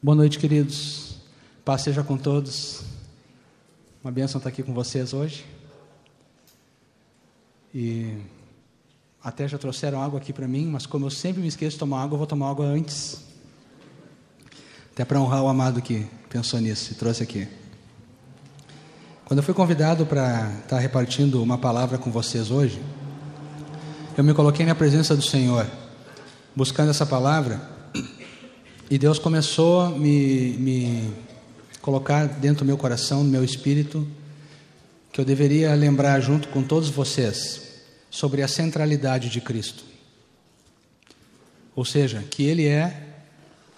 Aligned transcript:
Boa 0.00 0.14
noite, 0.14 0.38
queridos. 0.38 1.16
Paz 1.64 1.82
seja 1.82 2.04
com 2.04 2.16
todos. 2.16 2.82
Uma 4.00 4.12
bênção 4.12 4.38
estar 4.38 4.48
aqui 4.48 4.62
com 4.62 4.72
vocês 4.72 5.12
hoje. 5.12 5.44
E 7.74 8.16
até 9.20 9.48
já 9.48 9.58
trouxeram 9.58 10.00
água 10.00 10.20
aqui 10.20 10.32
para 10.32 10.46
mim, 10.46 10.66
mas 10.66 10.86
como 10.86 11.06
eu 11.06 11.10
sempre 11.10 11.42
me 11.42 11.48
esqueço 11.48 11.72
de 11.72 11.80
tomar 11.80 12.04
água, 12.04 12.14
eu 12.14 12.18
vou 12.18 12.28
tomar 12.28 12.48
água 12.48 12.64
antes. 12.64 13.24
Até 14.92 15.04
para 15.04 15.20
honrar 15.20 15.42
o 15.42 15.48
amado 15.48 15.82
que 15.82 16.06
pensou 16.30 16.60
nisso 16.60 16.92
e 16.92 16.94
trouxe 16.94 17.24
aqui. 17.24 17.48
Quando 19.24 19.38
eu 19.38 19.42
fui 19.42 19.52
convidado 19.52 20.06
para 20.06 20.48
estar 20.62 20.78
repartindo 20.78 21.42
uma 21.42 21.58
palavra 21.58 21.98
com 21.98 22.08
vocês 22.08 22.52
hoje, 22.52 22.80
eu 24.16 24.22
me 24.22 24.32
coloquei 24.32 24.64
na 24.64 24.76
presença 24.76 25.16
do 25.16 25.22
Senhor, 25.22 25.66
buscando 26.54 26.90
essa 26.90 27.04
palavra 27.04 27.77
e 28.90 28.96
Deus 28.96 29.18
começou 29.18 29.82
a 29.82 29.90
me, 29.90 30.52
me 30.58 31.12
colocar 31.82 32.26
dentro 32.26 32.64
do 32.64 32.66
meu 32.66 32.78
coração, 32.78 33.22
no 33.22 33.28
meu 33.28 33.44
espírito, 33.44 34.06
que 35.12 35.20
eu 35.20 35.24
deveria 35.24 35.74
lembrar 35.74 36.20
junto 36.20 36.48
com 36.48 36.62
todos 36.62 36.88
vocês 36.88 37.82
sobre 38.10 38.42
a 38.42 38.48
centralidade 38.48 39.28
de 39.28 39.42
Cristo. 39.42 39.84
Ou 41.76 41.84
seja, 41.84 42.24
que 42.30 42.44
Ele 42.44 42.66
é 42.66 43.06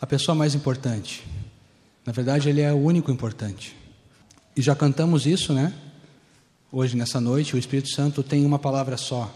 a 0.01 0.07
pessoa 0.07 0.35
mais 0.35 0.55
importante. 0.55 1.27
Na 2.07 2.13
verdade, 2.13 2.49
Ele 2.49 2.61
é 2.61 2.73
o 2.73 2.79
único 2.79 3.11
importante. 3.11 3.77
E 4.57 4.63
já 4.63 4.77
cantamos 4.77 5.27
isso, 5.27 5.53
né? 5.53 5.75
Hoje, 6.71 6.97
nessa 6.97 7.21
noite, 7.21 7.57
o 7.57 7.59
Espírito 7.59 7.89
Santo 7.89 8.23
tem 8.23 8.47
uma 8.47 8.61
palavra 8.61 8.97
só 8.97 9.35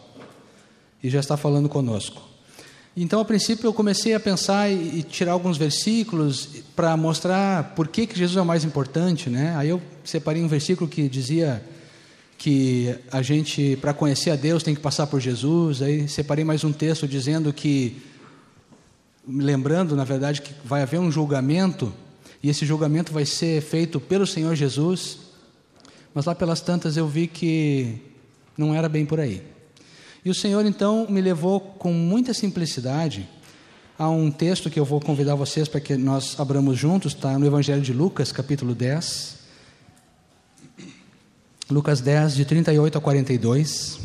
e 1.02 1.11
já 1.11 1.19
está 1.19 1.36
falando 1.36 1.69
conosco. 1.69 2.34
Então, 2.97 3.19
a 3.19 3.25
princípio, 3.25 3.66
eu 3.66 3.75
comecei 3.75 4.15
a 4.15 4.21
pensar 4.21 4.71
e, 4.71 5.03
tirar 5.03 5.33
alguns 5.33 5.57
versículos 5.57 6.48
para 6.77 6.97
mostrar 6.97 7.75
por 7.75 7.89
que, 7.89 8.07
que 8.07 8.17
Jesus 8.17 8.37
é 8.37 8.41
o 8.41 8.47
mais 8.47 8.65
importante, 8.65 9.29
né? 9.29 9.53
Aí 9.57 9.69
eu 9.69 9.83
separei 10.05 10.42
um 10.45 10.47
versículo 10.47 10.89
que 10.89 11.09
dizia 11.09 11.61
que 12.39 12.95
a 13.11 13.20
gente, 13.20 13.77
para 13.81 13.92
conhecer 13.92 14.31
a 14.31 14.36
Deus, 14.36 14.62
tem 14.62 14.77
que 14.77 14.81
passar 14.81 15.09
por 15.09 15.19
Jesus. 15.19 15.83
Aí 15.83 16.06
separei 16.06 16.45
mais 16.45 16.62
um 16.62 16.73
texto 16.73 17.09
dizendo 17.09 17.53
que, 17.53 18.01
lembrando, 19.27 19.97
na 19.97 20.05
verdade, 20.05 20.41
que 20.41 20.55
vai 20.64 20.83
haver 20.83 21.01
um 21.01 21.11
julgamento 21.11 21.92
e 22.45 22.48
esse 22.48 22.64
julgamento 22.64 23.12
vai 23.12 23.25
ser 23.25 23.61
feito 23.61 23.98
pelo 23.98 24.25
Senhor 24.25 24.55
Jesus. 24.55 25.19
Mas 26.14 26.27
lá 26.27 26.34
pelas 26.34 26.61
tantas 26.61 26.97
eu 26.97 27.08
vi 27.08 27.27
que 27.27 27.97
não 28.56 28.73
era 28.73 28.89
bem 28.89 29.05
por 29.05 29.19
aí. 29.19 29.53
E 30.25 30.30
o 30.30 30.34
Senhor 30.34 30.64
então 30.64 31.06
me 31.11 31.20
levou 31.20 31.61
com 31.61 31.92
muita 31.92 32.33
simplicidade 32.33 33.28
a 33.98 34.08
um 34.08 34.30
texto 34.30 34.70
que 34.70 34.80
eu 34.80 34.84
vou 34.84 34.98
convidar 34.98 35.34
vocês 35.34 35.69
para 35.69 35.80
que 35.80 35.98
nós 35.98 36.41
abramos 36.41 36.78
juntos, 36.78 37.12
está 37.12 37.39
no 37.39 37.44
Evangelho 37.44 37.83
de 37.83 37.92
Lucas, 37.92 38.33
capítulo 38.33 38.75
10. 38.75 39.34
Lucas 41.70 42.00
10, 42.00 42.36
de 42.36 42.45
38 42.47 42.97
a 42.97 43.00
42. 43.02 44.00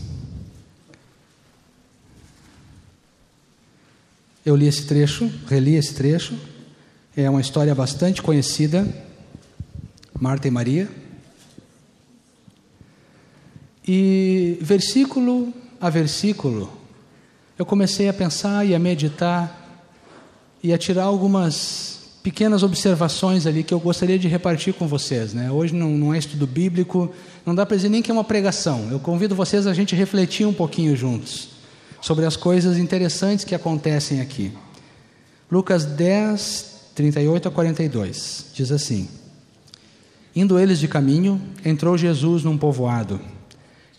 Eu 4.45 4.58
li 4.58 4.67
esse 4.67 4.86
trecho, 4.88 5.31
reli 5.47 5.75
esse 5.75 5.94
trecho. 5.94 6.38
É 7.16 7.30
uma 7.30 7.40
história 7.40 7.73
bastante 7.73 8.22
conhecida. 8.22 8.86
Marta 10.20 10.50
e 10.50 10.52
Maria. 10.52 10.90
E 13.88 14.58
versículo 14.62 15.53
a 15.80 15.89
versículo, 15.89 16.72
eu 17.58 17.66
comecei 17.66 18.09
a 18.09 18.13
pensar 18.13 18.66
e 18.66 18.75
a 18.75 18.80
meditar 18.80 19.55
e 20.61 20.73
a 20.73 20.77
tirar 20.77 21.03
algumas 21.03 21.99
pequenas 22.22 22.63
observações 22.63 23.47
ali 23.47 23.63
que 23.63 23.73
eu 23.73 23.80
gostaria 23.80 24.19
de 24.19 24.27
repartir 24.27 24.73
com 24.73 24.88
vocês. 24.88 25.33
Né? 25.33 25.50
Hoje 25.50 25.73
não, 25.73 25.89
não 25.89 26.13
é 26.13 26.17
estudo 26.17 26.45
bíblico, 26.45 27.13
não 27.45 27.55
dá 27.55 27.66
para 27.66 27.77
dizer 27.77 27.89
nem 27.89 28.02
que 28.02 28.11
é 28.11 28.13
uma 28.13 28.23
pregação. 28.23 28.89
Eu 28.91 29.00
convido 29.00 29.35
vocês 29.35 29.66
a 29.66 29.73
gente 29.73 29.95
refletir 29.95 30.45
um 30.45 30.53
pouquinho 30.53 30.95
juntos 30.95 31.50
sobre 32.01 32.25
as 32.25 32.35
coisas 32.35 32.78
interessantes 32.78 33.45
que 33.45 33.56
acontecem 33.56 34.22
aqui. 34.22 34.51
Lucas 35.51 35.85
10, 35.85 36.91
38 36.94 37.47
a 37.47 37.51
42, 37.51 38.45
diz 38.53 38.72
assim: 38.72 39.07
Indo 40.35 40.59
eles 40.59 40.79
de 40.79 40.88
caminho, 40.88 41.41
entrou 41.66 41.97
Jesus 41.97 42.44
num 42.44 42.57
povoado 42.57 43.19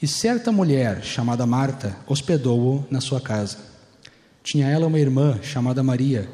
e 0.03 0.09
certa 0.09 0.51
mulher, 0.51 1.03
chamada 1.03 1.45
Marta, 1.47 1.97
hospedou-o 2.07 2.87
na 2.91 3.01
sua 3.01 3.21
casa. 3.21 3.59
Tinha 4.43 4.67
ela 4.67 4.87
uma 4.87 4.99
irmã, 4.99 5.39
chamada 5.43 5.83
Maria, 5.83 6.29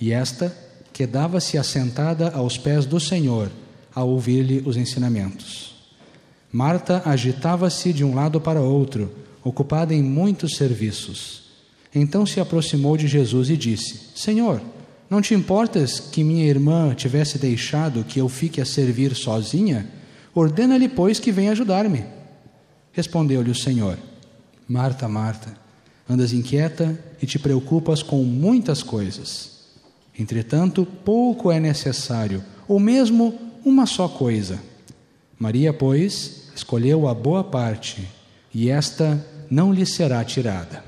e 0.00 0.12
esta 0.12 0.56
quedava-se 0.92 1.58
assentada 1.58 2.30
aos 2.30 2.56
pés 2.56 2.86
do 2.86 2.98
Senhor, 2.98 3.50
a 3.94 4.02
ouvir-lhe 4.02 4.62
os 4.64 4.76
ensinamentos. 4.78 5.74
Marta 6.50 7.02
agitava-se 7.04 7.92
de 7.92 8.02
um 8.02 8.14
lado 8.14 8.40
para 8.40 8.60
outro, 8.60 9.12
ocupada 9.44 9.94
em 9.94 10.02
muitos 10.02 10.56
serviços. 10.56 11.42
Então 11.94 12.24
se 12.24 12.40
aproximou 12.40 12.96
de 12.96 13.06
Jesus 13.06 13.50
e 13.50 13.56
disse: 13.56 14.00
Senhor, 14.14 14.62
não 15.10 15.20
te 15.20 15.34
importas 15.34 16.00
que 16.00 16.24
minha 16.24 16.46
irmã 16.46 16.94
tivesse 16.94 17.38
deixado 17.38 18.04
que 18.04 18.18
eu 18.18 18.28
fique 18.28 18.60
a 18.60 18.64
servir 18.64 19.14
sozinha? 19.14 19.86
Ordena-lhe, 20.34 20.88
pois, 20.88 21.20
que 21.20 21.30
venha 21.30 21.52
ajudar-me. 21.52 22.21
Respondeu-lhe 22.92 23.50
o 23.50 23.54
Senhor: 23.54 23.98
Marta, 24.68 25.08
Marta, 25.08 25.54
andas 26.08 26.32
inquieta 26.32 26.98
e 27.20 27.26
te 27.26 27.38
preocupas 27.38 28.02
com 28.02 28.22
muitas 28.22 28.82
coisas. 28.82 29.52
Entretanto, 30.18 30.86
pouco 31.04 31.50
é 31.50 31.58
necessário, 31.58 32.44
ou 32.68 32.78
mesmo 32.78 33.38
uma 33.64 33.86
só 33.86 34.08
coisa. 34.08 34.60
Maria, 35.38 35.72
pois, 35.72 36.48
escolheu 36.54 37.08
a 37.08 37.14
boa 37.14 37.42
parte, 37.42 38.06
e 38.54 38.68
esta 38.68 39.24
não 39.50 39.72
lhe 39.72 39.86
será 39.86 40.22
tirada. 40.24 40.84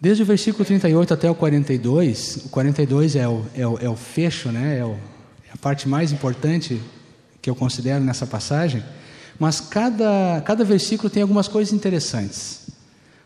Desde 0.00 0.22
o 0.22 0.26
versículo 0.26 0.64
38 0.64 1.12
até 1.12 1.28
o 1.28 1.34
42, 1.34 2.44
o 2.46 2.48
42 2.50 3.16
é 3.16 3.28
o, 3.28 3.44
é 3.54 3.66
o, 3.66 3.78
é 3.78 3.88
o 3.88 3.96
fecho, 3.96 4.52
né? 4.52 4.78
é, 4.78 4.84
o, 4.84 4.92
é 4.92 5.52
a 5.52 5.56
parte 5.56 5.88
mais 5.88 6.12
importante 6.12 6.80
que 7.42 7.50
eu 7.50 7.56
considero 7.56 8.04
nessa 8.04 8.24
passagem. 8.24 8.82
Mas 9.38 9.60
cada, 9.60 10.42
cada 10.44 10.64
versículo 10.64 11.08
tem 11.08 11.22
algumas 11.22 11.46
coisas 11.46 11.72
interessantes. 11.72 12.66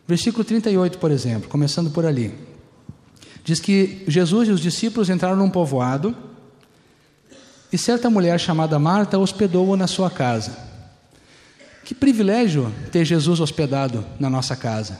Versículo 0.06 0.44
38, 0.44 0.98
por 0.98 1.10
exemplo, 1.10 1.48
começando 1.48 1.90
por 1.90 2.04
ali. 2.04 2.34
Diz 3.44 3.58
que 3.60 4.04
Jesus 4.06 4.48
e 4.48 4.52
os 4.52 4.60
discípulos 4.60 5.08
entraram 5.08 5.36
num 5.36 5.50
povoado 5.50 6.14
e 7.72 7.78
certa 7.78 8.10
mulher 8.10 8.38
chamada 8.38 8.78
Marta 8.78 9.18
hospedou-o 9.18 9.76
na 9.76 9.86
sua 9.86 10.10
casa. 10.10 10.70
Que 11.84 11.94
privilégio 11.94 12.72
ter 12.92 13.04
Jesus 13.04 13.40
hospedado 13.40 14.04
na 14.20 14.28
nossa 14.28 14.54
casa. 14.54 14.98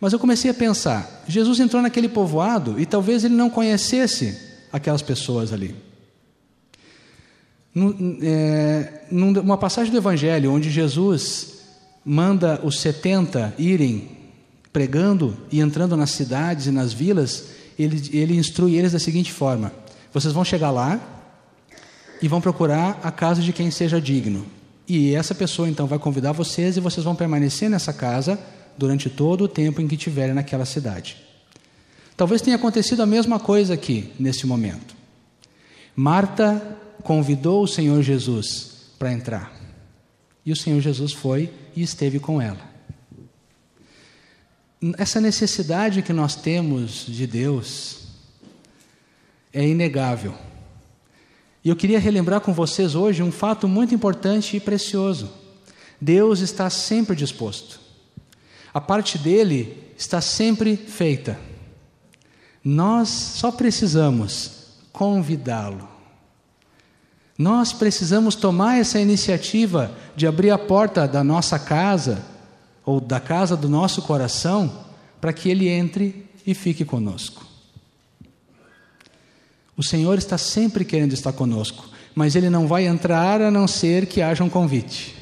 Mas 0.00 0.12
eu 0.12 0.18
comecei 0.18 0.50
a 0.50 0.54
pensar: 0.54 1.22
Jesus 1.28 1.60
entrou 1.60 1.80
naquele 1.80 2.08
povoado 2.08 2.80
e 2.80 2.84
talvez 2.84 3.24
ele 3.24 3.34
não 3.34 3.48
conhecesse 3.48 4.36
aquelas 4.72 5.00
pessoas 5.00 5.52
ali. 5.52 5.91
É, 8.22 9.04
numa 9.10 9.56
passagem 9.56 9.90
do 9.90 9.96
Evangelho, 9.96 10.52
onde 10.52 10.70
Jesus 10.70 11.60
manda 12.04 12.60
os 12.62 12.80
70 12.80 13.54
irem 13.58 14.10
pregando 14.72 15.36
e 15.50 15.60
entrando 15.60 15.96
nas 15.96 16.10
cidades 16.10 16.66
e 16.66 16.70
nas 16.70 16.92
vilas, 16.92 17.46
ele, 17.78 18.02
ele 18.12 18.36
instrui 18.36 18.76
eles 18.76 18.92
da 18.92 18.98
seguinte 18.98 19.32
forma: 19.32 19.72
vocês 20.12 20.34
vão 20.34 20.44
chegar 20.44 20.70
lá 20.70 21.00
e 22.20 22.28
vão 22.28 22.40
procurar 22.40 23.00
a 23.02 23.10
casa 23.10 23.42
de 23.42 23.52
quem 23.52 23.70
seja 23.70 24.00
digno. 24.00 24.46
E 24.86 25.14
essa 25.14 25.34
pessoa 25.34 25.68
então 25.68 25.86
vai 25.86 25.98
convidar 25.98 26.32
vocês 26.32 26.76
e 26.76 26.80
vocês 26.80 27.04
vão 27.04 27.14
permanecer 27.14 27.70
nessa 27.70 27.92
casa 27.92 28.38
durante 28.76 29.08
todo 29.08 29.44
o 29.44 29.48
tempo 29.48 29.80
em 29.80 29.88
que 29.88 29.94
estiverem 29.94 30.34
naquela 30.34 30.64
cidade. 30.64 31.16
Talvez 32.16 32.42
tenha 32.42 32.56
acontecido 32.56 33.02
a 33.02 33.06
mesma 33.06 33.38
coisa 33.38 33.74
aqui, 33.74 34.12
nesse 34.18 34.46
momento. 34.46 34.94
Marta 35.96 36.78
convidou 37.02 37.62
o 37.62 37.68
Senhor 37.68 38.02
Jesus 38.02 38.72
para 38.98 39.12
entrar. 39.12 39.52
E 40.44 40.52
o 40.52 40.56
Senhor 40.56 40.80
Jesus 40.80 41.12
foi 41.12 41.52
e 41.74 41.82
esteve 41.82 42.18
com 42.18 42.40
ela. 42.40 42.70
Essa 44.98 45.20
necessidade 45.20 46.02
que 46.02 46.12
nós 46.12 46.34
temos 46.34 47.06
de 47.06 47.26
Deus 47.26 48.02
é 49.52 49.66
inegável. 49.66 50.34
E 51.64 51.68
eu 51.68 51.76
queria 51.76 52.00
relembrar 52.00 52.40
com 52.40 52.52
vocês 52.52 52.96
hoje 52.96 53.22
um 53.22 53.30
fato 53.30 53.68
muito 53.68 53.94
importante 53.94 54.56
e 54.56 54.60
precioso. 54.60 55.30
Deus 56.00 56.40
está 56.40 56.68
sempre 56.68 57.14
disposto. 57.14 57.80
A 58.74 58.80
parte 58.80 59.16
dele 59.18 59.76
está 59.96 60.20
sempre 60.20 60.76
feita. 60.76 61.38
Nós 62.64 63.08
só 63.08 63.52
precisamos 63.52 64.72
convidá-lo. 64.92 65.91
Nós 67.42 67.72
precisamos 67.72 68.36
tomar 68.36 68.78
essa 68.78 69.00
iniciativa 69.00 69.90
de 70.14 70.28
abrir 70.28 70.50
a 70.50 70.58
porta 70.58 71.08
da 71.08 71.24
nossa 71.24 71.58
casa 71.58 72.24
ou 72.86 73.00
da 73.00 73.18
casa 73.18 73.56
do 73.56 73.68
nosso 73.68 74.00
coração 74.02 74.84
para 75.20 75.32
que 75.32 75.50
ele 75.50 75.68
entre 75.68 76.24
e 76.46 76.54
fique 76.54 76.84
conosco. 76.84 77.44
O 79.76 79.82
Senhor 79.82 80.16
está 80.18 80.38
sempre 80.38 80.84
querendo 80.84 81.14
estar 81.14 81.32
conosco, 81.32 81.90
mas 82.14 82.36
Ele 82.36 82.48
não 82.48 82.68
vai 82.68 82.86
entrar 82.86 83.42
a 83.42 83.50
não 83.50 83.66
ser 83.66 84.06
que 84.06 84.22
haja 84.22 84.44
um 84.44 84.48
convite. 84.48 85.16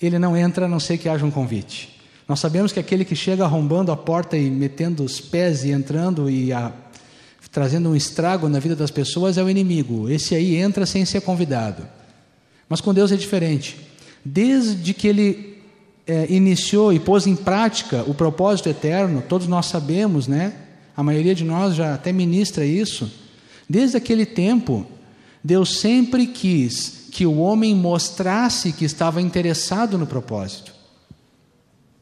Ele 0.00 0.20
não 0.20 0.36
entra 0.36 0.66
a 0.66 0.68
não 0.68 0.78
ser 0.78 0.98
que 0.98 1.08
haja 1.08 1.26
um 1.26 1.32
convite. 1.32 2.00
Nós 2.28 2.38
sabemos 2.38 2.70
que 2.70 2.78
aquele 2.78 3.04
que 3.04 3.16
chega 3.16 3.44
arrombando 3.44 3.90
a 3.90 3.96
porta 3.96 4.36
e 4.36 4.50
metendo 4.50 5.02
os 5.02 5.20
pés 5.20 5.64
e 5.64 5.72
entrando 5.72 6.30
e 6.30 6.52
a, 6.52 6.72
trazendo 7.56 7.88
um 7.88 7.96
estrago 7.96 8.50
na 8.50 8.58
vida 8.58 8.76
das 8.76 8.90
pessoas 8.90 9.38
é 9.38 9.42
o 9.42 9.48
inimigo. 9.48 10.10
Esse 10.10 10.34
aí 10.34 10.56
entra 10.56 10.84
sem 10.84 11.06
ser 11.06 11.22
convidado. 11.22 11.88
Mas 12.68 12.82
com 12.82 12.92
Deus 12.92 13.10
é 13.10 13.16
diferente. 13.16 13.78
Desde 14.22 14.92
que 14.92 15.08
Ele 15.08 15.56
é, 16.06 16.26
iniciou 16.28 16.92
e 16.92 17.00
pôs 17.00 17.26
em 17.26 17.34
prática 17.34 18.04
o 18.06 18.12
propósito 18.12 18.68
eterno, 18.68 19.24
todos 19.26 19.46
nós 19.46 19.64
sabemos, 19.64 20.28
né? 20.28 20.52
A 20.94 21.02
maioria 21.02 21.34
de 21.34 21.44
nós 21.44 21.74
já 21.74 21.94
até 21.94 22.12
ministra 22.12 22.62
isso. 22.62 23.10
Desde 23.66 23.96
aquele 23.96 24.26
tempo, 24.26 24.86
Deus 25.42 25.78
sempre 25.78 26.26
quis 26.26 27.08
que 27.10 27.24
o 27.24 27.38
homem 27.38 27.74
mostrasse 27.74 28.70
que 28.70 28.84
estava 28.84 29.18
interessado 29.18 29.96
no 29.96 30.06
propósito. 30.06 30.74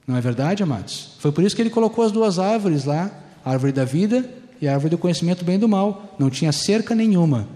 Não 0.04 0.16
é 0.16 0.20
verdade, 0.20 0.64
amados? 0.64 1.10
Foi 1.20 1.30
por 1.30 1.44
isso 1.44 1.54
que 1.54 1.62
ele 1.62 1.70
colocou 1.70 2.04
as 2.04 2.10
duas 2.10 2.40
árvores 2.40 2.84
lá, 2.84 3.08
a 3.44 3.52
árvore 3.52 3.70
da 3.70 3.84
vida 3.84 4.42
e 4.64 4.68
a 4.68 4.72
árvore 4.72 4.90
do 4.90 4.98
conhecimento 4.98 5.44
bem 5.44 5.58
do 5.58 5.68
mal. 5.68 6.14
Não 6.18 6.30
tinha 6.30 6.52
cerca 6.52 6.94
nenhuma. 6.94 7.46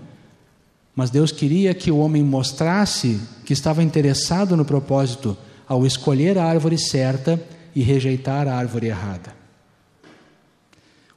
Mas 0.94 1.10
Deus 1.10 1.32
queria 1.32 1.72
que 1.74 1.90
o 1.90 1.98
homem 1.98 2.22
mostrasse 2.22 3.20
que 3.44 3.52
estava 3.52 3.82
interessado 3.82 4.56
no 4.56 4.64
propósito 4.64 5.36
ao 5.66 5.86
escolher 5.86 6.38
a 6.38 6.44
árvore 6.44 6.78
certa 6.78 7.40
e 7.74 7.82
rejeitar 7.82 8.48
a 8.48 8.54
árvore 8.54 8.88
errada. 8.88 9.36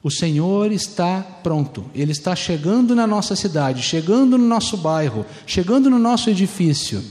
O 0.02 0.10
Senhor 0.10 0.72
está 0.72 1.20
pronto, 1.42 1.84
Ele 1.94 2.10
está 2.10 2.34
chegando 2.34 2.94
na 2.94 3.06
nossa 3.06 3.36
cidade, 3.36 3.82
chegando 3.82 4.36
no 4.36 4.46
nosso 4.46 4.76
bairro, 4.76 5.24
chegando 5.46 5.88
no 5.88 5.98
nosso 5.98 6.28
edifício. 6.28 7.02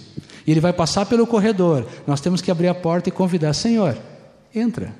E 0.45 0.51
Ele 0.51 0.59
vai 0.59 0.73
passar 0.73 1.05
pelo 1.05 1.25
corredor. 1.25 1.87
Nós 2.05 2.19
temos 2.19 2.41
que 2.41 2.51
abrir 2.51 2.67
a 2.67 2.75
porta 2.75 3.09
e 3.09 3.11
convidar: 3.11 3.53
Senhor, 3.53 3.97
entra. 4.53 4.93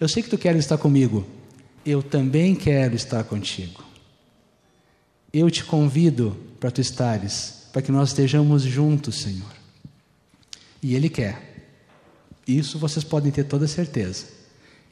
Eu 0.00 0.08
sei 0.08 0.22
que 0.22 0.30
tu 0.30 0.38
queres 0.38 0.60
estar 0.60 0.78
comigo. 0.78 1.24
Eu 1.84 2.02
também 2.02 2.54
quero 2.54 2.94
estar 2.94 3.22
contigo. 3.24 3.82
Eu 5.32 5.50
te 5.50 5.64
convido 5.64 6.36
para 6.58 6.70
tu 6.70 6.80
estares, 6.80 7.68
para 7.72 7.82
que 7.82 7.92
nós 7.92 8.10
estejamos 8.10 8.62
juntos, 8.62 9.20
Senhor. 9.20 9.52
E 10.82 10.94
Ele 10.94 11.08
quer. 11.08 11.72
Isso 12.46 12.78
vocês 12.78 13.04
podem 13.04 13.32
ter 13.32 13.44
toda 13.44 13.66
certeza. 13.66 14.26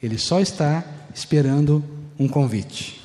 Ele 0.01 0.17
só 0.17 0.39
está 0.39 0.83
esperando 1.13 1.83
um 2.19 2.27
convite. 2.27 3.01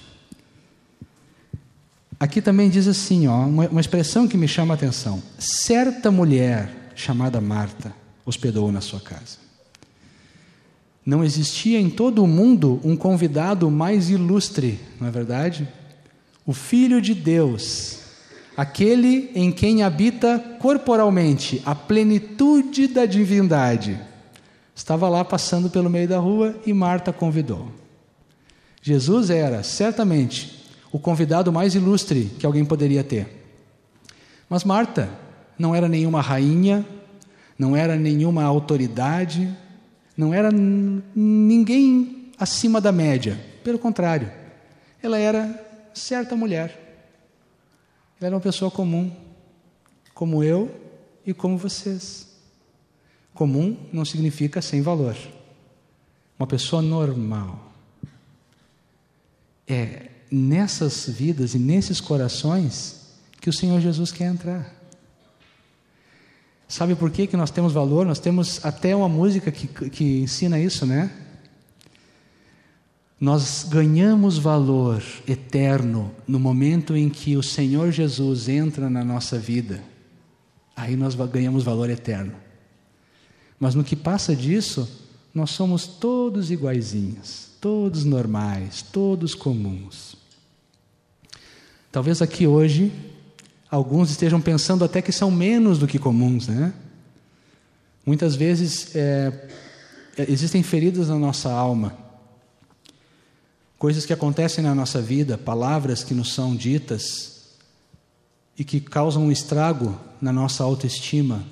Aqui 2.21 2.43
também 2.43 2.69
diz 2.69 2.89
assim, 2.89 3.29
ó, 3.29 3.47
uma, 3.47 3.69
uma 3.69 3.81
expressão 3.81 4.27
que 4.27 4.37
me 4.37 4.49
chama 4.49 4.75
a 4.75 4.77
atenção. 4.77 5.23
Certa 5.39 6.11
mulher 6.11 6.91
chamada 6.95 7.41
Marta 7.41 7.95
hospedou 8.25 8.73
na 8.73 8.81
sua 8.81 9.01
casa. 9.01 9.48
Não 11.09 11.25
existia 11.25 11.81
em 11.81 11.89
todo 11.89 12.23
o 12.23 12.27
mundo 12.27 12.83
um 12.85 12.95
convidado 12.95 13.71
mais 13.71 14.11
ilustre, 14.11 14.79
não 15.01 15.09
é 15.09 15.11
verdade? 15.11 15.67
O 16.45 16.53
Filho 16.53 17.01
de 17.01 17.15
Deus, 17.15 18.01
aquele 18.55 19.31
em 19.35 19.51
quem 19.51 19.83
habita 19.83 20.39
corporalmente 20.61 21.63
a 21.65 21.75
plenitude 21.75 22.89
da 22.89 23.07
divindade, 23.07 23.99
estava 24.77 25.09
lá 25.09 25.25
passando 25.25 25.71
pelo 25.71 25.89
meio 25.89 26.07
da 26.07 26.19
rua 26.19 26.55
e 26.67 26.75
Marta 26.75 27.11
convidou. 27.11 27.73
Jesus 28.83 29.31
era, 29.31 29.63
certamente, 29.63 30.63
o 30.93 30.99
convidado 30.99 31.51
mais 31.51 31.75
ilustre 31.75 32.31
que 32.39 32.45
alguém 32.45 32.67
poderia 32.67 33.03
ter. 33.03 33.47
Mas 34.47 34.63
Marta 34.63 35.09
não 35.59 35.75
era 35.75 35.89
nenhuma 35.89 36.21
rainha, 36.21 36.85
não 37.59 37.75
era 37.75 37.97
nenhuma 37.97 38.45
autoridade, 38.45 39.57
não 40.19 40.35
era 40.35 40.51
ninguém 40.51 42.33
acima 42.37 42.81
da 42.81 42.91
média. 42.91 43.39
Pelo 43.63 43.79
contrário, 43.79 44.29
ela 45.01 45.17
era 45.17 45.89
certa 45.95 46.35
mulher. 46.35 46.71
Ela 48.21 48.27
era 48.27 48.35
uma 48.35 48.41
pessoa 48.41 48.69
comum, 48.69 49.15
como 50.13 50.43
eu 50.43 50.75
e 51.25 51.33
como 51.33 51.57
vocês. 51.57 52.37
Comum 53.33 53.77
não 53.93 54.05
significa 54.05 54.61
sem 54.61 54.83
valor. 54.83 55.17
Uma 56.37 56.49
pessoa 56.49 56.83
normal 56.83 57.73
é 59.69 60.09
nessas 60.29 61.09
vidas 61.09 61.55
e 61.55 61.61
nesses 61.61 62.01
corações 62.01 63.07
que 63.41 63.49
o 63.49 63.53
Senhor 63.53 63.81
Jesus 63.81 64.11
quer 64.11 64.25
entrar. 64.25 64.78
Sabe 66.69 66.95
por 66.95 67.11
que, 67.11 67.27
que 67.27 67.37
nós 67.37 67.51
temos 67.51 67.73
valor? 67.73 68.05
Nós 68.05 68.21
temos 68.21 68.65
até 68.65 68.95
uma 68.95 69.09
música 69.09 69.51
que, 69.51 69.67
que 69.67 70.21
ensina 70.21 70.61
isso, 70.61 70.85
né? 70.85 71.11
Nós 73.19 73.67
ganhamos 73.69 74.39
valor 74.39 75.03
eterno 75.27 76.15
no 76.27 76.39
momento 76.39 76.95
em 76.95 77.09
que 77.09 77.37
o 77.37 77.43
Senhor 77.43 77.91
Jesus 77.91 78.49
entra 78.49 78.89
na 78.89 79.03
nossa 79.03 79.39
vida. 79.39 79.83
Aí 80.77 80.95
nós 80.95 81.15
ganhamos 81.15 81.65
valor 81.65 81.91
eterno. 81.91 82.35
Mas 83.59 83.75
no 83.75 83.83
que 83.83 83.97
passa 83.97 84.37
disso, 84.37 84.89
nós 85.35 85.51
somos 85.51 85.87
todos 85.87 86.51
iguaizinhos 86.51 87.49
todos 87.61 88.05
normais, 88.05 88.83
todos 88.83 89.35
comuns. 89.35 90.17
Talvez 91.91 92.23
aqui 92.23 92.47
hoje 92.47 92.93
alguns 93.71 94.11
estejam 94.11 94.41
pensando 94.41 94.85
até 94.85 95.03
que 95.03 95.13
são 95.13 95.31
menos 95.31 95.79
do 95.79 95.87
que 95.87 95.99
comuns, 95.99 96.49
né? 96.49 96.73
Muitas 98.05 98.35
vezes 98.35 98.95
é, 98.95 99.49
existem 100.29 100.63
feridas 100.63 101.09
na 101.09 101.17
nossa 101.17 101.51
alma, 101.51 101.97
coisas 103.79 104.07
que 104.07 104.13
acontecem 104.13 104.65
na 104.65 104.75
nossa 104.75 105.01
vida, 105.01 105.37
palavras 105.37 106.03
que 106.03 106.15
nos 106.15 106.33
são 106.33 106.57
ditas 106.57 107.43
e 108.59 108.65
que 108.65 108.81
causam 108.81 109.25
um 109.25 109.33
estrago 109.33 109.99
na 110.21 110.33
nossa 110.33 110.65
autoestima. 110.65 111.45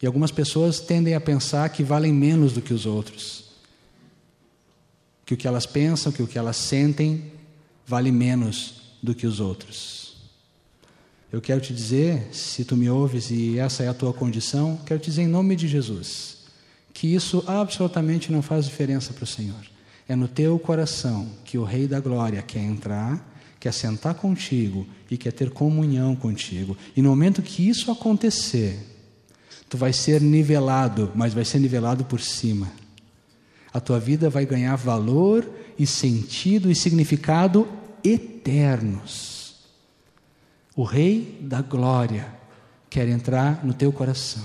E 0.00 0.06
algumas 0.06 0.30
pessoas 0.30 0.78
tendem 0.78 1.14
a 1.14 1.20
pensar 1.20 1.68
que 1.70 1.82
valem 1.82 2.12
menos 2.12 2.52
do 2.52 2.60
que 2.60 2.74
os 2.74 2.84
outros 2.84 3.46
que 5.26 5.34
o 5.34 5.36
que 5.36 5.48
elas 5.48 5.66
pensam, 5.66 6.12
que 6.12 6.22
o 6.22 6.26
que 6.28 6.38
elas 6.38 6.56
sentem 6.56 7.32
vale 7.84 8.12
menos 8.12 8.94
do 9.02 9.12
que 9.12 9.26
os 9.26 9.40
outros. 9.40 9.95
Eu 11.32 11.40
quero 11.40 11.60
te 11.60 11.72
dizer, 11.72 12.28
se 12.32 12.64
tu 12.64 12.76
me 12.76 12.88
ouves 12.88 13.30
e 13.30 13.58
essa 13.58 13.82
é 13.82 13.88
a 13.88 13.94
tua 13.94 14.12
condição, 14.12 14.78
quero 14.86 15.00
te 15.00 15.10
dizer 15.10 15.22
em 15.22 15.26
nome 15.26 15.56
de 15.56 15.66
Jesus, 15.66 16.38
que 16.92 17.14
isso 17.14 17.42
absolutamente 17.46 18.30
não 18.30 18.42
faz 18.42 18.64
diferença 18.64 19.12
para 19.12 19.24
o 19.24 19.26
Senhor. 19.26 19.60
É 20.08 20.14
no 20.14 20.28
teu 20.28 20.58
coração 20.58 21.28
que 21.44 21.58
o 21.58 21.64
Rei 21.64 21.86
da 21.86 21.98
Glória 22.00 22.40
quer 22.42 22.60
entrar, 22.60 23.34
quer 23.58 23.72
sentar 23.72 24.14
contigo 24.14 24.86
e 25.10 25.16
quer 25.16 25.32
ter 25.32 25.50
comunhão 25.50 26.14
contigo. 26.14 26.76
E 26.96 27.02
no 27.02 27.10
momento 27.10 27.42
que 27.42 27.68
isso 27.68 27.90
acontecer, 27.90 28.78
tu 29.68 29.76
vai 29.76 29.92
ser 29.92 30.20
nivelado, 30.20 31.10
mas 31.14 31.34
vai 31.34 31.44
ser 31.44 31.58
nivelado 31.58 32.04
por 32.04 32.20
cima 32.20 32.70
a 33.76 33.80
tua 33.80 34.00
vida 34.00 34.30
vai 34.30 34.46
ganhar 34.46 34.74
valor 34.74 35.46
e 35.78 35.86
sentido 35.86 36.70
e 36.70 36.74
significado 36.74 37.68
eternos. 38.02 39.35
O 40.76 40.84
Rei 40.84 41.38
da 41.40 41.62
Glória 41.62 42.26
quer 42.90 43.08
entrar 43.08 43.64
no 43.64 43.72
teu 43.72 43.90
coração, 43.90 44.44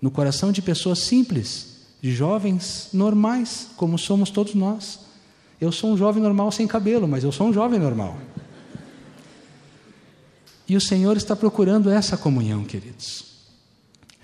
no 0.00 0.10
coração 0.10 0.52
de 0.52 0.60
pessoas 0.60 0.98
simples, 0.98 1.86
de 2.02 2.12
jovens 2.12 2.90
normais, 2.92 3.68
como 3.74 3.96
somos 3.96 4.28
todos 4.28 4.54
nós. 4.54 5.00
Eu 5.58 5.72
sou 5.72 5.92
um 5.92 5.96
jovem 5.96 6.22
normal 6.22 6.52
sem 6.52 6.66
cabelo, 6.66 7.08
mas 7.08 7.24
eu 7.24 7.32
sou 7.32 7.46
um 7.46 7.52
jovem 7.52 7.80
normal. 7.80 8.18
E 10.68 10.76
o 10.76 10.80
Senhor 10.80 11.16
está 11.16 11.34
procurando 11.34 11.88
essa 11.88 12.16
comunhão, 12.16 12.64
queridos. 12.64 13.24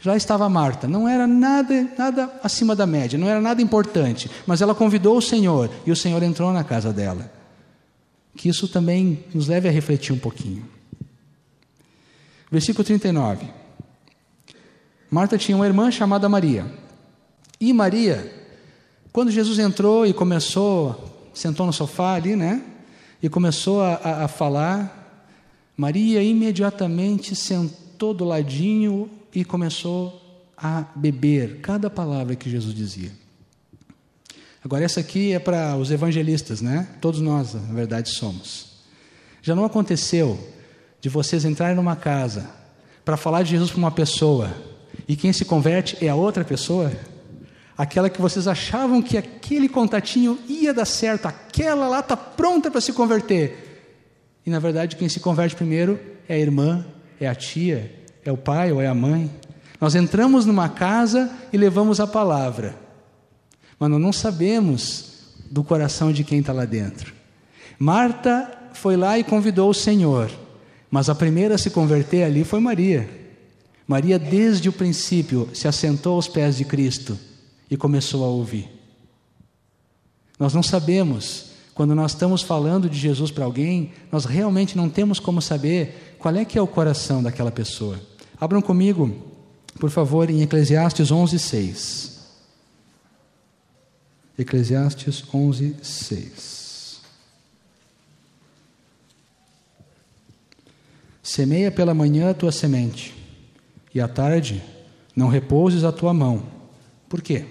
Já 0.03 0.15
estava 0.15 0.49
Marta, 0.49 0.87
não 0.87 1.09
era 1.09 1.27
nada, 1.27 1.89
nada 1.97 2.39
acima 2.43 2.77
da 2.77 2.87
média, 2.87 3.19
não 3.19 3.29
era 3.29 3.41
nada 3.41 3.63
importante, 3.63 4.31
mas 4.47 4.61
ela 4.61 4.75
convidou 4.75 5.17
o 5.17 5.23
Senhor 5.23 5.71
e 5.87 5.91
o 5.91 5.97
Senhor 5.97 6.23
entrou 6.23 6.53
na 6.53 6.63
casa 6.63 6.93
dela. 6.93 7.33
Que 8.37 8.49
isso 8.49 8.69
também 8.69 9.25
nos 9.35 9.49
leve 9.49 9.69
a 9.69 9.73
refletir 9.73 10.13
um 10.13 10.19
pouquinho. 10.19 10.78
Versículo 12.51 12.85
39. 12.85 13.47
Marta 15.11 15.39
tinha 15.39 15.57
uma 15.57 15.67
irmã 15.67 15.91
chamada 15.91 16.29
Maria. 16.29 16.67
E 17.61 17.73
Maria, 17.73 18.33
quando 19.13 19.31
Jesus 19.31 19.59
entrou 19.59 20.07
e 20.07 20.13
começou, 20.13 21.31
sentou 21.35 21.67
no 21.67 21.73
sofá 21.73 22.15
ali, 22.15 22.37
né? 22.37 22.63
E 23.23 23.29
começou 23.29 23.83
a, 23.83 24.25
a, 24.25 24.29
falar, 24.29 25.27
Maria 25.77 26.23
imediatamente 26.23 27.35
sentou 27.35 28.15
do 28.15 28.25
ladinho, 28.25 29.11
e 29.35 29.45
começou 29.45 30.21
a 30.57 30.85
beber 30.95 31.61
cada 31.61 31.89
palavra 31.89 32.35
que 32.35 32.51
Jesus 32.51 32.75
dizia. 32.75 33.13
Agora, 34.65 34.85
essa 34.85 35.01
aqui 35.01 35.33
é 35.33 35.39
para 35.39 35.77
os 35.77 35.91
evangelistas, 35.91 36.61
né? 36.61 36.89
Todos 37.01 37.21
nós, 37.21 37.55
na 37.55 37.75
verdade, 37.75 38.11
somos. 38.11 38.67
Já 39.41 39.55
não 39.55 39.65
aconteceu 39.65 40.39
de 41.01 41.09
vocês 41.09 41.45
entrarem 41.45 41.77
numa 41.77 41.97
casa 41.97 42.51
para 43.05 43.17
falar 43.17 43.43
de 43.43 43.51
Jesus 43.51 43.71
para 43.71 43.79
uma 43.79 43.91
pessoa 43.91 44.51
e 45.07 45.17
quem 45.17 45.33
se 45.33 45.45
converte 45.45 45.97
é 46.05 46.09
a 46.09 46.15
outra 46.15 46.45
pessoa? 46.45 46.93
Aquela 47.77 48.11
que 48.11 48.21
vocês 48.21 48.49
achavam 48.49 49.01
que 49.01 49.17
aquele 49.17 49.69
contatinho 49.69 50.39
ia 50.49 50.75
dar 50.75 50.85
certo, 50.85 51.27
aquela 51.27 51.87
lá 51.89 52.01
está 52.01 52.17
pronta 52.17 52.71
para 52.71 52.81
se 52.81 52.93
converter. 52.93 53.91
E 54.45 54.51
na 54.51 54.59
verdade, 54.59 54.97
quem 54.97 55.09
se 55.09 55.21
converte 55.21 55.55
primeiro 55.55 56.01
é 56.29 56.35
a 56.35 56.39
irmã, 56.39 56.85
é 57.21 57.29
a 57.29 57.35
tia, 57.35 57.93
é 58.25 58.33
o 58.33 58.37
pai 58.37 58.73
ou 58.73 58.81
é 58.81 58.87
a 58.87 58.95
mãe. 58.95 59.31
Nós 59.81 59.95
entramos 59.95 60.45
numa 60.45 60.69
casa 60.69 61.31
e 61.53 61.57
levamos 61.57 62.01
a 62.01 62.07
palavra, 62.07 62.77
mas 63.79 63.89
nós 63.89 64.01
não 64.01 64.13
sabemos 64.13 65.35
do 65.51 65.63
coração 65.63 66.13
de 66.13 66.25
quem 66.25 66.41
está 66.41 66.53
lá 66.53 66.65
dentro. 66.65 67.15
Marta 67.79 68.51
foi 68.73 68.97
lá 68.97 69.19
e 69.19 69.25
convidou 69.25 69.71
o 69.71 69.75
Senhor, 69.75 70.31
mas 70.91 71.09
a 71.09 71.15
primeira 71.15 71.55
a 71.55 71.59
se 71.59 71.71
converter 71.71 72.25
ali 72.25 72.45
foi 72.45 72.61
Maria. 72.61 73.09
Maria, 73.87 74.19
desde 74.19 74.69
o 74.69 74.73
princípio, 74.73 75.49
se 75.55 75.67
assentou 75.67 76.17
aos 76.17 76.29
pés 76.29 76.57
de 76.57 76.65
Cristo 76.65 77.19
e 77.71 77.77
começou 77.77 78.25
a 78.25 78.29
ouvir. 78.29 78.69
Nós 80.39 80.55
não 80.55 80.63
sabemos, 80.63 81.47
quando 81.75 81.95
nós 81.95 82.13
estamos 82.13 82.43
falando 82.43 82.89
de 82.89 82.99
Jesus 82.99 83.31
para 83.31 83.45
alguém, 83.45 83.93
nós 84.13 84.25
realmente 84.25 84.77
não 84.77 84.89
temos 84.89 85.19
como 85.19 85.41
saber 85.41 86.17
qual 86.19 86.35
é 86.37 86.45
que 86.45 86.59
é 86.59 86.63
o 86.63 86.67
coração 86.67 87.23
daquela 87.23 87.51
pessoa. 87.51 87.99
Abram 88.41 88.61
comigo, 88.61 89.17
por 89.81 89.91
favor, 89.91 90.31
em 90.31 90.43
Eclesiastes 90.43 91.11
11, 91.11 91.39
6. 91.39 92.19
Eclesiastes 94.39 95.25
11, 95.33 95.77
6. 95.83 96.58
Semeia 101.29 101.71
pela 101.71 101.93
manhã 101.93 102.31
a 102.31 102.35
tua 102.35 102.51
semente, 102.51 103.15
e 103.95 104.01
à 104.01 104.09
tarde 104.09 104.63
não 105.15 105.29
repouses 105.29 105.85
a 105.85 105.93
tua 105.93 106.15
mão. 106.15 106.43
Por 107.07 107.21
quê? 107.21 107.45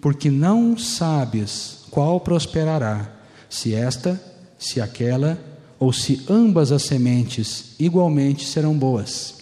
Porque 0.00 0.28
não 0.28 0.76
sabes 0.76 1.84
qual 1.88 2.18
prosperará, 2.18 3.08
se 3.48 3.72
esta, 3.72 4.20
se 4.58 4.80
aquela, 4.80 5.38
ou 5.78 5.92
se 5.92 6.26
ambas 6.28 6.72
as 6.72 6.82
sementes 6.82 7.76
igualmente 7.78 8.44
serão 8.44 8.76
boas. 8.76 9.36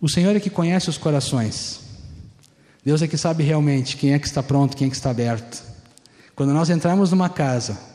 O 0.00 0.08
Senhor 0.08 0.34
é 0.34 0.40
que 0.40 0.50
conhece 0.50 0.90
os 0.90 0.98
corações. 0.98 1.82
Deus 2.84 3.00
é 3.00 3.06
que 3.06 3.16
sabe 3.16 3.44
realmente 3.44 3.96
quem 3.96 4.12
é 4.12 4.18
que 4.18 4.26
está 4.26 4.42
pronto, 4.42 4.76
quem 4.76 4.88
é 4.88 4.90
que 4.90 4.96
está 4.96 5.10
aberto. 5.10 5.62
Quando 6.34 6.52
nós 6.52 6.68
entrarmos 6.68 7.12
numa 7.12 7.28
casa, 7.28 7.93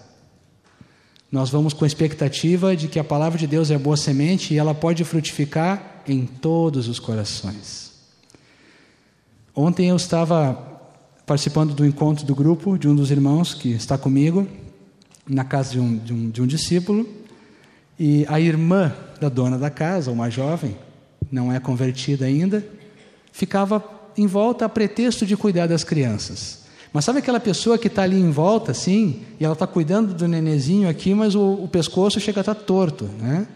nós 1.31 1.49
vamos 1.49 1.73
com 1.73 1.83
a 1.83 1.87
expectativa 1.87 2.75
de 2.75 2.87
que 2.87 2.97
a 2.97 3.03
palavra 3.03 3.37
de 3.37 3.45
Deus 3.45 3.69
é 3.69 3.77
boa 3.77 3.95
semente 3.95 4.53
e 4.53 4.57
ela 4.57 4.73
pode 4.73 5.03
frutificar 5.03 6.01
em 6.07 6.25
todos 6.25 6.87
os 6.87 6.99
corações. 6.99 7.91
Ontem 9.55 9.89
eu 9.89 9.95
estava 9.95 10.53
participando 11.25 11.73
do 11.75 11.85
encontro 11.85 12.25
do 12.25 12.33
grupo 12.33 12.77
de 12.77 12.87
um 12.87 12.95
dos 12.95 13.11
irmãos 13.11 13.53
que 13.53 13.69
está 13.69 13.97
comigo, 13.97 14.47
na 15.27 15.43
casa 15.43 15.73
de 15.73 15.79
um, 15.79 15.97
de 15.97 16.13
um, 16.13 16.29
de 16.31 16.41
um 16.41 16.47
discípulo, 16.47 17.07
e 17.99 18.25
a 18.27 18.39
irmã 18.39 18.95
da 19.21 19.29
dona 19.29 19.57
da 19.57 19.69
casa, 19.69 20.09
uma 20.09 20.29
jovem, 20.29 20.75
não 21.31 21.53
é 21.53 21.59
convertida 21.59 22.25
ainda, 22.25 22.65
ficava 23.31 23.83
em 24.17 24.25
volta 24.25 24.65
a 24.65 24.69
pretexto 24.69 25.25
de 25.25 25.37
cuidar 25.37 25.67
das 25.67 25.83
crianças. 25.83 26.63
Mas 26.91 27.05
sabe 27.05 27.19
aquela 27.19 27.39
pessoa 27.39 27.77
que 27.77 27.87
está 27.87 28.03
ali 28.03 28.19
em 28.19 28.31
volta, 28.31 28.71
assim, 28.71 29.21
e 29.39 29.45
ela 29.45 29.53
está 29.53 29.67
cuidando 29.67 30.13
do 30.13 30.27
nenezinho 30.27 30.89
aqui, 30.89 31.13
mas 31.13 31.35
o, 31.35 31.53
o 31.53 31.67
pescoço 31.67 32.19
chega 32.19 32.39
a 32.39 32.41
estar 32.41 32.55
tá 32.55 32.61
torto, 32.61 33.05
né? 33.19 33.47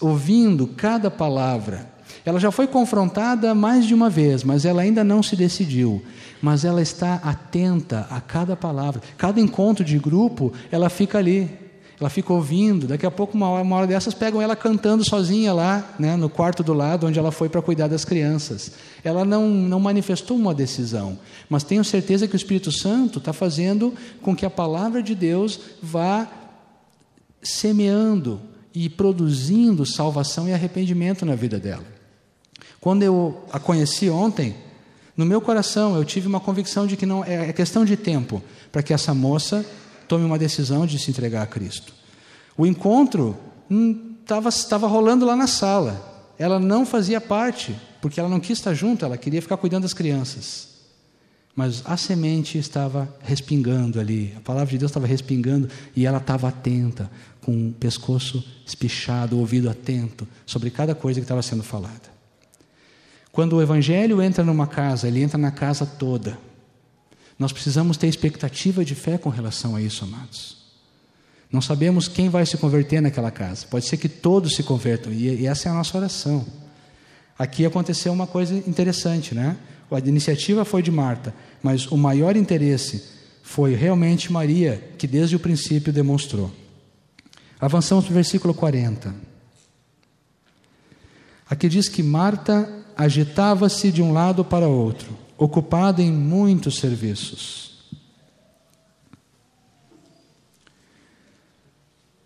ouvindo 0.00 0.66
cada 0.66 1.10
palavra. 1.10 1.92
Ela 2.24 2.40
já 2.40 2.50
foi 2.50 2.66
confrontada 2.66 3.54
mais 3.54 3.86
de 3.86 3.94
uma 3.94 4.08
vez, 4.08 4.42
mas 4.42 4.64
ela 4.64 4.82
ainda 4.82 5.04
não 5.04 5.22
se 5.22 5.36
decidiu. 5.36 6.02
Mas 6.40 6.64
ela 6.64 6.80
está 6.80 7.16
atenta 7.16 8.06
a 8.10 8.20
cada 8.20 8.56
palavra. 8.56 9.02
Cada 9.18 9.40
encontro 9.40 9.84
de 9.84 9.98
grupo, 9.98 10.52
ela 10.70 10.88
fica 10.88 11.18
ali. 11.18 11.50
Ela 12.00 12.10
fica 12.10 12.32
ouvindo. 12.32 12.86
Daqui 12.86 13.06
a 13.06 13.10
pouco, 13.10 13.36
uma 13.36 13.48
hora, 13.48 13.62
uma 13.62 13.76
hora 13.76 13.86
dessas, 13.86 14.14
pegam 14.14 14.42
ela 14.42 14.56
cantando 14.56 15.04
sozinha 15.08 15.52
lá, 15.52 15.94
né, 15.98 16.16
no 16.16 16.28
quarto 16.28 16.62
do 16.62 16.72
lado, 16.72 17.06
onde 17.06 17.18
ela 17.18 17.30
foi 17.30 17.48
para 17.48 17.62
cuidar 17.62 17.88
das 17.88 18.04
crianças. 18.04 18.72
Ela 19.02 19.24
não, 19.24 19.48
não 19.48 19.78
manifestou 19.78 20.36
uma 20.36 20.54
decisão, 20.54 21.18
mas 21.48 21.62
tenho 21.62 21.84
certeza 21.84 22.26
que 22.26 22.34
o 22.34 22.36
Espírito 22.36 22.72
Santo 22.72 23.18
está 23.18 23.32
fazendo 23.32 23.94
com 24.22 24.34
que 24.34 24.44
a 24.44 24.50
palavra 24.50 25.02
de 25.02 25.14
Deus 25.14 25.60
vá 25.82 26.28
semeando 27.42 28.40
e 28.74 28.88
produzindo 28.88 29.86
salvação 29.86 30.48
e 30.48 30.52
arrependimento 30.52 31.24
na 31.24 31.36
vida 31.36 31.60
dela. 31.60 31.84
Quando 32.80 33.02
eu 33.02 33.44
a 33.52 33.60
conheci 33.60 34.10
ontem, 34.10 34.56
no 35.16 35.24
meu 35.24 35.40
coração 35.40 35.96
eu 35.96 36.04
tive 36.04 36.26
uma 36.26 36.40
convicção 36.40 36.86
de 36.86 36.96
que 36.96 37.06
não 37.06 37.24
é, 37.24 37.50
é 37.50 37.52
questão 37.52 37.84
de 37.84 37.96
tempo 37.96 38.42
para 38.72 38.82
que 38.82 38.92
essa 38.92 39.14
moça 39.14 39.64
tome 40.08 40.24
uma 40.24 40.38
decisão 40.38 40.86
de 40.86 40.98
se 40.98 41.10
entregar 41.10 41.42
a 41.42 41.46
Cristo. 41.46 41.92
O 42.56 42.66
encontro 42.66 43.36
estava 44.48 44.86
hum, 44.86 44.90
rolando 44.90 45.26
lá 45.26 45.36
na 45.36 45.46
sala. 45.46 46.32
Ela 46.38 46.58
não 46.58 46.84
fazia 46.84 47.20
parte, 47.20 47.74
porque 48.00 48.18
ela 48.18 48.28
não 48.28 48.40
quis 48.40 48.58
estar 48.58 48.74
junto, 48.74 49.04
ela 49.04 49.16
queria 49.16 49.42
ficar 49.42 49.56
cuidando 49.56 49.82
das 49.82 49.94
crianças. 49.94 50.74
Mas 51.54 51.82
a 51.86 51.96
semente 51.96 52.58
estava 52.58 53.08
respingando 53.20 54.00
ali, 54.00 54.34
a 54.36 54.40
palavra 54.40 54.70
de 54.70 54.78
Deus 54.78 54.90
estava 54.90 55.06
respingando 55.06 55.68
e 55.94 56.04
ela 56.04 56.18
estava 56.18 56.48
atenta, 56.48 57.08
com 57.40 57.68
o 57.68 57.72
pescoço 57.72 58.44
espichado, 58.66 59.36
o 59.36 59.40
ouvido 59.40 59.70
atento 59.70 60.26
sobre 60.44 60.70
cada 60.70 60.94
coisa 60.94 61.20
que 61.20 61.24
estava 61.24 61.42
sendo 61.42 61.62
falada. 61.62 62.14
Quando 63.30 63.56
o 63.56 63.62
Evangelho 63.62 64.22
entra 64.22 64.42
numa 64.42 64.66
casa, 64.66 65.06
ele 65.06 65.22
entra 65.22 65.36
na 65.36 65.50
casa 65.50 65.84
toda. 65.84 66.38
Nós 67.38 67.52
precisamos 67.52 67.96
ter 67.96 68.06
expectativa 68.06 68.84
de 68.84 68.94
fé 68.94 69.18
com 69.18 69.28
relação 69.28 69.74
a 69.74 69.82
isso, 69.82 70.04
amados. 70.04 70.64
Não 71.50 71.60
sabemos 71.60 72.08
quem 72.08 72.28
vai 72.28 72.44
se 72.46 72.56
converter 72.56 73.00
naquela 73.00 73.30
casa. 73.30 73.66
Pode 73.66 73.86
ser 73.86 73.96
que 73.96 74.08
todos 74.08 74.54
se 74.54 74.62
convertam, 74.62 75.12
e 75.12 75.46
essa 75.46 75.68
é 75.68 75.72
a 75.72 75.74
nossa 75.74 75.96
oração. 75.96 76.44
Aqui 77.38 77.64
aconteceu 77.64 78.12
uma 78.12 78.26
coisa 78.26 78.56
interessante, 78.56 79.34
né? 79.34 79.56
A 79.90 79.98
iniciativa 79.98 80.64
foi 80.64 80.82
de 80.82 80.90
Marta, 80.90 81.34
mas 81.62 81.86
o 81.86 81.96
maior 81.96 82.36
interesse 82.36 83.04
foi 83.42 83.74
realmente 83.74 84.32
Maria, 84.32 84.82
que 84.98 85.06
desde 85.06 85.36
o 85.36 85.40
princípio 85.40 85.92
demonstrou. 85.92 86.50
Avançamos 87.60 88.04
para 88.04 88.12
o 88.12 88.14
versículo 88.14 88.54
40. 88.54 89.14
Aqui 91.48 91.68
diz 91.68 91.88
que 91.88 92.02
Marta 92.02 92.68
agitava-se 92.96 93.92
de 93.92 94.02
um 94.02 94.12
lado 94.12 94.44
para 94.44 94.66
outro, 94.66 95.16
ocupada 95.36 96.02
em 96.02 96.12
muitos 96.12 96.76
serviços. 96.76 97.74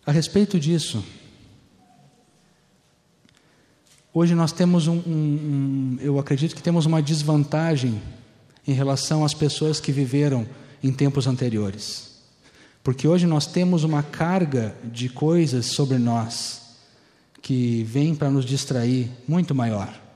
A 0.04 0.12
respeito 0.12 0.58
disso, 0.58 1.04
hoje 4.12 4.34
nós 4.34 4.52
temos 4.52 4.86
um, 4.86 4.96
um, 4.96 5.02
um, 5.06 5.98
eu 6.00 6.18
acredito 6.18 6.56
que 6.56 6.62
temos 6.62 6.86
uma 6.86 7.02
desvantagem 7.02 8.00
em 8.66 8.72
relação 8.72 9.24
às 9.24 9.34
pessoas 9.34 9.80
que 9.80 9.92
viveram 9.92 10.46
em 10.82 10.92
tempos 10.92 11.26
anteriores. 11.26 12.08
Porque 12.82 13.06
hoje 13.06 13.26
nós 13.26 13.46
temos 13.46 13.84
uma 13.84 14.02
carga 14.02 14.74
de 14.84 15.10
coisas 15.10 15.66
sobre 15.66 15.98
nós 15.98 16.62
que 17.42 17.82
vem 17.84 18.14
para 18.14 18.30
nos 18.30 18.44
distrair 18.44 19.10
muito 19.26 19.54
maior. 19.54 20.07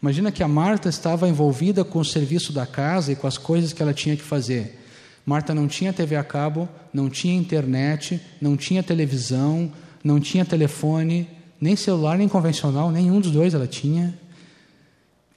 Imagina 0.00 0.30
que 0.30 0.42
a 0.42 0.48
Marta 0.48 0.88
estava 0.88 1.28
envolvida 1.28 1.84
com 1.84 1.98
o 1.98 2.04
serviço 2.04 2.52
da 2.52 2.66
casa 2.66 3.12
e 3.12 3.16
com 3.16 3.26
as 3.26 3.36
coisas 3.36 3.72
que 3.72 3.82
ela 3.82 3.92
tinha 3.92 4.16
que 4.16 4.22
fazer. 4.22 4.78
Marta 5.26 5.54
não 5.54 5.66
tinha 5.66 5.92
TV 5.92 6.16
a 6.16 6.24
cabo, 6.24 6.68
não 6.92 7.10
tinha 7.10 7.34
internet, 7.34 8.20
não 8.40 8.56
tinha 8.56 8.82
televisão, 8.82 9.70
não 10.02 10.20
tinha 10.20 10.44
telefone, 10.44 11.28
nem 11.60 11.76
celular, 11.76 12.16
nem 12.16 12.28
convencional, 12.28 12.90
nenhum 12.90 13.20
dos 13.20 13.32
dois 13.32 13.54
ela 13.54 13.66
tinha. 13.66 14.18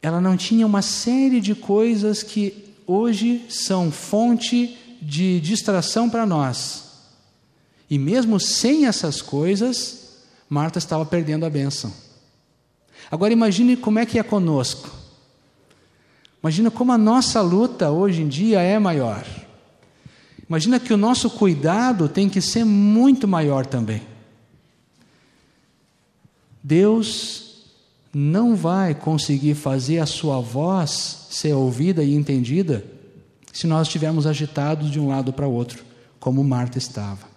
Ela 0.02 0.22
não 0.22 0.38
tinha 0.38 0.66
uma 0.66 0.82
série 0.82 1.42
de 1.42 1.56
coisas 1.56 2.24
que 2.24 2.74
hoje 2.86 3.46
são 3.50 3.92
fonte 3.92 4.78
de 5.02 5.40
distração 5.40 6.10
para 6.10 6.26
nós. 6.26 6.92
E 7.90 7.98
mesmo 7.98 8.40
sem 8.40 8.86
essas 8.86 9.22
coisas, 9.22 10.20
Marta 10.48 10.80
estava 10.80 11.06
perdendo 11.06 11.46
a 11.46 11.50
bênção. 11.50 11.92
Agora 13.10 13.34
imagine 13.34 13.76
como 13.76 14.00
é 14.00 14.06
que 14.06 14.20
é 14.20 14.24
conosco. 14.24 14.90
Imagina 16.42 16.72
como 16.72 16.92
a 16.92 16.98
nossa 16.98 17.42
luta 17.42 17.92
hoje 17.92 18.22
em 18.22 18.28
dia 18.28 18.62
é 18.62 18.78
maior. 18.80 19.26
Imagina 20.50 20.80
que 20.80 20.94
o 20.94 20.98
nosso 20.98 21.30
cuidado 21.30 22.10
tem 22.10 22.28
que 22.28 22.42
ser 22.42 22.66
muito 22.66 23.28
maior 23.28 23.66
também. 23.66 24.02
Deus 26.64 27.64
não 28.14 28.56
vai 28.56 28.94
conseguir 28.94 29.56
fazer 29.56 30.00
a 30.00 30.06
sua 30.06 30.42
voz 30.42 31.28
ser 31.30 31.54
ouvida 31.54 32.04
e 32.04 32.14
entendida 32.14 32.86
se 33.54 33.66
nós 33.68 33.88
estivermos 33.88 34.28
agitados 34.28 34.92
de 34.92 35.00
um 35.00 35.08
lado 35.08 35.32
para 35.32 35.48
o 35.48 35.54
outro, 35.54 35.84
como 36.20 36.44
Marta 36.44 36.78
estava. 36.78 37.31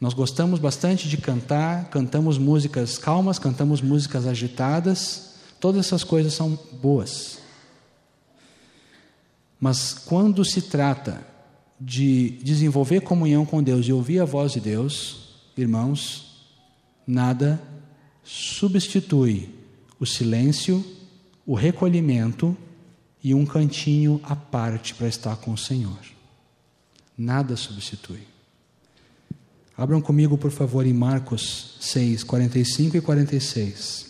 Nós 0.00 0.14
gostamos 0.14 0.60
bastante 0.60 1.08
de 1.08 1.16
cantar, 1.16 1.90
cantamos 1.90 2.38
músicas 2.38 2.98
calmas, 2.98 3.38
cantamos 3.38 3.80
músicas 3.80 4.26
agitadas, 4.26 5.34
todas 5.58 5.86
essas 5.86 6.04
coisas 6.04 6.34
são 6.34 6.58
boas. 6.80 7.38
Mas 9.60 9.92
quando 9.92 10.44
se 10.44 10.62
trata 10.62 11.26
de 11.80 12.30
desenvolver 12.42 13.00
comunhão 13.00 13.44
com 13.44 13.62
Deus 13.62 13.86
e 13.86 13.92
ouvir 13.92 14.20
a 14.20 14.24
voz 14.24 14.52
de 14.52 14.60
Deus, 14.60 15.34
irmãos, 15.56 16.46
nada 17.04 17.60
substitui 18.22 19.52
o 19.98 20.06
silêncio, 20.06 20.84
o 21.44 21.54
recolhimento 21.54 22.56
e 23.22 23.34
um 23.34 23.44
cantinho 23.44 24.20
à 24.22 24.36
parte 24.36 24.94
para 24.94 25.08
estar 25.08 25.36
com 25.36 25.52
o 25.52 25.58
Senhor. 25.58 25.98
Nada 27.16 27.56
substitui. 27.56 28.27
Abram 29.78 30.00
comigo, 30.00 30.36
por 30.36 30.50
favor, 30.50 30.84
em 30.84 30.92
Marcos 30.92 31.76
6, 31.80 32.24
45 32.24 32.96
e 32.96 33.00
46. 33.00 34.06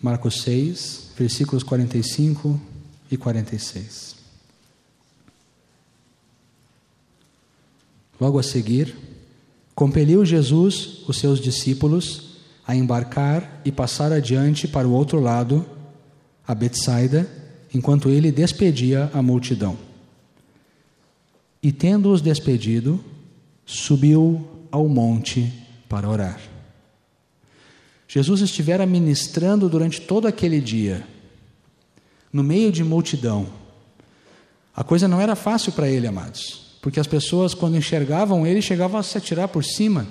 Marcos 0.00 0.42
6, 0.42 1.10
versículos 1.18 1.64
45 1.64 2.60
e 3.10 3.16
46. 3.16 4.14
Logo 8.20 8.38
a 8.38 8.44
seguir, 8.44 8.96
compeliu 9.74 10.24
Jesus 10.24 11.02
os 11.08 11.18
seus 11.18 11.40
discípulos 11.40 12.36
a 12.64 12.76
embarcar 12.76 13.60
e 13.64 13.72
passar 13.72 14.12
adiante 14.12 14.68
para 14.68 14.86
o 14.86 14.92
outro 14.92 15.18
lado, 15.18 15.66
a 16.46 16.54
Betsaida, 16.54 17.28
enquanto 17.74 18.08
ele 18.08 18.30
despedia 18.30 19.10
a 19.12 19.20
multidão. 19.20 19.89
E 21.62 21.70
tendo-os 21.72 22.22
despedido, 22.22 23.02
subiu 23.64 24.46
ao 24.70 24.88
monte 24.88 25.52
para 25.88 26.08
orar. 26.08 26.40
Jesus 28.08 28.40
estivera 28.40 28.84
ministrando 28.86 29.68
durante 29.68 30.00
todo 30.00 30.26
aquele 30.26 30.60
dia, 30.60 31.06
no 32.32 32.42
meio 32.42 32.72
de 32.72 32.82
multidão. 32.82 33.46
A 34.74 34.82
coisa 34.82 35.06
não 35.06 35.20
era 35.20 35.36
fácil 35.36 35.72
para 35.72 35.88
ele, 35.88 36.06
amados, 36.06 36.76
porque 36.80 36.98
as 36.98 37.06
pessoas, 37.06 37.54
quando 37.54 37.76
enxergavam 37.76 38.46
ele, 38.46 38.62
chegavam 38.62 38.98
a 38.98 39.02
se 39.02 39.16
atirar 39.16 39.48
por 39.48 39.64
cima, 39.64 40.08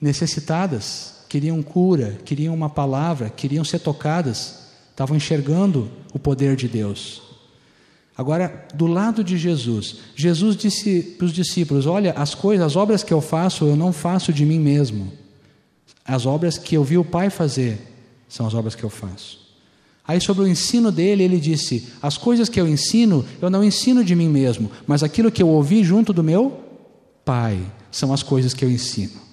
necessitadas, 0.00 1.24
queriam 1.28 1.62
cura, 1.62 2.18
queriam 2.24 2.54
uma 2.54 2.70
palavra, 2.70 3.30
queriam 3.30 3.64
ser 3.64 3.80
tocadas, 3.80 4.70
estavam 4.90 5.16
enxergando 5.16 5.90
o 6.12 6.18
poder 6.18 6.56
de 6.56 6.68
Deus. 6.68 7.22
Agora, 8.16 8.66
do 8.74 8.86
lado 8.86 9.24
de 9.24 9.36
Jesus, 9.36 9.96
Jesus 10.14 10.56
disse 10.56 11.02
para 11.18 11.24
os 11.26 11.32
discípulos: 11.32 11.86
Olha, 11.86 12.12
as 12.12 12.34
coisas, 12.34 12.64
as 12.64 12.76
obras 12.76 13.02
que 13.02 13.12
eu 13.12 13.20
faço, 13.20 13.64
eu 13.64 13.76
não 13.76 13.92
faço 13.92 14.32
de 14.32 14.44
mim 14.44 14.60
mesmo. 14.60 15.12
As 16.04 16.24
obras 16.24 16.56
que 16.56 16.76
eu 16.76 16.84
vi 16.84 16.96
o 16.96 17.04
Pai 17.04 17.28
fazer 17.28 17.78
são 18.28 18.46
as 18.46 18.54
obras 18.54 18.74
que 18.74 18.84
eu 18.84 18.90
faço. 18.90 19.42
Aí, 20.06 20.20
sobre 20.20 20.44
o 20.44 20.46
ensino 20.46 20.92
dele, 20.92 21.24
ele 21.24 21.40
disse: 21.40 21.88
As 22.00 22.16
coisas 22.16 22.48
que 22.48 22.60
eu 22.60 22.68
ensino, 22.68 23.24
eu 23.42 23.50
não 23.50 23.64
ensino 23.64 24.04
de 24.04 24.14
mim 24.14 24.28
mesmo, 24.28 24.70
mas 24.86 25.02
aquilo 25.02 25.32
que 25.32 25.42
eu 25.42 25.48
ouvi 25.48 25.82
junto 25.82 26.12
do 26.12 26.22
meu 26.22 26.60
Pai 27.24 27.60
são 27.90 28.12
as 28.12 28.22
coisas 28.22 28.54
que 28.54 28.64
eu 28.64 28.70
ensino. 28.70 29.23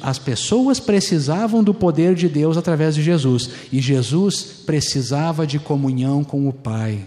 As 0.00 0.20
pessoas 0.20 0.78
precisavam 0.78 1.64
do 1.64 1.74
poder 1.74 2.14
de 2.14 2.28
Deus 2.28 2.56
através 2.56 2.94
de 2.94 3.02
Jesus, 3.02 3.50
e 3.72 3.80
Jesus 3.80 4.42
precisava 4.64 5.44
de 5.44 5.58
comunhão 5.58 6.22
com 6.22 6.48
o 6.48 6.52
Pai 6.52 7.00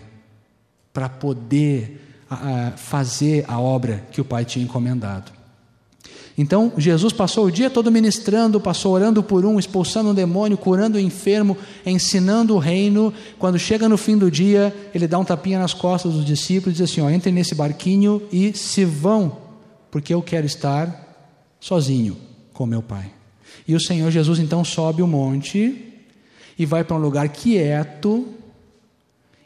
para 0.91 1.07
poder 1.07 2.01
fazer 2.75 3.45
a 3.47 3.57
obra 3.57 4.03
que 4.11 4.19
o 4.19 4.25
Pai 4.25 4.43
tinha 4.43 4.65
encomendado. 4.65 5.31
Então, 6.37 6.73
Jesus 6.77 7.13
passou 7.13 7.45
o 7.45 7.51
dia 7.51 7.69
todo 7.69 7.91
ministrando, 7.91 8.59
passou 8.59 8.93
orando 8.93 9.23
por 9.23 9.45
um, 9.45 9.57
expulsando 9.57 10.09
um 10.09 10.13
demônio, 10.13 10.57
curando 10.57 10.97
o 10.97 11.01
enfermo, 11.01 11.57
ensinando 11.85 12.55
o 12.55 12.59
reino. 12.59 13.13
Quando 13.37 13.59
chega 13.59 13.87
no 13.87 13.97
fim 13.97 14.17
do 14.17 14.31
dia, 14.31 14.75
ele 14.93 15.07
dá 15.07 15.19
um 15.19 15.25
tapinha 15.25 15.59
nas 15.59 15.73
costas 15.73 16.13
dos 16.13 16.25
discípulos 16.25 16.77
e 16.77 16.81
diz 16.81 16.91
assim: 16.91 17.01
ó, 17.01 17.09
entrem 17.09 17.33
nesse 17.33 17.53
barquinho 17.53 18.21
e 18.31 18.53
se 18.57 18.83
vão, 18.83 19.37
porque 19.89 20.13
eu 20.13 20.21
quero 20.21 20.45
estar 20.45 21.29
sozinho 21.59 22.30
com 22.61 22.67
meu 22.67 22.83
Pai. 22.83 23.11
E 23.67 23.73
o 23.73 23.81
Senhor 23.81 24.11
Jesus 24.11 24.37
então 24.37 24.63
sobe 24.63 25.01
o 25.01 25.07
monte 25.07 25.93
e 26.59 26.63
vai 26.63 26.83
para 26.83 26.95
um 26.95 26.99
lugar 26.99 27.27
quieto 27.29 28.35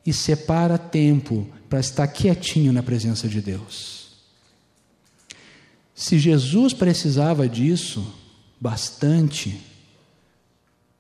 e 0.05 0.11
separa 0.11 0.77
tempo 0.77 1.47
para 1.69 1.79
estar 1.79 2.05
quietinho 2.09 2.73
na 2.73 2.83
presença 2.83 3.29
de 3.29 3.39
Deus. 3.39 4.17
Se 5.95 6.19
Jesus 6.19 6.73
precisava 6.73 7.47
disso 7.47 8.05
bastante, 8.59 9.61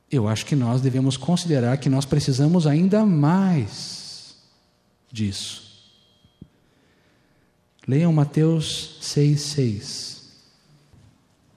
eu 0.09 0.25
acho 0.25 0.45
que 0.45 0.55
nós 0.55 0.79
devemos 0.79 1.17
considerar 1.17 1.77
que 1.79 1.89
nós 1.89 2.05
precisamos 2.05 2.65
ainda 2.65 3.05
mais 3.05 4.37
disso. 5.11 5.65
Leiam 7.85 8.13
Mateus 8.13 8.97
6,6. 9.01 10.14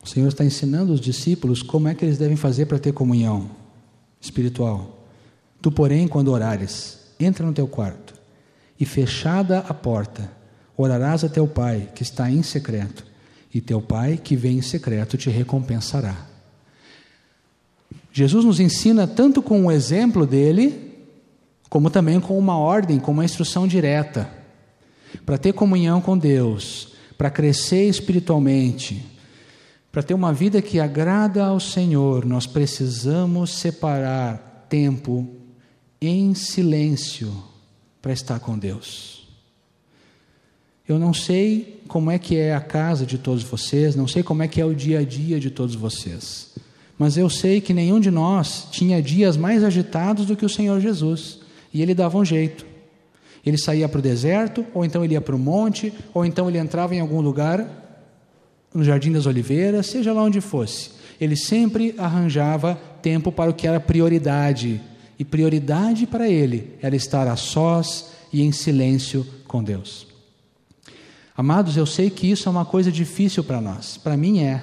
O 0.09 0.11
Senhor 0.11 0.29
está 0.29 0.43
ensinando 0.43 0.95
os 0.95 1.03
discípulos 1.03 1.63
como 1.63 1.87
é 1.87 1.95
que 1.95 2.03
eles 2.03 2.17
devem 2.17 2.35
fazer 2.35 2.65
para 2.65 2.79
ter 2.79 2.93
comunhão 2.93 3.51
espiritual. 4.19 5.07
Tu, 5.61 5.71
porém, 5.71 6.09
quando 6.09 6.33
orares, 6.33 6.99
entra 7.21 7.45
no 7.45 7.53
teu 7.53 7.69
quarto 7.69 8.15
e 8.81 8.87
fechada 8.87 9.59
a 9.59 9.75
porta, 9.75 10.33
orarás 10.79 11.25
a 11.25 11.29
teu 11.29 11.47
pai 11.47 11.91
que 11.95 12.03
está 12.03 12.31
em 12.31 12.43
secreto, 12.43 13.05
e 13.53 13.61
teu 13.61 13.83
pai 13.83 14.17
que 14.17 14.35
vem 14.35 14.57
em 14.57 14.63
secreto 14.63 15.19
te 15.19 15.29
recompensará. 15.29 16.17
Jesus 18.11 18.47
nos 18.47 18.61
ensina 18.61 19.07
tanto 19.07 19.43
com 19.43 19.67
o 19.67 19.71
exemplo 19.71 20.27
dele, 20.27 21.05
como 21.69 21.91
também 21.91 22.19
com 22.19 22.39
uma 22.39 22.57
ordem, 22.57 22.99
com 22.99 23.13
uma 23.13 23.27
instrução 23.27 23.69
direta. 23.69 24.27
Para 25.27 25.37
ter 25.37 25.53
comunhão 25.53 26.01
com 26.01 26.17
Deus, 26.17 26.95
para 27.19 27.29
crescer 27.29 27.91
espiritualmente, 27.91 29.18
para 29.99 30.05
ter 30.05 30.15
uma 30.15 30.33
vida 30.33 30.63
que 30.63 30.79
agrada 30.79 31.45
ao 31.45 31.59
Senhor, 31.59 32.25
nós 32.25 32.47
precisamos 32.47 33.53
separar 33.55 34.65
tempo 34.69 35.29
em 36.01 36.35
silêncio 36.35 37.33
para 38.01 38.13
estar 38.13 38.39
com 38.39 38.57
Deus. 38.57 39.27
Eu 40.87 41.01
não 41.01 41.13
sei 41.13 41.83
como 41.89 42.13
é 42.13 42.17
que 42.17 42.37
é 42.37 42.55
a 42.55 42.61
casa 42.61 43.05
de 43.05 43.19
todos 43.19 43.43
vocês, 43.43 43.97
não 43.97 44.07
sei 44.07 44.23
como 44.23 44.41
é 44.41 44.47
que 44.47 44.61
é 44.61 44.65
o 44.65 44.73
dia 44.73 45.01
a 45.01 45.03
dia 45.03 45.41
de 45.41 45.51
todos 45.51 45.75
vocês, 45.75 46.51
mas 46.97 47.17
eu 47.17 47.29
sei 47.29 47.61
que 47.61 47.75
nenhum 47.75 47.99
de 47.99 48.13
nós 48.13 48.69
tinha 48.71 49.03
dias 49.03 49.37
mais 49.37 49.65
agitados 49.65 50.27
do 50.27 50.37
que 50.37 50.47
o 50.47 50.49
Senhor 50.49 50.81
Jesus, 50.81 51.41
e 51.75 51.83
ele 51.83 51.93
dava 51.93 52.19
um 52.19 52.25
jeito. 52.25 52.65
Ele 53.45 53.59
saía 53.59 53.89
para 53.89 53.99
o 53.99 54.03
deserto, 54.03 54.65
ou 54.73 54.85
então 54.85 55.05
ele 55.05 55.15
ia 55.15 55.21
para 55.21 55.35
o 55.35 55.39
monte, 55.41 55.93
ou 56.15 56.25
então 56.25 56.49
ele 56.49 56.59
entrava 56.59 56.95
em 56.95 57.01
algum 57.01 57.21
lugar 57.21 57.88
no 58.75 58.85
Jardim 58.85 59.13
das 59.13 59.27
Oliveiras, 59.27 59.87
seja 59.87 60.13
lá 60.13 60.23
onde 60.23 60.41
fosse, 60.41 60.91
ele 61.21 61.37
sempre 61.37 61.95
arranjava 61.99 62.79
tempo 63.03 63.33
para 63.33 63.51
o 63.51 63.55
que 63.55 63.67
era 63.67 63.81
prioridade. 63.81 64.81
E 65.19 65.25
prioridade 65.25 66.07
para 66.07 66.29
ele 66.29 66.77
era 66.81 66.95
estar 66.95 67.27
a 67.27 67.35
sós 67.35 68.13
e 68.33 68.43
em 68.43 68.53
silêncio 68.53 69.27
com 69.49 69.63
Deus. 69.65 70.07
Amados, 71.37 71.77
eu 71.77 71.87
sei 71.87 72.11
que 72.11 72.31
isso 72.31 72.49
é 72.49 72.53
uma 72.53 72.65
coisa 72.65 72.91
difícil 72.93 73.43
para 73.43 73.61
nós. 73.61 73.97
Para 73.97 74.17
mim 74.17 74.41
é. 74.43 74.63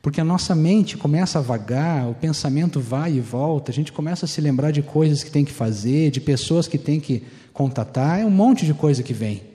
Porque 0.00 0.20
a 0.20 0.24
nossa 0.24 0.54
mente 0.54 0.96
começa 0.96 1.38
a 1.38 1.42
vagar, 1.42 2.08
o 2.08 2.14
pensamento 2.14 2.80
vai 2.80 3.14
e 3.14 3.20
volta, 3.20 3.70
a 3.70 3.74
gente 3.74 3.92
começa 3.92 4.24
a 4.24 4.28
se 4.28 4.40
lembrar 4.40 4.72
de 4.72 4.82
coisas 4.82 5.22
que 5.22 5.30
tem 5.30 5.44
que 5.44 5.52
fazer, 5.52 6.10
de 6.10 6.20
pessoas 6.20 6.66
que 6.66 6.76
tem 6.76 6.98
que 6.98 7.22
contatar, 7.52 8.20
é 8.20 8.24
um 8.24 8.30
monte 8.30 8.66
de 8.66 8.74
coisa 8.74 9.02
que 9.02 9.12
vem. 9.12 9.51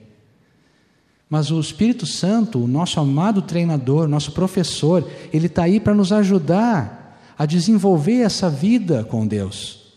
Mas 1.28 1.50
o 1.50 1.60
Espírito 1.60 2.06
Santo, 2.06 2.62
o 2.62 2.66
nosso 2.66 2.98
amado 2.98 3.42
treinador, 3.42 4.08
nosso 4.08 4.32
professor, 4.32 5.06
ele 5.32 5.46
está 5.46 5.64
aí 5.64 5.78
para 5.78 5.94
nos 5.94 6.12
ajudar 6.12 7.20
a 7.36 7.44
desenvolver 7.44 8.20
essa 8.20 8.48
vida 8.48 9.04
com 9.04 9.26
Deus. 9.26 9.92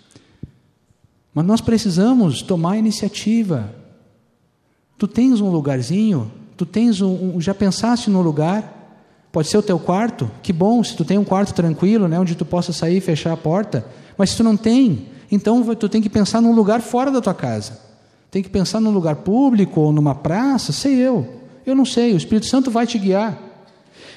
Mas 1.34 1.46
nós 1.46 1.62
precisamos 1.62 2.42
tomar 2.42 2.78
iniciativa. 2.78 3.74
Tu 4.98 5.08
tens 5.08 5.40
um 5.40 5.50
lugarzinho? 5.50 6.30
Tu 6.58 6.66
tens 6.66 7.02
um, 7.02 7.36
um 7.36 7.42
já 7.42 7.54
pensaste 7.54 8.10
no 8.10 8.22
lugar? 8.22 8.80
Pode 9.32 9.48
ser 9.48 9.58
o 9.58 9.64
teu 9.64 9.80
quarto? 9.80 10.30
Que 10.44 10.52
bom, 10.52 10.84
se 10.84 10.96
tu 10.96 11.06
tem 11.06 11.18
um 11.18 11.24
quarto 11.24 11.54
tranquilo, 11.54 12.08
né, 12.10 12.20
onde 12.20 12.36
tu 12.36 12.46
possa 12.46 12.74
sair 12.74 12.98
e 12.98 13.02
fechar 13.02 13.32
a 13.32 13.38
porta. 13.38 13.86
Mas 14.18 14.32
se 14.32 14.38
tu 14.38 14.44
não 14.44 14.58
tem, 14.58 15.08
então 15.32 15.64
tu 15.76 15.88
tem 15.88 16.02
que 16.02 16.10
pensar 16.10 16.42
num 16.42 16.54
lugar 16.54 16.82
fora 16.82 17.10
da 17.10 17.22
tua 17.22 17.34
casa. 17.34 17.91
Tem 18.32 18.42
que 18.42 18.50
pensar 18.50 18.80
num 18.80 18.92
lugar 18.92 19.18
público 19.18 19.82
ou 19.82 19.92
numa 19.92 20.16
praça, 20.16 20.72
sei 20.72 20.96
eu. 20.96 21.42
Eu 21.66 21.76
não 21.76 21.86
sei, 21.86 22.14
o 22.14 22.18
Espírito 22.18 22.48
Santo 22.48 22.72
vai 22.72 22.88
te 22.88 22.98
guiar. 22.98 23.38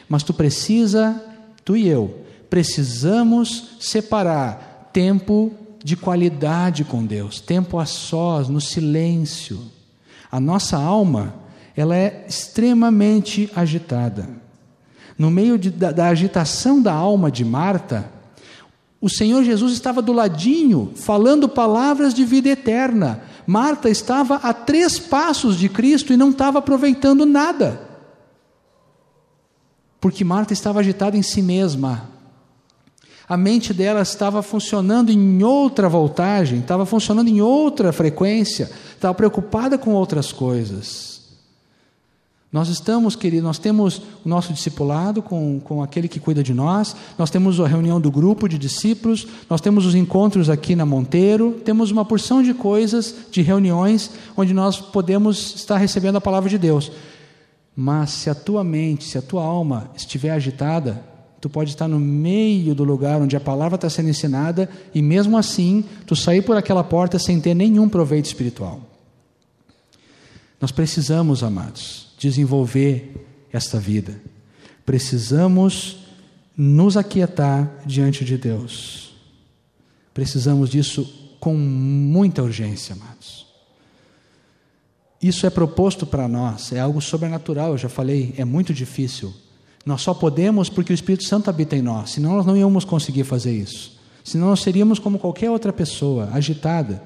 Mas 0.08 0.22
tu 0.22 0.32
precisa, 0.32 1.20
tu 1.64 1.76
e 1.76 1.88
eu, 1.88 2.20
precisamos 2.48 3.76
separar 3.80 4.90
tempo 4.92 5.52
de 5.82 5.96
qualidade 5.96 6.84
com 6.84 7.04
Deus, 7.04 7.40
tempo 7.40 7.78
a 7.78 7.84
sós, 7.84 8.48
no 8.48 8.60
silêncio. 8.60 9.60
A 10.30 10.38
nossa 10.38 10.78
alma, 10.78 11.34
ela 11.76 11.96
é 11.96 12.24
extremamente 12.28 13.50
agitada. 13.54 14.28
No 15.18 15.30
meio 15.30 15.58
de, 15.58 15.70
da, 15.70 15.90
da 15.90 16.06
agitação 16.06 16.80
da 16.80 16.92
alma 16.92 17.30
de 17.30 17.44
Marta, 17.44 18.10
o 19.00 19.10
Senhor 19.10 19.44
Jesus 19.44 19.74
estava 19.74 20.00
do 20.00 20.12
ladinho, 20.12 20.92
falando 20.96 21.48
palavras 21.48 22.14
de 22.14 22.24
vida 22.24 22.48
eterna. 22.48 23.22
Marta 23.46 23.88
estava 23.88 24.36
a 24.36 24.52
três 24.52 24.98
passos 24.98 25.56
de 25.58 25.68
Cristo 25.68 26.12
e 26.12 26.16
não 26.16 26.30
estava 26.30 26.58
aproveitando 26.58 27.26
nada. 27.26 27.80
Porque 30.00 30.24
Marta 30.24 30.52
estava 30.52 30.80
agitada 30.80 31.16
em 31.16 31.22
si 31.22 31.42
mesma. 31.42 32.10
A 33.26 33.36
mente 33.36 33.72
dela 33.72 34.02
estava 34.02 34.42
funcionando 34.42 35.10
em 35.10 35.42
outra 35.42 35.88
voltagem, 35.88 36.60
estava 36.60 36.84
funcionando 36.84 37.28
em 37.28 37.40
outra 37.40 37.92
frequência, 37.92 38.70
estava 38.94 39.14
preocupada 39.14 39.78
com 39.78 39.92
outras 39.94 40.30
coisas. 40.30 41.13
Nós 42.54 42.68
estamos, 42.68 43.16
querido, 43.16 43.42
nós 43.42 43.58
temos 43.58 44.00
o 44.24 44.28
nosso 44.28 44.52
discipulado 44.52 45.20
com, 45.20 45.58
com 45.58 45.82
aquele 45.82 46.06
que 46.06 46.20
cuida 46.20 46.40
de 46.40 46.54
nós, 46.54 46.94
nós 47.18 47.28
temos 47.28 47.58
a 47.58 47.66
reunião 47.66 48.00
do 48.00 48.12
grupo 48.12 48.48
de 48.48 48.56
discípulos, 48.56 49.26
nós 49.50 49.60
temos 49.60 49.84
os 49.84 49.96
encontros 49.96 50.48
aqui 50.48 50.76
na 50.76 50.86
Monteiro, 50.86 51.60
temos 51.64 51.90
uma 51.90 52.04
porção 52.04 52.44
de 52.44 52.54
coisas, 52.54 53.12
de 53.28 53.42
reuniões, 53.42 54.08
onde 54.36 54.54
nós 54.54 54.78
podemos 54.78 55.56
estar 55.56 55.78
recebendo 55.78 56.14
a 56.14 56.20
palavra 56.20 56.48
de 56.48 56.56
Deus. 56.56 56.92
Mas 57.74 58.10
se 58.10 58.30
a 58.30 58.36
tua 58.36 58.62
mente, 58.62 59.02
se 59.02 59.18
a 59.18 59.22
tua 59.22 59.42
alma 59.42 59.90
estiver 59.96 60.30
agitada, 60.30 61.04
tu 61.40 61.50
pode 61.50 61.70
estar 61.70 61.88
no 61.88 61.98
meio 61.98 62.72
do 62.72 62.84
lugar 62.84 63.20
onde 63.20 63.34
a 63.36 63.40
palavra 63.40 63.74
está 63.74 63.90
sendo 63.90 64.10
ensinada 64.10 64.70
e 64.94 65.02
mesmo 65.02 65.36
assim 65.36 65.84
tu 66.06 66.14
sair 66.14 66.42
por 66.42 66.56
aquela 66.56 66.84
porta 66.84 67.18
sem 67.18 67.40
ter 67.40 67.52
nenhum 67.52 67.88
proveito 67.88 68.26
espiritual. 68.26 68.80
Nós 70.60 70.70
precisamos, 70.70 71.42
amados, 71.42 72.03
desenvolver 72.24 73.26
esta 73.52 73.78
vida. 73.78 74.18
Precisamos 74.84 75.98
nos 76.56 76.96
aquietar 76.96 77.70
diante 77.84 78.24
de 78.24 78.38
Deus. 78.38 79.14
Precisamos 80.14 80.70
disso 80.70 81.36
com 81.38 81.54
muita 81.54 82.42
urgência, 82.42 82.94
amados. 82.94 83.44
Isso 85.20 85.46
é 85.46 85.50
proposto 85.50 86.06
para 86.06 86.26
nós, 86.26 86.72
é 86.72 86.80
algo 86.80 87.00
sobrenatural, 87.00 87.72
eu 87.72 87.78
já 87.78 87.88
falei, 87.88 88.34
é 88.36 88.44
muito 88.44 88.72
difícil. 88.72 89.32
Nós 89.84 90.00
só 90.00 90.14
podemos 90.14 90.70
porque 90.70 90.92
o 90.92 90.94
Espírito 90.94 91.24
Santo 91.24 91.50
habita 91.50 91.76
em 91.76 91.82
nós, 91.82 92.10
senão 92.10 92.36
nós 92.36 92.46
não 92.46 92.56
íamos 92.56 92.84
conseguir 92.84 93.24
fazer 93.24 93.52
isso. 93.52 93.98
Senão 94.22 94.48
nós 94.48 94.60
seríamos 94.60 94.98
como 94.98 95.18
qualquer 95.18 95.50
outra 95.50 95.72
pessoa, 95.72 96.30
agitada 96.32 97.02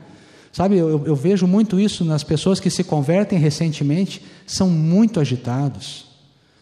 Sabe, 0.52 0.76
eu, 0.76 1.04
eu, 1.04 1.14
vejo 1.14 1.46
muito 1.46 1.78
isso 1.78 2.04
nas 2.04 2.24
pessoas 2.24 2.58
que 2.58 2.70
se 2.70 2.82
convertem 2.82 3.38
recentemente, 3.38 4.22
são 4.46 4.68
muito 4.68 5.20
agitados. 5.20 6.06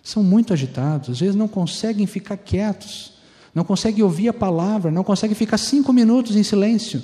São 0.03 0.23
muito 0.23 0.53
agitados, 0.53 1.11
às 1.11 1.21
vezes 1.21 1.35
não 1.35 1.49
conseguem 1.49 2.07
ficar 2.07 2.37
quietos, 2.37 3.15
não 3.53 3.65
conseguem 3.65 4.05
ouvir 4.05 4.29
a 4.29 4.33
palavra, 4.33 4.89
não 4.89 5.03
conseguem 5.03 5.35
ficar 5.35 5.59
cinco 5.59 5.93
minutos 5.93 6.37
em 6.37 6.45
silêncio. 6.45 7.03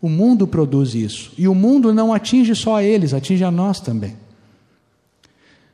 O 0.00 0.08
mundo 0.08 0.46
produz 0.46 0.94
isso, 0.94 1.32
e 1.36 1.48
o 1.48 1.54
mundo 1.54 1.92
não 1.92 2.12
atinge 2.12 2.54
só 2.54 2.76
a 2.76 2.84
eles, 2.84 3.12
atinge 3.12 3.42
a 3.42 3.50
nós 3.50 3.80
também. 3.80 4.16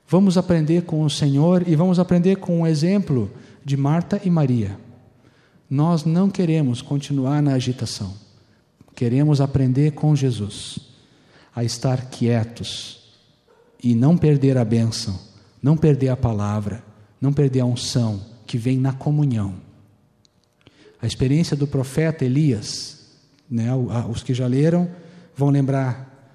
Vamos 0.08 0.38
aprender 0.38 0.84
com 0.84 1.02
o 1.02 1.10
Senhor 1.10 1.68
e 1.68 1.76
vamos 1.76 1.98
aprender 1.98 2.36
com 2.36 2.62
o 2.62 2.66
exemplo 2.66 3.30
de 3.62 3.76
Marta 3.76 4.18
e 4.24 4.30
Maria. 4.30 4.78
Nós 5.68 6.02
não 6.06 6.30
queremos 6.30 6.80
continuar 6.80 7.42
na 7.42 7.52
agitação. 7.52 8.27
Queremos 8.98 9.40
aprender 9.40 9.92
com 9.92 10.16
Jesus 10.16 10.80
a 11.54 11.62
estar 11.62 12.06
quietos 12.06 12.98
e 13.80 13.94
não 13.94 14.18
perder 14.18 14.58
a 14.58 14.64
bênção, 14.64 15.16
não 15.62 15.76
perder 15.76 16.08
a 16.08 16.16
palavra, 16.16 16.82
não 17.20 17.32
perder 17.32 17.60
a 17.60 17.64
unção 17.64 18.20
que 18.44 18.58
vem 18.58 18.76
na 18.76 18.92
comunhão. 18.92 19.54
A 21.00 21.06
experiência 21.06 21.56
do 21.56 21.64
profeta 21.64 22.24
Elias, 22.24 23.06
né, 23.48 23.68
os 24.10 24.24
que 24.24 24.34
já 24.34 24.48
leram 24.48 24.90
vão 25.36 25.50
lembrar. 25.50 26.34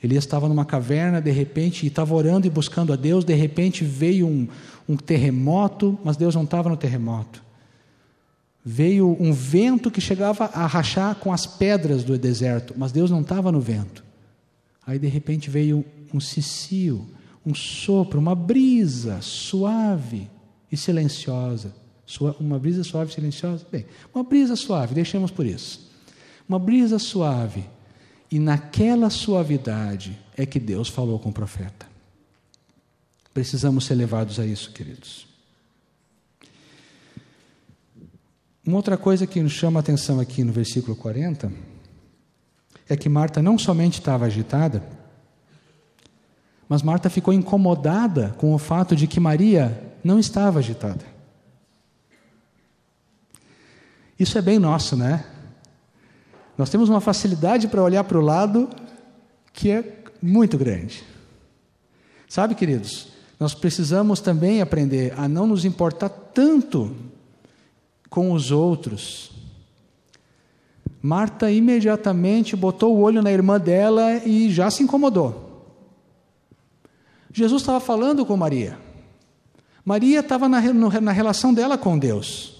Elias 0.00 0.22
estava 0.22 0.48
numa 0.48 0.64
caverna, 0.64 1.20
de 1.20 1.32
repente, 1.32 1.82
e 1.82 1.88
estava 1.88 2.14
orando 2.14 2.46
e 2.46 2.50
buscando 2.50 2.92
a 2.92 2.96
Deus, 2.96 3.24
de 3.24 3.34
repente 3.34 3.82
veio 3.82 4.28
um, 4.28 4.46
um 4.88 4.96
terremoto, 4.96 5.98
mas 6.04 6.16
Deus 6.16 6.32
não 6.36 6.44
estava 6.44 6.68
no 6.68 6.76
terremoto 6.76 7.42
veio 8.64 9.14
um 9.20 9.32
vento 9.32 9.90
que 9.90 10.00
chegava 10.00 10.46
a 10.46 10.66
rachar 10.66 11.16
com 11.16 11.30
as 11.32 11.46
pedras 11.46 12.02
do 12.02 12.16
deserto, 12.16 12.72
mas 12.76 12.92
Deus 12.92 13.10
não 13.10 13.20
estava 13.20 13.52
no 13.52 13.60
vento. 13.60 14.02
Aí 14.86 14.98
de 14.98 15.06
repente 15.06 15.50
veio 15.50 15.84
um 16.12 16.18
cicio, 16.20 17.06
um 17.44 17.54
sopro, 17.54 18.18
uma 18.18 18.34
brisa 18.34 19.20
suave 19.20 20.30
e 20.72 20.76
silenciosa. 20.76 21.74
Uma 22.40 22.58
brisa 22.58 22.84
suave 22.84 23.10
e 23.10 23.14
silenciosa? 23.14 23.66
Bem, 23.70 23.84
uma 24.14 24.24
brisa 24.24 24.56
suave, 24.56 24.94
deixemos 24.94 25.30
por 25.30 25.44
isso. 25.44 25.90
Uma 26.48 26.58
brisa 26.58 26.98
suave. 26.98 27.64
E 28.30 28.38
naquela 28.38 29.10
suavidade 29.10 30.18
é 30.36 30.46
que 30.46 30.58
Deus 30.58 30.88
falou 30.88 31.18
com 31.18 31.28
o 31.28 31.32
profeta. 31.32 31.86
Precisamos 33.32 33.84
ser 33.84 33.94
levados 33.94 34.38
a 34.38 34.46
isso, 34.46 34.70
queridos. 34.72 35.33
Uma 38.66 38.76
outra 38.76 38.96
coisa 38.96 39.26
que 39.26 39.42
nos 39.42 39.52
chama 39.52 39.78
a 39.78 39.82
atenção 39.82 40.18
aqui 40.18 40.42
no 40.42 40.50
versículo 40.50 40.96
40 40.96 41.52
é 42.88 42.96
que 42.96 43.10
Marta 43.10 43.42
não 43.42 43.58
somente 43.58 44.00
estava 44.00 44.24
agitada, 44.24 44.82
mas 46.66 46.82
Marta 46.82 47.10
ficou 47.10 47.34
incomodada 47.34 48.34
com 48.38 48.54
o 48.54 48.58
fato 48.58 48.96
de 48.96 49.06
que 49.06 49.20
Maria 49.20 49.94
não 50.02 50.18
estava 50.18 50.60
agitada. 50.60 51.04
Isso 54.18 54.38
é 54.38 54.42
bem 54.42 54.58
nosso, 54.58 54.96
né? 54.96 55.24
Nós 56.56 56.70
temos 56.70 56.88
uma 56.88 57.00
facilidade 57.02 57.68
para 57.68 57.82
olhar 57.82 58.04
para 58.04 58.18
o 58.18 58.22
lado 58.22 58.70
que 59.52 59.70
é 59.70 60.04
muito 60.22 60.56
grande. 60.56 61.04
Sabe, 62.26 62.54
queridos, 62.54 63.08
nós 63.38 63.52
precisamos 63.52 64.20
também 64.20 64.62
aprender 64.62 65.12
a 65.18 65.28
não 65.28 65.46
nos 65.46 65.66
importar 65.66 66.08
tanto 66.08 66.96
com 68.14 68.30
os 68.30 68.52
outros. 68.52 69.32
Marta 71.02 71.50
imediatamente 71.50 72.54
botou 72.54 72.94
o 72.94 73.00
olho 73.00 73.20
na 73.20 73.32
irmã 73.32 73.58
dela 73.58 74.18
e 74.24 74.52
já 74.52 74.70
se 74.70 74.84
incomodou. 74.84 75.74
Jesus 77.32 77.62
estava 77.62 77.80
falando 77.80 78.24
com 78.24 78.36
Maria. 78.36 78.78
Maria 79.84 80.20
estava 80.20 80.48
na, 80.48 80.60
na 81.00 81.10
relação 81.10 81.52
dela 81.52 81.76
com 81.76 81.98
Deus. 81.98 82.54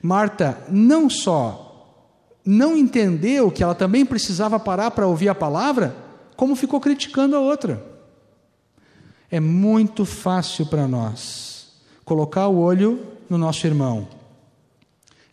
Marta 0.00 0.62
não 0.68 1.10
só 1.10 1.66
não 2.46 2.76
entendeu 2.76 3.50
que 3.50 3.64
ela 3.64 3.74
também 3.74 4.06
precisava 4.06 4.60
parar 4.60 4.92
para 4.92 5.08
ouvir 5.08 5.30
a 5.30 5.34
palavra, 5.34 5.96
como 6.36 6.54
ficou 6.54 6.80
criticando 6.80 7.34
a 7.34 7.40
outra. 7.40 7.84
É 9.28 9.40
muito 9.40 10.04
fácil 10.04 10.64
para 10.66 10.86
nós 10.86 11.72
colocar 12.04 12.46
o 12.46 12.60
olho 12.60 13.04
no 13.28 13.36
nosso 13.36 13.66
irmão 13.66 14.19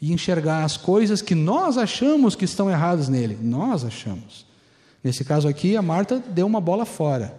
e 0.02 0.14
enxergar 0.14 0.64
as 0.64 0.78
coisas 0.78 1.22
que 1.22 1.36
nós 1.36 1.78
achamos 1.78 2.36
que 2.36 2.46
estão 2.46 2.70
erradas 2.70 3.10
nele. 3.10 3.38
Nós 3.42 3.84
achamos. 3.84 4.46
Nesse 5.04 5.24
caso 5.24 5.48
aqui, 5.48 5.76
a 5.76 5.82
Marta 5.82 6.20
deu 6.20 6.46
uma 6.46 6.62
bola 6.62 6.86
fora, 6.86 7.34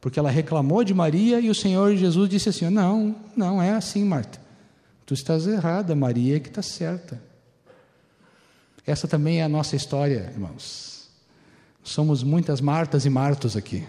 porque 0.00 0.18
ela 0.18 0.30
reclamou 0.30 0.84
de 0.84 0.94
Maria 0.94 1.40
e 1.40 1.50
o 1.50 1.54
Senhor 1.54 1.94
Jesus 1.96 2.28
disse 2.28 2.48
assim: 2.48 2.68
Não, 2.70 3.14
não 3.36 3.60
é 3.60 3.72
assim, 3.72 4.04
Marta. 4.04 4.40
Tu 5.04 5.14
estás 5.14 5.46
errada, 5.46 5.94
Maria 5.94 6.36
é 6.36 6.40
que 6.40 6.48
está 6.48 6.62
certa. 6.62 7.20
Essa 8.86 9.06
também 9.06 9.40
é 9.40 9.42
a 9.42 9.48
nossa 9.48 9.76
história, 9.76 10.30
irmãos. 10.32 11.08
Somos 11.82 12.22
muitas 12.22 12.60
Martas 12.60 13.04
e 13.04 13.10
Martos 13.10 13.56
aqui. 13.56 13.84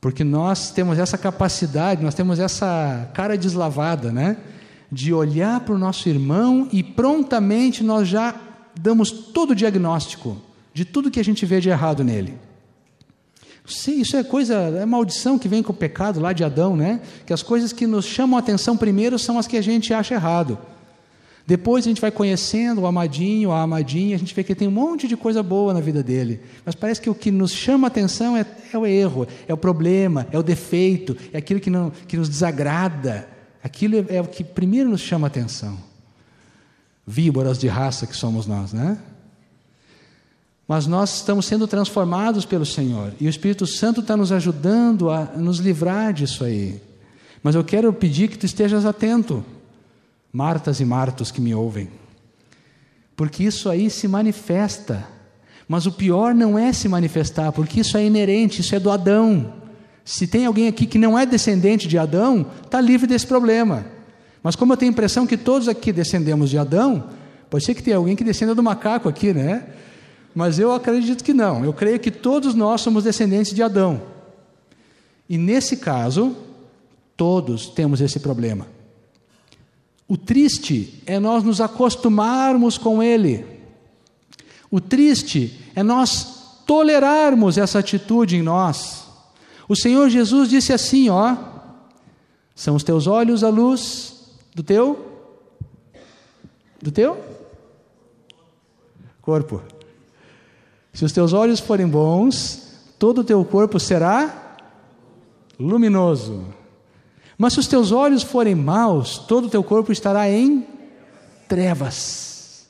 Porque 0.00 0.22
nós 0.22 0.70
temos 0.70 0.98
essa 0.98 1.16
capacidade, 1.16 2.02
nós 2.02 2.14
temos 2.14 2.38
essa 2.38 3.10
cara 3.14 3.36
deslavada, 3.36 4.12
né? 4.12 4.36
De 4.90 5.12
olhar 5.12 5.60
para 5.60 5.74
o 5.74 5.78
nosso 5.78 6.08
irmão 6.08 6.68
e 6.72 6.82
prontamente 6.82 7.82
nós 7.82 8.08
já 8.08 8.34
damos 8.80 9.10
todo 9.10 9.50
o 9.50 9.54
diagnóstico 9.54 10.36
de 10.72 10.84
tudo 10.84 11.10
que 11.10 11.20
a 11.20 11.24
gente 11.24 11.46
vê 11.46 11.60
de 11.60 11.68
errado 11.68 12.04
nele. 12.04 12.34
Sim, 13.66 14.00
isso 14.00 14.16
é 14.16 14.22
coisa, 14.22 14.54
é 14.54 14.86
maldição 14.86 15.38
que 15.38 15.48
vem 15.48 15.62
com 15.62 15.72
o 15.72 15.76
pecado 15.76 16.20
lá 16.20 16.32
de 16.32 16.44
Adão, 16.44 16.76
né? 16.76 17.00
Que 17.26 17.32
as 17.32 17.42
coisas 17.42 17.72
que 17.72 17.86
nos 17.86 18.04
chamam 18.04 18.36
a 18.36 18.40
atenção 18.40 18.76
primeiro 18.76 19.18
são 19.18 19.38
as 19.38 19.46
que 19.46 19.56
a 19.56 19.62
gente 19.62 19.92
acha 19.92 20.14
errado. 20.14 20.56
Depois 21.46 21.84
a 21.84 21.88
gente 21.88 22.00
vai 22.00 22.10
conhecendo 22.10 22.80
o 22.80 22.86
amadinho, 22.86 23.52
a 23.52 23.62
amadinha, 23.62 24.16
a 24.16 24.18
gente 24.18 24.34
vê 24.34 24.42
que 24.42 24.54
tem 24.54 24.66
um 24.66 24.72
monte 24.72 25.06
de 25.06 25.16
coisa 25.16 25.42
boa 25.42 25.72
na 25.72 25.80
vida 25.80 26.02
dele. 26.02 26.40
Mas 26.64 26.74
parece 26.74 27.00
que 27.00 27.08
o 27.08 27.14
que 27.14 27.30
nos 27.30 27.52
chama 27.52 27.86
a 27.86 27.88
atenção 27.88 28.36
é, 28.36 28.44
é 28.72 28.78
o 28.78 28.84
erro, 28.84 29.26
é 29.46 29.54
o 29.54 29.56
problema, 29.56 30.26
é 30.32 30.38
o 30.38 30.42
defeito, 30.42 31.16
é 31.32 31.38
aquilo 31.38 31.60
que, 31.60 31.70
não, 31.70 31.92
que 32.08 32.16
nos 32.16 32.28
desagrada. 32.28 33.28
Aquilo 33.66 34.06
é 34.08 34.20
o 34.20 34.28
que 34.28 34.44
primeiro 34.44 34.88
nos 34.88 35.00
chama 35.00 35.26
atenção. 35.26 35.76
Víboras 37.04 37.58
de 37.58 37.66
raça 37.66 38.06
que 38.06 38.14
somos 38.14 38.46
nós, 38.46 38.72
né? 38.72 38.96
Mas 40.68 40.86
nós 40.86 41.16
estamos 41.16 41.46
sendo 41.46 41.66
transformados 41.66 42.44
pelo 42.44 42.64
Senhor 42.64 43.12
e 43.20 43.26
o 43.26 43.28
Espírito 43.28 43.66
Santo 43.66 44.02
está 44.02 44.16
nos 44.16 44.30
ajudando 44.30 45.10
a 45.10 45.24
nos 45.36 45.58
livrar 45.58 46.12
disso 46.12 46.44
aí. 46.44 46.80
Mas 47.42 47.56
eu 47.56 47.64
quero 47.64 47.92
pedir 47.92 48.28
que 48.28 48.38
tu 48.38 48.46
estejas 48.46 48.84
atento, 48.84 49.44
Martas 50.32 50.78
e 50.78 50.84
Martos 50.84 51.32
que 51.32 51.40
me 51.40 51.52
ouvem, 51.52 51.88
porque 53.16 53.42
isso 53.42 53.68
aí 53.68 53.90
se 53.90 54.06
manifesta. 54.06 55.08
Mas 55.66 55.86
o 55.86 55.92
pior 55.92 56.32
não 56.32 56.56
é 56.56 56.72
se 56.72 56.88
manifestar, 56.88 57.50
porque 57.50 57.80
isso 57.80 57.98
é 57.98 58.04
inerente, 58.04 58.60
isso 58.60 58.76
é 58.76 58.78
do 58.78 58.92
Adão. 58.92 59.52
Se 60.06 60.24
tem 60.24 60.46
alguém 60.46 60.68
aqui 60.68 60.86
que 60.86 61.00
não 61.00 61.18
é 61.18 61.26
descendente 61.26 61.88
de 61.88 61.98
Adão, 61.98 62.46
está 62.64 62.80
livre 62.80 63.08
desse 63.08 63.26
problema. 63.26 63.84
Mas 64.40 64.54
como 64.54 64.72
eu 64.72 64.76
tenho 64.76 64.90
a 64.90 64.92
impressão 64.92 65.26
que 65.26 65.36
todos 65.36 65.66
aqui 65.66 65.92
descendemos 65.92 66.48
de 66.48 66.56
Adão, 66.56 67.10
pode 67.50 67.64
ser 67.64 67.74
que 67.74 67.82
tenha 67.82 67.96
alguém 67.96 68.14
que 68.14 68.22
descenda 68.22 68.54
do 68.54 68.62
macaco 68.62 69.08
aqui, 69.08 69.34
né? 69.34 69.66
Mas 70.32 70.60
eu 70.60 70.72
acredito 70.72 71.24
que 71.24 71.34
não. 71.34 71.64
Eu 71.64 71.72
creio 71.72 71.98
que 71.98 72.12
todos 72.12 72.54
nós 72.54 72.82
somos 72.82 73.02
descendentes 73.02 73.52
de 73.52 73.64
Adão. 73.64 74.00
E 75.28 75.36
nesse 75.36 75.78
caso, 75.78 76.36
todos 77.16 77.66
temos 77.66 78.00
esse 78.00 78.20
problema. 78.20 78.68
O 80.06 80.16
triste 80.16 81.02
é 81.04 81.18
nós 81.18 81.42
nos 81.42 81.60
acostumarmos 81.60 82.78
com 82.78 83.02
ele. 83.02 83.44
O 84.70 84.80
triste 84.80 85.60
é 85.74 85.82
nós 85.82 86.60
tolerarmos 86.64 87.58
essa 87.58 87.80
atitude 87.80 88.36
em 88.36 88.42
nós. 88.42 89.05
O 89.68 89.74
Senhor 89.74 90.08
Jesus 90.08 90.48
disse 90.48 90.72
assim, 90.72 91.08
ó: 91.08 91.36
São 92.54 92.76
os 92.76 92.82
teus 92.82 93.06
olhos 93.06 93.42
a 93.42 93.48
luz 93.48 94.36
do 94.54 94.62
teu 94.62 95.12
do 96.80 96.92
teu 96.92 97.22
corpo. 99.20 99.62
Se 100.92 101.04
os 101.04 101.12
teus 101.12 101.32
olhos 101.32 101.58
forem 101.58 101.86
bons, 101.86 102.80
todo 102.98 103.22
o 103.22 103.24
teu 103.24 103.44
corpo 103.44 103.80
será 103.80 104.56
luminoso. 105.58 106.46
Mas 107.36 107.52
se 107.52 107.60
os 107.60 107.66
teus 107.66 107.92
olhos 107.92 108.22
forem 108.22 108.54
maus, 108.54 109.18
todo 109.18 109.46
o 109.46 109.50
teu 109.50 109.62
corpo 109.62 109.92
estará 109.92 110.30
em 110.30 110.66
trevas. 111.48 112.66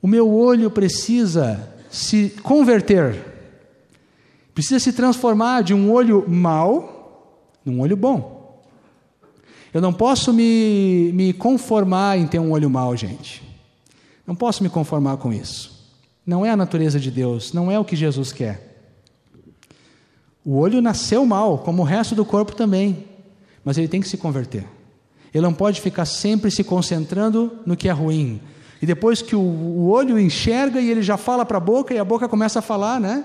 O 0.00 0.08
meu 0.08 0.32
olho 0.32 0.70
precisa 0.70 1.72
se 1.90 2.30
converter, 2.42 3.37
precisa 4.58 4.80
se 4.80 4.92
transformar 4.92 5.62
de 5.62 5.72
um 5.72 5.88
olho 5.92 6.24
mau 6.26 7.54
num 7.64 7.80
olho 7.80 7.96
bom. 7.96 8.60
Eu 9.72 9.80
não 9.80 9.92
posso 9.92 10.32
me, 10.32 11.12
me 11.14 11.32
conformar 11.32 12.18
em 12.18 12.26
ter 12.26 12.40
um 12.40 12.50
olho 12.50 12.68
mau, 12.68 12.96
gente. 12.96 13.40
Não 14.26 14.34
posso 14.34 14.64
me 14.64 14.68
conformar 14.68 15.18
com 15.18 15.32
isso. 15.32 15.94
Não 16.26 16.44
é 16.44 16.50
a 16.50 16.56
natureza 16.56 16.98
de 16.98 17.08
Deus, 17.08 17.52
não 17.52 17.70
é 17.70 17.78
o 17.78 17.84
que 17.84 17.94
Jesus 17.94 18.32
quer. 18.32 18.82
O 20.44 20.56
olho 20.56 20.82
nasceu 20.82 21.24
mal, 21.24 21.58
como 21.58 21.82
o 21.82 21.84
resto 21.84 22.16
do 22.16 22.24
corpo 22.24 22.52
também, 22.56 23.04
mas 23.64 23.78
ele 23.78 23.86
tem 23.86 24.00
que 24.00 24.08
se 24.08 24.16
converter. 24.16 24.66
Ele 25.32 25.44
não 25.44 25.54
pode 25.54 25.80
ficar 25.80 26.04
sempre 26.04 26.50
se 26.50 26.64
concentrando 26.64 27.60
no 27.64 27.76
que 27.76 27.88
é 27.88 27.92
ruim. 27.92 28.40
E 28.82 28.86
depois 28.86 29.22
que 29.22 29.36
o, 29.36 29.40
o 29.40 29.88
olho 29.88 30.18
enxerga 30.18 30.80
e 30.80 30.90
ele 30.90 31.02
já 31.02 31.16
fala 31.16 31.46
para 31.46 31.58
a 31.58 31.60
boca 31.60 31.94
e 31.94 31.98
a 31.98 32.04
boca 32.04 32.28
começa 32.28 32.58
a 32.58 32.62
falar, 32.62 32.98
né? 32.98 33.24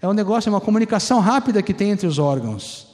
É 0.00 0.08
um 0.08 0.12
negócio, 0.12 0.48
é 0.48 0.52
uma 0.52 0.60
comunicação 0.60 1.20
rápida 1.20 1.62
que 1.62 1.74
tem 1.74 1.90
entre 1.90 2.06
os 2.06 2.18
órgãos. 2.18 2.86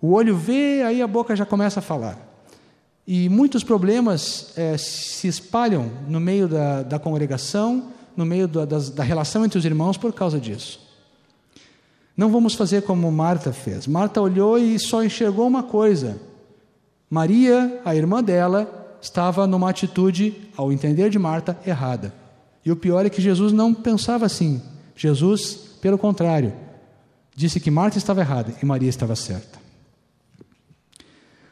O 0.00 0.12
olho 0.12 0.36
vê, 0.36 0.82
aí 0.82 1.02
a 1.02 1.06
boca 1.06 1.36
já 1.36 1.44
começa 1.44 1.80
a 1.80 1.82
falar. 1.82 2.18
E 3.06 3.28
muitos 3.28 3.62
problemas 3.62 4.52
é, 4.56 4.76
se 4.78 5.28
espalham 5.28 5.90
no 6.08 6.18
meio 6.18 6.48
da, 6.48 6.82
da 6.82 6.98
congregação, 6.98 7.90
no 8.16 8.24
meio 8.24 8.48
da, 8.48 8.64
da, 8.64 8.78
da 8.78 9.02
relação 9.02 9.44
entre 9.44 9.58
os 9.58 9.64
irmãos 9.64 9.98
por 9.98 10.12
causa 10.12 10.40
disso. 10.40 10.80
Não 12.16 12.30
vamos 12.30 12.54
fazer 12.54 12.82
como 12.82 13.10
Marta 13.10 13.52
fez. 13.52 13.86
Marta 13.86 14.20
olhou 14.20 14.58
e 14.58 14.78
só 14.78 15.02
enxergou 15.04 15.46
uma 15.46 15.62
coisa. 15.62 16.20
Maria, 17.10 17.80
a 17.84 17.94
irmã 17.94 18.22
dela, 18.22 18.96
estava 19.02 19.46
numa 19.46 19.68
atitude, 19.68 20.48
ao 20.56 20.72
entender 20.72 21.10
de 21.10 21.18
Marta, 21.18 21.58
errada. 21.66 22.14
E 22.64 22.72
o 22.72 22.76
pior 22.76 23.04
é 23.04 23.10
que 23.10 23.20
Jesus 23.20 23.52
não 23.52 23.74
pensava 23.74 24.24
assim. 24.24 24.62
Jesus, 24.96 25.73
pelo 25.84 25.98
contrário, 25.98 26.50
disse 27.36 27.60
que 27.60 27.70
Marta 27.70 27.98
estava 27.98 28.22
errada 28.22 28.54
e 28.62 28.64
Maria 28.64 28.88
estava 28.88 29.14
certa. 29.14 29.58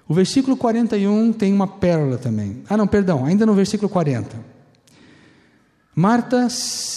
O 0.09 0.15
versículo 0.15 0.57
41 0.57 1.35
tem 1.35 1.53
uma 1.53 1.67
pérola 1.67 2.17
também. 2.17 2.63
Ah, 2.67 2.75
não, 2.79 2.87
perdão, 2.87 3.27
ainda 3.27 3.45
no 3.45 3.53
versículo 3.53 3.91
40. 3.91 4.35
Marta 5.95 6.49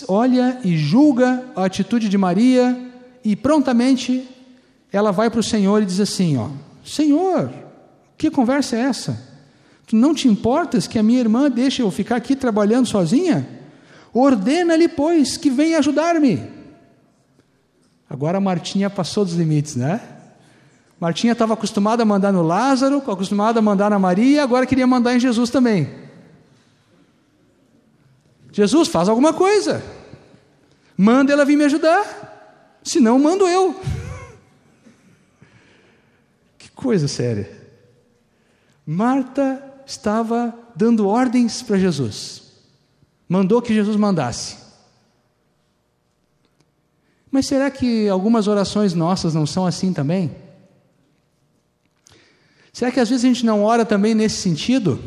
olha 0.08 0.62
e 0.64 0.78
julga 0.78 1.44
a 1.58 1.66
atitude 1.66 2.08
de 2.08 2.18
Maria 2.18 2.90
e 3.22 3.36
prontamente 3.36 4.26
ela 4.90 5.12
vai 5.12 5.30
para 5.30 5.42
o 5.42 5.44
Senhor 5.44 5.82
e 5.82 5.86
diz 5.86 6.00
assim: 6.00 6.38
ó, 6.38 6.48
Senhor, 6.86 7.52
que 8.18 8.32
conversa 8.32 8.78
é 8.78 8.80
essa? 8.80 9.22
Tu 9.86 9.98
não 9.98 10.16
te 10.16 10.30
importas 10.30 10.88
que 10.88 10.98
a 10.98 11.04
minha 11.04 11.20
irmã 11.20 11.52
deixe 11.52 11.82
eu 11.82 11.92
ficar 11.92 12.16
aqui 12.16 12.34
trabalhando 12.34 12.86
sozinha? 12.86 13.46
Ordena-lhe, 14.14 14.88
pois, 14.88 15.36
que 15.36 15.50
venha 15.50 15.80
ajudar-me. 15.80 16.55
Agora 18.10 18.38
a 18.38 18.42
Martinha 18.42 18.90
passou 18.90 19.26
dos 19.26 19.34
limites, 19.34 19.76
né? 19.76 20.02
Martinha 21.00 21.34
estava 21.34 21.54
acostumada 21.54 22.04
a 22.04 22.06
mandar 22.06 22.32
no 22.32 22.42
Lázaro, 22.42 22.98
acostumada 22.98 23.60
a 23.60 23.62
mandar 23.62 23.90
na 23.90 24.00
Maria, 24.00 24.44
agora 24.44 24.66
queria 24.66 24.88
mandar 24.88 25.16
em 25.16 25.20
Jesus 25.20 25.50
também. 25.50 25.90
Jesus, 28.52 28.88
faz 28.88 29.10
alguma 29.10 29.34
coisa. 29.34 29.84
Manda 30.98 31.34
ela 31.34 31.44
vir 31.44 31.58
me 31.58 31.66
ajudar. 31.66 32.80
Senão, 32.82 33.20
mando 33.20 33.46
eu. 33.46 33.76
Que 36.58 36.72
coisa 36.72 37.08
séria. 37.08 37.52
Marta 38.86 39.62
estava 39.86 40.58
dando 40.76 41.08
ordens 41.08 41.62
para 41.62 41.78
Jesus. 41.78 42.44
Mandou 43.28 43.62
que 43.62 43.74
Jesus 43.74 43.98
mandasse. 43.98 44.65
Mas 47.36 47.48
será 47.48 47.70
que 47.70 48.08
algumas 48.08 48.48
orações 48.48 48.94
nossas 48.94 49.34
não 49.34 49.46
são 49.46 49.66
assim 49.66 49.92
também? 49.92 50.32
Será 52.72 52.90
que 52.90 52.98
às 52.98 53.10
vezes 53.10 53.26
a 53.26 53.28
gente 53.28 53.46
não 53.46 53.62
ora 53.62 53.84
também 53.84 54.16
nesse 54.16 54.38
sentido? 54.38 55.04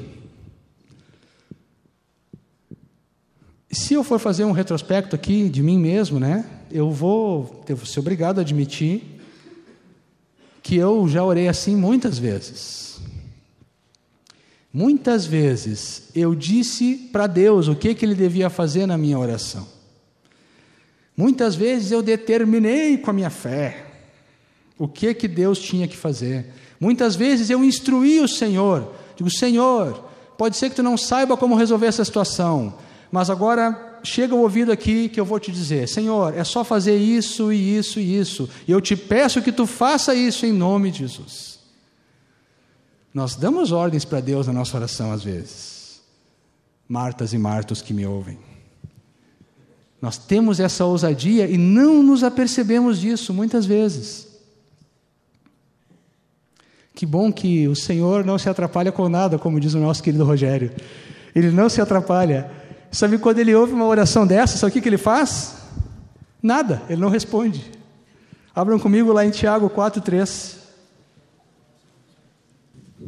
Se 3.70 3.94
eu 3.94 4.04
for 4.04 4.18
fazer 4.18 4.44
um 4.44 4.52
retrospecto 4.52 5.16
aqui 5.16 5.48
de 5.48 5.62
mim 5.62 5.78
mesmo, 5.78 6.20
né, 6.20 6.44
eu 6.70 6.90
vou, 6.90 7.64
eu 7.66 7.74
vou 7.74 7.86
ser 7.86 8.00
obrigado 8.00 8.40
a 8.40 8.42
admitir 8.42 9.02
que 10.62 10.76
eu 10.76 11.08
já 11.08 11.24
orei 11.24 11.48
assim 11.48 11.74
muitas 11.74 12.18
vezes. 12.18 13.00
Muitas 14.70 15.24
vezes 15.24 16.10
eu 16.14 16.34
disse 16.34 17.08
para 17.10 17.26
Deus 17.26 17.68
o 17.68 17.74
que, 17.74 17.94
que 17.94 18.04
Ele 18.04 18.14
devia 18.14 18.50
fazer 18.50 18.84
na 18.84 18.98
minha 18.98 19.18
oração. 19.18 19.77
Muitas 21.18 21.56
vezes 21.56 21.90
eu 21.90 22.00
determinei 22.00 22.96
com 22.96 23.10
a 23.10 23.12
minha 23.12 23.28
fé 23.28 23.86
o 24.78 24.86
que, 24.86 25.12
que 25.12 25.26
Deus 25.26 25.58
tinha 25.58 25.88
que 25.88 25.96
fazer. 25.96 26.46
Muitas 26.78 27.16
vezes 27.16 27.50
eu 27.50 27.64
instruí 27.64 28.20
o 28.20 28.28
Senhor, 28.28 28.94
digo, 29.16 29.28
Senhor, 29.28 30.04
pode 30.38 30.56
ser 30.56 30.70
que 30.70 30.76
tu 30.76 30.82
não 30.84 30.96
saiba 30.96 31.36
como 31.36 31.56
resolver 31.56 31.88
essa 31.88 32.04
situação, 32.04 32.72
mas 33.10 33.30
agora 33.30 33.98
chega 34.04 34.32
o 34.32 34.42
ouvido 34.42 34.70
aqui 34.70 35.08
que 35.08 35.18
eu 35.18 35.24
vou 35.24 35.40
te 35.40 35.50
dizer: 35.50 35.88
Senhor, 35.88 36.38
é 36.38 36.44
só 36.44 36.62
fazer 36.62 36.96
isso 36.96 37.52
e 37.52 37.76
isso 37.76 37.98
e 37.98 38.16
isso, 38.16 38.48
e 38.68 38.70
eu 38.70 38.80
te 38.80 38.94
peço 38.94 39.42
que 39.42 39.50
tu 39.50 39.66
faça 39.66 40.14
isso 40.14 40.46
em 40.46 40.52
nome 40.52 40.92
de 40.92 40.98
Jesus. 40.98 41.58
Nós 43.12 43.34
damos 43.34 43.72
ordens 43.72 44.04
para 44.04 44.20
Deus 44.20 44.46
na 44.46 44.52
nossa 44.52 44.76
oração 44.76 45.10
às 45.10 45.24
vezes, 45.24 46.00
Martas 46.88 47.32
e 47.32 47.38
Martos 47.38 47.82
que 47.82 47.92
me 47.92 48.06
ouvem. 48.06 48.47
Nós 50.00 50.16
temos 50.16 50.60
essa 50.60 50.84
ousadia 50.84 51.46
e 51.46 51.58
não 51.58 52.02
nos 52.02 52.22
apercebemos 52.22 53.00
disso 53.00 53.34
muitas 53.34 53.66
vezes. 53.66 54.28
Que 56.94 57.04
bom 57.04 57.32
que 57.32 57.68
o 57.68 57.76
Senhor 57.76 58.24
não 58.24 58.38
se 58.38 58.48
atrapalha 58.48 58.90
com 58.90 59.08
nada, 59.08 59.38
como 59.38 59.60
diz 59.60 59.74
o 59.74 59.78
nosso 59.78 60.02
querido 60.02 60.24
Rogério. 60.24 60.72
Ele 61.34 61.50
não 61.50 61.68
se 61.68 61.80
atrapalha. 61.80 62.50
Sabe 62.90 63.18
quando 63.18 63.38
ele 63.38 63.54
ouve 63.54 63.72
uma 63.72 63.86
oração 63.86 64.26
dessa, 64.26 64.56
sabe 64.56 64.70
o 64.70 64.72
que, 64.72 64.80
que 64.80 64.88
ele 64.88 64.98
faz? 64.98 65.56
Nada, 66.42 66.82
ele 66.88 67.00
não 67.00 67.08
responde. 67.08 67.70
Abram 68.54 68.78
comigo 68.78 69.12
lá 69.12 69.24
em 69.24 69.30
Tiago 69.30 69.68
4,3. 69.70 70.56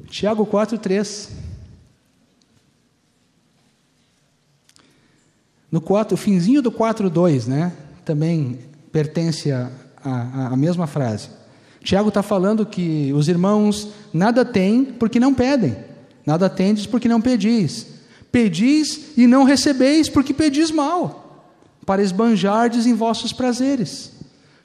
Tiago 0.08 0.46
4,3. 0.46 1.30
No 5.70 5.80
4, 5.80 6.14
o 6.14 6.16
finzinho 6.16 6.60
do 6.60 6.72
4,2, 6.72 7.46
né? 7.46 7.72
Também 8.04 8.58
pertence 8.90 9.50
à 9.52 10.56
mesma 10.56 10.86
frase. 10.86 11.28
Tiago 11.82 12.08
está 12.08 12.22
falando 12.22 12.66
que 12.66 13.12
os 13.14 13.28
irmãos 13.28 13.88
nada 14.12 14.44
têm 14.44 14.84
porque 14.84 15.18
não 15.18 15.32
pedem, 15.32 15.76
nada 16.26 16.48
tendes 16.50 16.86
porque 16.86 17.08
não 17.08 17.20
pedis, 17.20 17.86
pedis 18.30 19.12
e 19.16 19.26
não 19.26 19.44
recebeis 19.44 20.08
porque 20.08 20.34
pedis 20.34 20.70
mal, 20.70 21.46
para 21.86 22.02
esbanjardes 22.02 22.86
em 22.86 22.92
vossos 22.92 23.32
prazeres. 23.32 24.12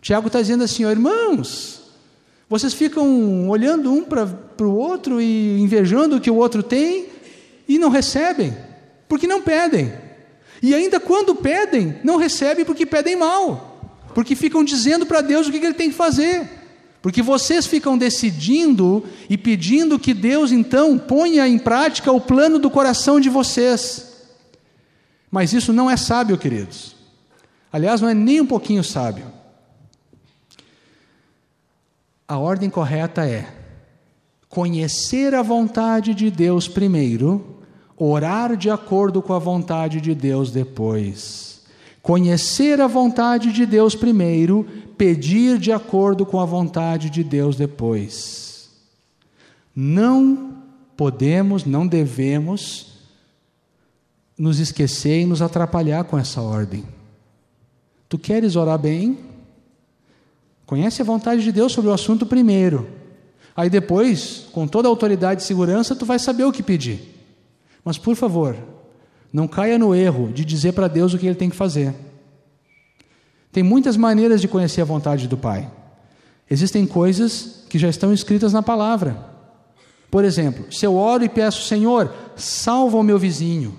Tiago 0.02 0.28
está 0.28 0.42
dizendo 0.42 0.64
assim, 0.64 0.84
ó, 0.86 0.92
irmãos, 0.92 1.84
vocês 2.50 2.74
ficam 2.74 3.48
olhando 3.48 3.92
um 3.94 4.04
para 4.04 4.28
o 4.62 4.76
outro 4.76 5.22
e 5.22 5.60
invejando 5.62 6.18
o 6.18 6.22
que 6.22 6.30
o 6.30 6.36
outro 6.36 6.62
tem 6.62 7.08
e 7.68 7.80
não 7.80 7.90
recebem, 7.90 8.56
porque 9.08 9.26
não 9.26 9.42
pedem. 9.42 9.94
E 10.66 10.74
ainda 10.74 11.00
quando 11.00 11.36
pedem, 11.36 11.96
não 12.04 12.18
recebem 12.18 12.66
porque 12.66 12.88
pedem 12.88 13.16
mal, 13.16 13.80
porque 14.16 14.36
ficam 14.36 14.64
dizendo 14.64 15.06
para 15.06 15.22
Deus 15.22 15.48
o 15.48 15.52
que 15.52 15.58
ele 15.58 15.76
tem 15.76 15.92
que 15.92 15.96
fazer. 15.96 16.50
Porque 17.04 17.22
vocês 17.22 17.68
ficam 17.68 17.96
decidindo 17.96 19.06
e 19.30 19.38
pedindo 19.38 20.00
que 20.00 20.12
Deus 20.12 20.52
então 20.52 20.98
ponha 20.98 21.48
em 21.48 21.60
prática 21.60 22.12
o 22.12 22.20
plano 22.20 22.58
do 22.58 22.72
coração 22.72 23.20
de 23.20 23.30
vocês. 23.30 24.26
Mas 25.30 25.54
isso 25.54 25.72
não 25.72 25.88
é 25.88 25.96
sábio, 25.96 26.36
queridos. 26.36 26.96
Aliás, 27.72 28.02
não 28.02 28.10
é 28.10 28.16
nem 28.16 28.42
um 28.42 28.48
pouquinho 28.48 28.84
sábio. 28.84 29.32
A 32.28 32.40
ordem 32.40 32.72
correta 32.72 33.24
é 33.24 33.48
conhecer 34.50 35.36
a 35.36 35.44
vontade 35.44 36.16
de 36.16 36.32
Deus 36.32 36.68
primeiro, 36.68 37.56
orar 37.98 38.56
de 38.58 38.70
acordo 38.70 39.22
com 39.22 39.34
a 39.34 39.40
vontade 39.40 40.02
de 40.02 40.14
Deus 40.14 40.52
depois. 40.52 41.62
Conhecer 42.02 42.80
a 42.82 42.88
vontade 42.88 43.52
de 43.52 43.66
Deus 43.66 43.96
primeiro, 43.96 44.66
pedir 44.98 45.58
de 45.58 45.72
acordo 45.72 46.26
com 46.26 46.40
a 46.40 46.46
vontade 46.46 47.10
de 47.10 47.24
Deus 47.24 47.56
depois. 47.56 48.70
Não 49.76 50.56
podemos, 50.96 51.66
não 51.66 51.88
devemos 51.88 52.94
nos 54.38 54.60
esquecer 54.60 55.22
e 55.22 55.26
nos 55.26 55.42
atrapalhar 55.42 56.04
com 56.04 56.18
essa 56.18 56.42
ordem. 56.42 56.86
Tu 58.08 58.18
queres 58.18 58.56
orar 58.56 58.78
bem? 58.78 59.18
Conhece 60.66 61.02
a 61.02 61.06
vontade 61.06 61.44
de 61.44 61.52
Deus 61.52 61.72
sobre 61.72 61.90
o 61.90 61.94
assunto 61.94 62.26
primeiro. 62.26 62.88
Aí 63.56 63.70
depois, 63.70 64.48
com 64.52 64.68
toda 64.68 64.88
a 64.88 64.92
autoridade 64.92 65.42
e 65.42 65.46
segurança, 65.46 65.96
tu 65.96 66.06
vai 66.06 66.20
saber 66.20 66.44
o 66.44 66.52
que 66.52 66.62
pedir. 66.62 67.15
Mas 67.86 68.00
por 68.00 68.16
favor, 68.16 68.58
não 69.32 69.48
caia 69.48 69.78
no 69.78 69.94
erro 69.94 70.34
de 70.34 70.44
dizer 70.44 70.74
para 70.74 70.88
Deus 70.88 71.14
o 71.14 71.20
que 71.20 71.28
ele 71.28 71.36
tem 71.36 71.52
que 71.52 71.56
fazer. 71.56 71.94
Tem 73.52 73.62
muitas 73.62 73.96
maneiras 73.96 74.42
de 74.42 74.48
conhecer 74.48 74.82
a 74.82 74.86
vontade 74.86 75.28
do 75.28 75.38
Pai. 75.38 75.72
Existem 76.50 76.86
coisas 76.86 77.64
que 77.70 77.78
já 77.78 77.88
estão 77.88 78.12
escritas 78.12 78.52
na 78.52 78.64
palavra. 78.64 79.18
Por 80.10 80.26
exemplo, 80.26 80.66
se 80.74 80.86
eu 80.86 80.96
oro 80.96 81.24
e 81.24 81.30
peço, 81.30 81.64
Senhor, 81.64 82.12
salva 82.36 82.98
o 82.98 83.04
meu 83.04 83.20
vizinho. 83.20 83.76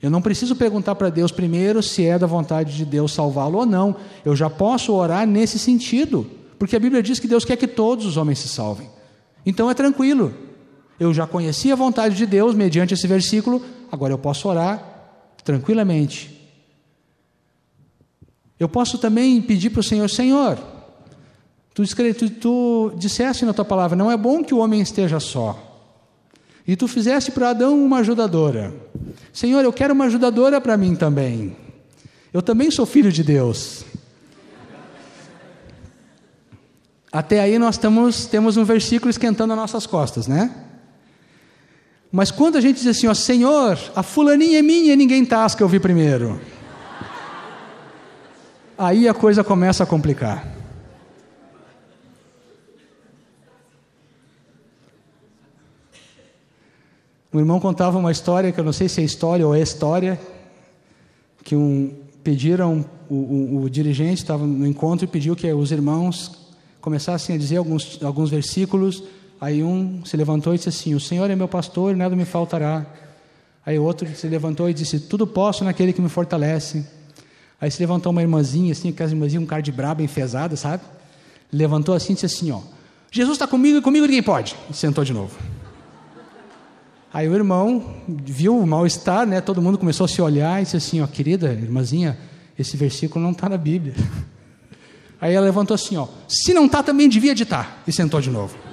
Eu 0.00 0.10
não 0.10 0.22
preciso 0.22 0.54
perguntar 0.54 0.94
para 0.94 1.10
Deus 1.10 1.32
primeiro 1.32 1.82
se 1.82 2.04
é 2.04 2.18
da 2.18 2.26
vontade 2.26 2.76
de 2.76 2.84
Deus 2.84 3.12
salvá-lo 3.12 3.58
ou 3.58 3.66
não. 3.66 3.96
Eu 4.24 4.36
já 4.36 4.48
posso 4.50 4.92
orar 4.92 5.26
nesse 5.26 5.58
sentido, 5.58 6.28
porque 6.58 6.76
a 6.76 6.80
Bíblia 6.80 7.02
diz 7.02 7.18
que 7.18 7.26
Deus 7.26 7.44
quer 7.44 7.56
que 7.56 7.66
todos 7.66 8.06
os 8.06 8.16
homens 8.16 8.38
se 8.38 8.48
salvem. 8.48 8.88
Então 9.44 9.70
é 9.70 9.74
tranquilo. 9.74 10.47
Eu 10.98 11.14
já 11.14 11.26
conheci 11.26 11.70
a 11.70 11.76
vontade 11.76 12.16
de 12.16 12.26
Deus 12.26 12.54
mediante 12.54 12.94
esse 12.94 13.06
versículo, 13.06 13.64
agora 13.90 14.12
eu 14.12 14.18
posso 14.18 14.48
orar 14.48 14.82
tranquilamente. 15.44 16.36
Eu 18.58 18.68
posso 18.68 18.98
também 18.98 19.40
pedir 19.40 19.70
para 19.70 19.80
o 19.80 19.84
Senhor: 19.84 20.10
Senhor, 20.10 20.58
tu, 21.72 21.84
tu, 21.84 22.30
tu 22.30 22.92
disseste 22.96 23.44
na 23.44 23.52
tua 23.52 23.64
palavra, 23.64 23.96
não 23.96 24.10
é 24.10 24.16
bom 24.16 24.42
que 24.42 24.52
o 24.52 24.58
homem 24.58 24.80
esteja 24.80 25.20
só. 25.20 25.64
E 26.66 26.76
tu 26.76 26.86
fizeste 26.86 27.30
para 27.30 27.50
Adão 27.50 27.82
uma 27.82 27.98
ajudadora. 28.00 28.74
Senhor, 29.32 29.64
eu 29.64 29.72
quero 29.72 29.94
uma 29.94 30.04
ajudadora 30.04 30.60
para 30.60 30.76
mim 30.76 30.94
também. 30.94 31.56
Eu 32.30 32.42
também 32.42 32.70
sou 32.70 32.84
filho 32.84 33.10
de 33.10 33.22
Deus. 33.22 33.86
Até 37.10 37.40
aí 37.40 37.58
nós 37.58 37.78
temos, 37.78 38.26
temos 38.26 38.58
um 38.58 38.64
versículo 38.64 39.08
esquentando 39.08 39.54
as 39.54 39.58
nossas 39.58 39.86
costas, 39.86 40.26
né? 40.26 40.67
Mas 42.10 42.30
quando 42.30 42.56
a 42.56 42.60
gente 42.60 42.76
diz 42.76 42.86
assim, 42.86 43.06
ó, 43.06 43.14
Senhor, 43.14 43.78
a 43.94 44.02
fulaninha 44.02 44.58
é 44.58 44.62
minha 44.62 44.92
e 44.92 44.96
ninguém 44.96 45.24
tasca, 45.24 45.62
eu 45.62 45.68
vi 45.68 45.78
primeiro 45.78 46.40
aí 48.78 49.08
a 49.08 49.12
coisa 49.12 49.42
começa 49.42 49.82
a 49.82 49.86
complicar. 49.86 50.46
O 57.32 57.38
irmão 57.38 57.58
contava 57.58 57.98
uma 57.98 58.12
história, 58.12 58.52
que 58.52 58.60
eu 58.60 58.64
não 58.64 58.72
sei 58.72 58.88
se 58.88 59.00
é 59.00 59.04
história 59.04 59.46
ou 59.46 59.54
é 59.54 59.60
história, 59.60 60.18
que 61.42 61.56
um, 61.56 61.92
pediram, 62.22 62.84
o, 63.10 63.14
o, 63.14 63.62
o 63.64 63.70
dirigente 63.70 64.22
estava 64.22 64.46
no 64.46 64.66
encontro 64.66 65.04
e 65.04 65.08
pediu 65.08 65.34
que 65.34 65.52
os 65.52 65.72
irmãos 65.72 66.54
começassem 66.80 67.34
a 67.34 67.38
dizer 67.38 67.56
alguns, 67.56 68.02
alguns 68.02 68.30
versículos. 68.30 69.02
Aí 69.40 69.62
um 69.62 70.04
se 70.04 70.16
levantou 70.16 70.54
e 70.54 70.56
disse 70.56 70.68
assim: 70.68 70.94
O 70.94 71.00
Senhor 71.00 71.30
é 71.30 71.36
meu 71.36 71.48
pastor, 71.48 71.94
nada 71.94 72.16
me 72.16 72.24
faltará. 72.24 72.84
Aí 73.64 73.78
outro 73.78 74.08
se 74.14 74.26
levantou 74.26 74.68
e 74.68 74.74
disse: 74.74 74.98
Tudo 74.98 75.26
posso 75.26 75.64
naquele 75.64 75.92
que 75.92 76.00
me 76.00 76.08
fortalece. 76.08 76.84
Aí 77.60 77.70
se 77.70 77.80
levantou 77.80 78.12
uma 78.12 78.22
irmãzinha, 78.22 78.72
assim, 78.72 78.90
aquelas 78.90 79.12
irmãzinhas, 79.12 79.42
um 79.42 79.46
cara 79.46 79.62
de 79.62 79.72
braba, 79.72 80.02
enfesada, 80.02 80.56
sabe? 80.56 80.82
Levantou 81.52 81.94
assim 81.94 82.12
e 82.12 82.14
disse 82.14 82.26
assim: 82.26 82.50
Ó, 82.50 82.60
Jesus 83.10 83.36
está 83.36 83.46
comigo 83.46 83.78
e 83.78 83.82
comigo 83.82 84.06
ninguém 84.06 84.22
pode. 84.22 84.56
E 84.70 84.74
sentou 84.74 85.04
de 85.04 85.12
novo. 85.12 85.36
Aí 87.12 87.28
o 87.28 87.34
irmão 87.34 87.96
viu 88.06 88.58
o 88.58 88.66
mal-estar, 88.66 89.26
né? 89.26 89.40
Todo 89.40 89.62
mundo 89.62 89.78
começou 89.78 90.04
a 90.04 90.08
se 90.08 90.20
olhar 90.20 90.60
e 90.60 90.64
disse 90.64 90.76
assim: 90.76 91.00
Ó, 91.00 91.06
querida 91.06 91.52
irmãzinha, 91.52 92.18
esse 92.58 92.76
versículo 92.76 93.24
não 93.24 93.32
está 93.32 93.48
na 93.48 93.56
Bíblia. 93.56 93.94
Aí 95.20 95.34
ela 95.34 95.46
levantou 95.46 95.74
assim: 95.74 95.96
Ó, 95.96 96.06
se 96.26 96.52
não 96.52 96.66
está, 96.66 96.82
também 96.82 97.08
devia. 97.08 97.34
Tá. 97.46 97.78
E 97.86 97.92
sentou 97.92 98.20
de 98.20 98.30
novo. 98.30 98.67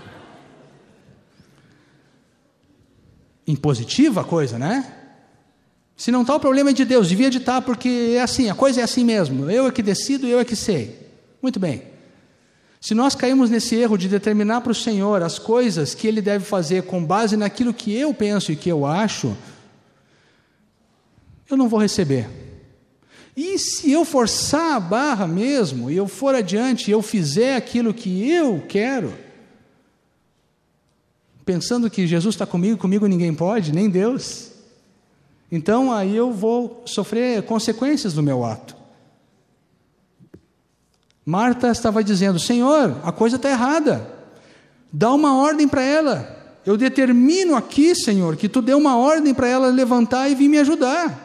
Impositiva 3.47 4.21
a 4.21 4.23
coisa, 4.23 4.57
né? 4.57 4.93
Se 5.97 6.11
não 6.11 6.21
está 6.21 6.35
o 6.35 6.39
problema 6.39 6.71
é 6.71 6.73
de 6.73 6.83
Deus, 6.83 7.07
devia 7.07 7.29
de 7.29 7.37
estar, 7.37 7.61
porque 7.61 8.15
é 8.15 8.21
assim, 8.21 8.49
a 8.49 8.55
coisa 8.55 8.81
é 8.81 8.83
assim 8.83 9.03
mesmo. 9.03 9.49
Eu 9.49 9.67
é 9.67 9.71
que 9.71 9.81
decido, 9.81 10.27
eu 10.27 10.39
é 10.39 10.45
que 10.45 10.55
sei. 10.55 10.99
Muito 11.41 11.59
bem. 11.59 11.83
Se 12.81 12.93
nós 12.93 13.15
caímos 13.15 13.49
nesse 13.49 13.75
erro 13.75 13.97
de 13.97 14.07
determinar 14.07 14.61
para 14.61 14.71
o 14.71 14.75
Senhor 14.75 15.23
as 15.23 15.39
coisas 15.39 15.95
que 15.95 16.07
Ele 16.07 16.21
deve 16.21 16.45
fazer 16.45 16.83
com 16.83 17.03
base 17.03 17.37
naquilo 17.37 17.73
que 17.73 17.95
eu 17.95 18.13
penso 18.13 18.51
e 18.51 18.55
que 18.55 18.69
eu 18.69 18.85
acho, 18.85 19.35
eu 21.49 21.55
não 21.55 21.69
vou 21.69 21.79
receber. 21.79 22.27
E 23.35 23.57
se 23.57 23.91
eu 23.91 24.05
forçar 24.05 24.75
a 24.75 24.79
barra 24.79 25.27
mesmo, 25.27 25.89
e 25.89 25.97
eu 25.97 26.07
for 26.07 26.35
adiante, 26.35 26.89
e 26.89 26.91
eu 26.91 27.01
fizer 27.01 27.55
aquilo 27.55 27.93
que 27.93 28.29
eu 28.29 28.63
quero, 28.67 29.13
pensando 31.45 31.89
que 31.89 32.07
Jesus 32.07 32.33
está 32.33 32.45
comigo, 32.45 32.77
comigo 32.77 33.05
ninguém 33.05 33.33
pode, 33.33 33.71
nem 33.71 33.89
Deus, 33.89 34.51
então 35.51 35.93
aí 35.93 36.15
eu 36.15 36.31
vou 36.31 36.83
sofrer 36.85 37.43
consequências 37.43 38.13
do 38.13 38.23
meu 38.23 38.43
ato. 38.43 38.75
Marta 41.25 41.69
estava 41.69 42.03
dizendo: 42.03 42.39
Senhor, 42.39 42.99
a 43.03 43.11
coisa 43.11 43.35
está 43.35 43.49
errada, 43.49 44.09
dá 44.91 45.11
uma 45.13 45.37
ordem 45.37 45.67
para 45.67 45.83
ela. 45.83 46.35
Eu 46.65 46.75
determino 46.75 47.55
aqui, 47.55 47.93
Senhor, 47.93 48.35
que 48.35 48.49
tu 48.49 48.61
dê 48.61 48.73
uma 48.73 48.97
ordem 48.97 49.33
para 49.33 49.47
ela 49.47 49.67
levantar 49.67 50.29
e 50.29 50.35
vir 50.35 50.49
me 50.49 50.57
ajudar. 50.57 51.23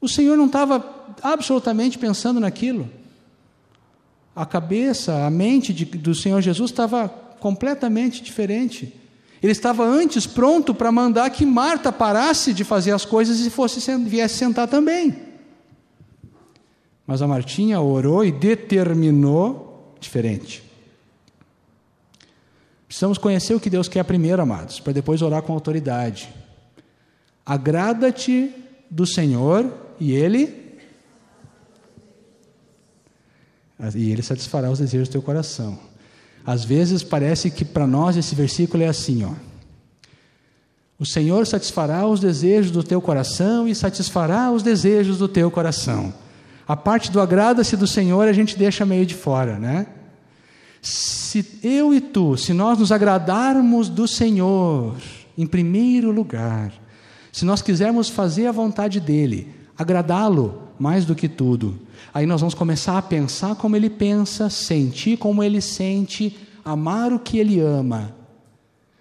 O 0.00 0.08
Senhor 0.08 0.36
não 0.38 0.46
estava 0.46 0.82
absolutamente 1.22 1.98
pensando 1.98 2.40
naquilo. 2.40 2.88
A 4.34 4.46
cabeça, 4.46 5.26
a 5.26 5.30
mente 5.30 5.74
de, 5.74 5.84
do 5.84 6.14
Senhor 6.14 6.40
Jesus 6.40 6.70
estava 6.70 7.12
completamente 7.40 8.22
diferente. 8.22 8.94
Ele 9.42 9.52
estava 9.52 9.84
antes 9.84 10.26
pronto 10.26 10.74
para 10.74 10.92
mandar 10.92 11.30
que 11.30 11.46
Marta 11.46 11.90
parasse 11.90 12.52
de 12.52 12.62
fazer 12.62 12.92
as 12.92 13.04
coisas 13.04 13.40
e 13.40 13.50
fosse 13.50 13.80
viesse 13.98 14.36
sentar 14.36 14.68
também. 14.68 15.16
Mas 17.06 17.22
a 17.22 17.26
Martinha 17.26 17.80
orou 17.80 18.24
e 18.24 18.30
determinou 18.30 19.96
diferente. 19.98 20.62
Precisamos 22.86 23.18
conhecer 23.18 23.54
o 23.54 23.60
que 23.60 23.70
Deus 23.70 23.88
quer 23.88 24.04
primeiro, 24.04 24.42
amados, 24.42 24.78
para 24.78 24.92
depois 24.92 25.22
orar 25.22 25.42
com 25.42 25.52
autoridade. 25.52 26.28
Agrada-te 27.46 28.52
do 28.90 29.06
Senhor 29.06 29.72
e 29.98 30.12
Ele 30.12 30.60
e 33.94 34.10
Ele 34.10 34.22
satisfará 34.22 34.70
os 34.70 34.78
desejos 34.78 35.08
do 35.08 35.12
teu 35.12 35.22
coração. 35.22 35.89
Às 36.44 36.64
vezes 36.64 37.02
parece 37.02 37.50
que 37.50 37.64
para 37.64 37.86
nós 37.86 38.16
esse 38.16 38.34
versículo 38.34 38.82
é 38.82 38.88
assim, 38.88 39.24
ó. 39.24 39.32
O 40.98 41.06
Senhor 41.06 41.46
satisfará 41.46 42.06
os 42.06 42.20
desejos 42.20 42.70
do 42.70 42.82
teu 42.82 43.00
coração 43.00 43.66
e 43.66 43.74
satisfará 43.74 44.50
os 44.50 44.62
desejos 44.62 45.16
do 45.16 45.26
teu 45.26 45.50
coração. 45.50 46.12
A 46.68 46.76
parte 46.76 47.10
do 47.10 47.20
agrada-se 47.20 47.76
do 47.76 47.86
Senhor 47.86 48.28
a 48.28 48.32
gente 48.32 48.58
deixa 48.58 48.84
meio 48.84 49.06
de 49.06 49.14
fora, 49.14 49.58
né? 49.58 49.86
Se 50.82 51.58
eu 51.62 51.94
e 51.94 52.00
tu, 52.00 52.36
se 52.36 52.52
nós 52.52 52.78
nos 52.78 52.92
agradarmos 52.92 53.88
do 53.88 54.06
Senhor, 54.06 54.94
em 55.36 55.46
primeiro 55.46 56.10
lugar, 56.10 56.72
se 57.32 57.44
nós 57.44 57.62
quisermos 57.62 58.08
fazer 58.08 58.46
a 58.46 58.52
vontade 58.52 59.00
dEle, 59.00 59.48
agradá-lo, 59.76 60.69
mais 60.80 61.04
do 61.04 61.14
que 61.14 61.28
tudo. 61.28 61.78
Aí 62.12 62.24
nós 62.24 62.40
vamos 62.40 62.54
começar 62.54 62.96
a 62.96 63.02
pensar 63.02 63.54
como 63.54 63.76
ele 63.76 63.90
pensa, 63.90 64.48
sentir 64.48 65.18
como 65.18 65.44
ele 65.44 65.60
sente, 65.60 66.38
amar 66.64 67.12
o 67.12 67.18
que 67.18 67.38
ele 67.38 67.60
ama. 67.60 68.16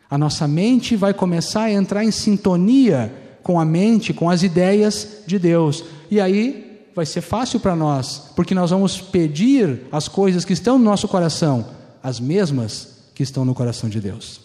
A 0.10 0.18
nossa 0.18 0.46
mente 0.46 0.98
vai 0.98 1.14
começar 1.14 1.64
a 1.64 1.72
entrar 1.72 2.04
em 2.04 2.12
sintonia 2.12 3.14
com 3.42 3.58
a 3.58 3.64
mente, 3.64 4.14
com 4.14 4.30
as 4.30 4.44
ideias 4.44 5.24
de 5.26 5.40
Deus. 5.40 5.86
E 6.12 6.20
aí 6.20 6.84
vai 6.94 7.06
ser 7.06 7.22
fácil 7.22 7.62
para 7.62 7.78
nós, 7.78 8.30
porque 8.36 8.54
nós 8.54 8.72
vamos 8.72 9.00
pedir 9.00 9.84
as 9.90 10.10
coisas 10.10 10.44
que 10.44 10.52
estão 10.52 10.78
no 10.78 10.84
nosso 10.84 11.08
coração, 11.08 11.66
as 12.04 12.20
mesmas 12.20 13.06
que 13.16 13.24
estão 13.24 13.46
no 13.46 13.56
coração 13.56 13.90
de 13.90 14.02
Deus. 14.02 14.42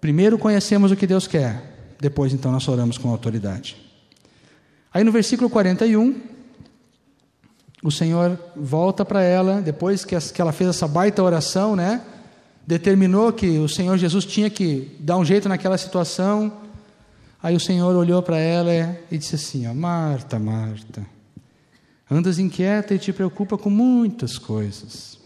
Primeiro 0.00 0.38
conhecemos 0.38 0.92
o 0.92 0.96
que 0.96 1.06
Deus 1.06 1.26
quer, 1.26 1.96
depois 2.00 2.32
então 2.32 2.52
nós 2.52 2.68
oramos 2.68 2.96
com 2.96 3.10
autoridade. 3.10 3.91
Aí 4.94 5.02
no 5.02 5.10
versículo 5.10 5.48
41, 5.48 6.20
o 7.82 7.90
Senhor 7.90 8.38
volta 8.54 9.04
para 9.04 9.22
ela, 9.22 9.60
depois 9.60 10.04
que 10.04 10.40
ela 10.40 10.52
fez 10.52 10.70
essa 10.70 10.86
baita 10.86 11.22
oração, 11.22 11.74
né? 11.74 12.02
Determinou 12.66 13.32
que 13.32 13.58
o 13.58 13.68
Senhor 13.68 13.96
Jesus 13.98 14.24
tinha 14.24 14.48
que 14.48 14.96
dar 15.00 15.16
um 15.16 15.24
jeito 15.24 15.48
naquela 15.48 15.76
situação. 15.76 16.52
Aí 17.42 17.56
o 17.56 17.60
Senhor 17.60 17.96
olhou 17.96 18.22
para 18.22 18.38
ela 18.38 18.70
e 19.10 19.18
disse 19.18 19.34
assim: 19.34 19.66
ó, 19.66 19.74
Marta, 19.74 20.38
Marta, 20.38 21.04
andas 22.08 22.38
inquieta 22.38 22.94
e 22.94 22.98
te 22.98 23.12
preocupa 23.12 23.58
com 23.58 23.70
muitas 23.70 24.38
coisas. 24.38 25.18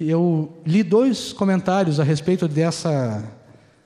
Eu 0.00 0.56
li 0.64 0.82
dois 0.82 1.32
comentários 1.32 2.00
a 2.00 2.04
respeito 2.04 2.48
dessa, 2.48 3.22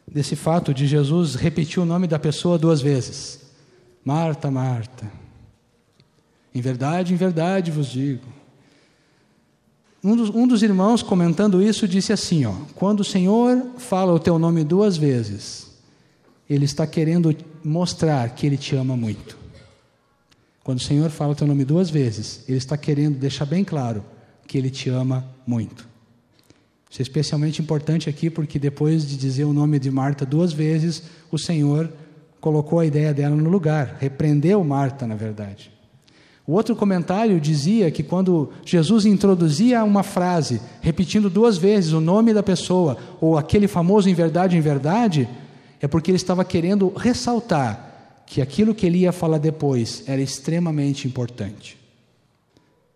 desse 0.07 0.37
fato 0.37 0.73
de 0.73 0.87
Jesus 0.87 1.35
repetir 1.35 1.83
o 1.83 1.87
nome 1.87 2.07
da 2.07 2.19
pessoa 2.19 2.57
duas 2.57 2.81
vezes. 2.81 3.46
Marta, 4.07 4.53
Marta. 4.53 5.11
Em 6.55 6.61
verdade, 6.61 7.13
em 7.13 7.17
verdade 7.17 7.73
vos 7.73 7.89
digo. 7.89 8.23
Um 10.03 10.15
dos, 10.15 10.31
um 10.31 10.47
dos 10.47 10.63
irmãos 10.63 11.03
comentando 11.03 11.61
isso 11.61 11.89
disse 11.89 12.13
assim: 12.13 12.47
ó, 12.47 12.55
quando 12.77 13.01
o 13.01 13.05
Senhor 13.05 13.67
fala 13.79 14.13
o 14.13 14.21
teu 14.21 14.39
nome 14.39 14.63
duas 14.63 14.97
vezes, 14.97 15.73
Ele 16.49 16.65
está 16.65 16.87
querendo 16.87 17.35
mostrar 17.65 18.31
que 18.31 18.47
Ele 18.47 18.57
te 18.57 18.77
ama 18.77 18.97
muito. 18.97 19.37
Quando 20.63 20.79
o 20.79 20.85
Senhor 20.85 21.11
fala 21.11 21.33
o 21.33 21.37
teu 21.37 21.49
nome 21.49 21.65
duas 21.65 21.91
vezes, 21.91 22.45
Ele 22.47 22.59
está 22.59 22.77
querendo 22.77 23.19
deixar 23.19 23.45
bem 23.45 23.65
claro 23.65 24.05
que 24.47 24.57
Ele 24.57 24.71
te 24.71 24.89
ama 24.89 25.29
muito. 25.45 25.85
Isso 26.89 27.01
é 27.01 27.03
especialmente 27.03 27.61
importante 27.61 28.09
aqui 28.09 28.31
porque 28.31 28.57
depois 28.57 29.05
de 29.05 29.17
dizer 29.17 29.43
o 29.47 29.53
nome 29.53 29.81
de 29.81 29.91
Marta 29.91 30.25
duas 30.25 30.53
vezes, 30.53 31.03
o 31.29 31.37
Senhor 31.37 31.93
colocou 32.47 32.79
a 32.79 32.87
ideia 32.87 33.13
dela 33.13 33.35
no 33.35 33.51
lugar, 33.51 33.97
repreendeu 33.99 34.63
Marta, 34.63 35.05
na 35.05 35.17
verdade. 35.17 35.69
O 36.47 36.53
outro 36.53 36.77
comentário 36.77 37.41
dizia 37.41 37.91
que 37.91 38.05
quando 38.05 38.53
Jesus 38.65 39.05
introduzia 39.05 39.83
uma 39.83 40.05
frase, 40.05 40.61
repetindo 40.81 41.29
duas 41.29 41.59
vezes 41.59 41.91
o 41.91 42.01
nome 42.01 42.33
da 42.33 42.45
pessoa, 42.45 42.99
ou 43.21 43.37
aquele 43.37 43.67
famoso 43.67 44.09
em 44.09 44.15
verdade, 44.15 44.57
em 44.57 44.61
verdade, 44.61 45.29
é 45.81 45.89
porque 45.89 46.09
ele 46.09 46.17
estava 46.19 46.45
querendo 46.45 46.93
ressaltar 46.97 48.23
que 48.25 48.41
aquilo 48.41 48.77
que 48.77 48.87
ele 48.87 48.99
ia 48.99 49.11
falar 49.11 49.39
depois 49.39 50.05
era 50.07 50.23
extremamente 50.23 51.09
importante. 51.09 51.77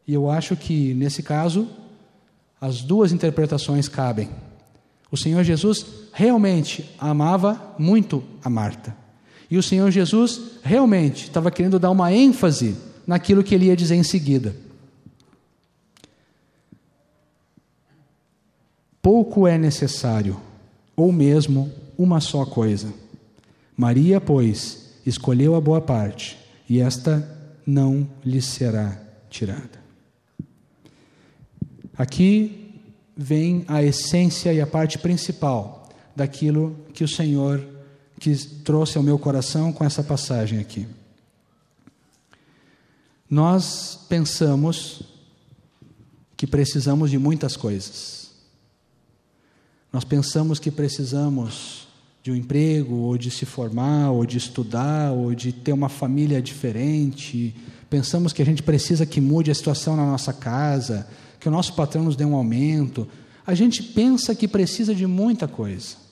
E 0.06 0.14
eu 0.14 0.30
acho 0.30 0.54
que, 0.54 0.94
nesse 0.94 1.24
caso, 1.24 1.66
as 2.60 2.82
duas 2.82 3.10
interpretações 3.10 3.88
cabem. 3.88 4.30
O 5.10 5.16
Senhor 5.16 5.42
Jesus 5.42 5.84
realmente 6.12 6.88
amava 7.00 7.74
muito 7.76 8.22
a 8.44 8.48
Marta. 8.48 9.00
E 9.50 9.58
o 9.58 9.62
Senhor 9.62 9.90
Jesus 9.90 10.40
realmente 10.62 11.24
estava 11.24 11.50
querendo 11.50 11.78
dar 11.78 11.90
uma 11.90 12.12
ênfase 12.12 12.76
naquilo 13.06 13.42
que 13.42 13.54
ele 13.54 13.66
ia 13.66 13.76
dizer 13.76 13.96
em 13.96 14.04
seguida. 14.04 14.54
Pouco 19.02 19.46
é 19.46 19.58
necessário, 19.58 20.40
ou 20.94 21.10
mesmo 21.10 21.72
uma 21.98 22.20
só 22.20 22.46
coisa. 22.46 22.92
Maria, 23.76 24.20
pois, 24.20 24.90
escolheu 25.04 25.54
a 25.54 25.60
boa 25.60 25.80
parte, 25.80 26.38
e 26.68 26.80
esta 26.80 27.28
não 27.66 28.08
lhe 28.24 28.40
será 28.40 29.00
tirada. 29.28 29.80
Aqui 31.96 32.72
vem 33.16 33.64
a 33.66 33.82
essência 33.82 34.52
e 34.52 34.60
a 34.60 34.66
parte 34.66 34.98
principal 34.98 35.88
daquilo 36.14 36.76
que 36.92 37.02
o 37.02 37.08
Senhor 37.08 37.79
que 38.20 38.36
trouxe 38.36 38.98
ao 38.98 39.02
meu 39.02 39.18
coração 39.18 39.72
com 39.72 39.82
essa 39.82 40.04
passagem 40.04 40.58
aqui. 40.58 40.86
Nós 43.28 43.98
pensamos 44.08 45.02
que 46.36 46.46
precisamos 46.46 47.10
de 47.10 47.18
muitas 47.18 47.56
coisas. 47.56 48.30
Nós 49.90 50.04
pensamos 50.04 50.58
que 50.58 50.70
precisamos 50.70 51.88
de 52.22 52.30
um 52.30 52.36
emprego, 52.36 52.94
ou 52.96 53.16
de 53.16 53.30
se 53.30 53.46
formar, 53.46 54.10
ou 54.10 54.26
de 54.26 54.36
estudar, 54.36 55.12
ou 55.12 55.34
de 55.34 55.50
ter 55.50 55.72
uma 55.72 55.88
família 55.88 56.42
diferente. 56.42 57.54
Pensamos 57.88 58.34
que 58.34 58.42
a 58.42 58.44
gente 58.44 58.62
precisa 58.62 59.06
que 59.06 59.20
mude 59.20 59.50
a 59.50 59.54
situação 59.54 59.96
na 59.96 60.04
nossa 60.04 60.32
casa, 60.32 61.08
que 61.40 61.48
o 61.48 61.50
nosso 61.50 61.72
patrão 61.74 62.04
nos 62.04 62.16
dê 62.16 62.24
um 62.26 62.34
aumento. 62.34 63.08
A 63.46 63.54
gente 63.54 63.82
pensa 63.82 64.34
que 64.34 64.46
precisa 64.46 64.94
de 64.94 65.06
muita 65.06 65.48
coisa. 65.48 66.09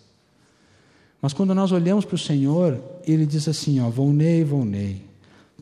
Mas 1.21 1.33
quando 1.33 1.55
nós 1.55 1.73
olhamos 1.73 2.05
para 2.05 2.15
o 2.15 2.19
Senhor, 2.19 2.81
Ele 3.07 3.27
diz 3.27 3.49
assim: 3.49 3.81
ó, 3.81 3.89
Volnei, 3.89 4.45
Volnei, 4.45 5.05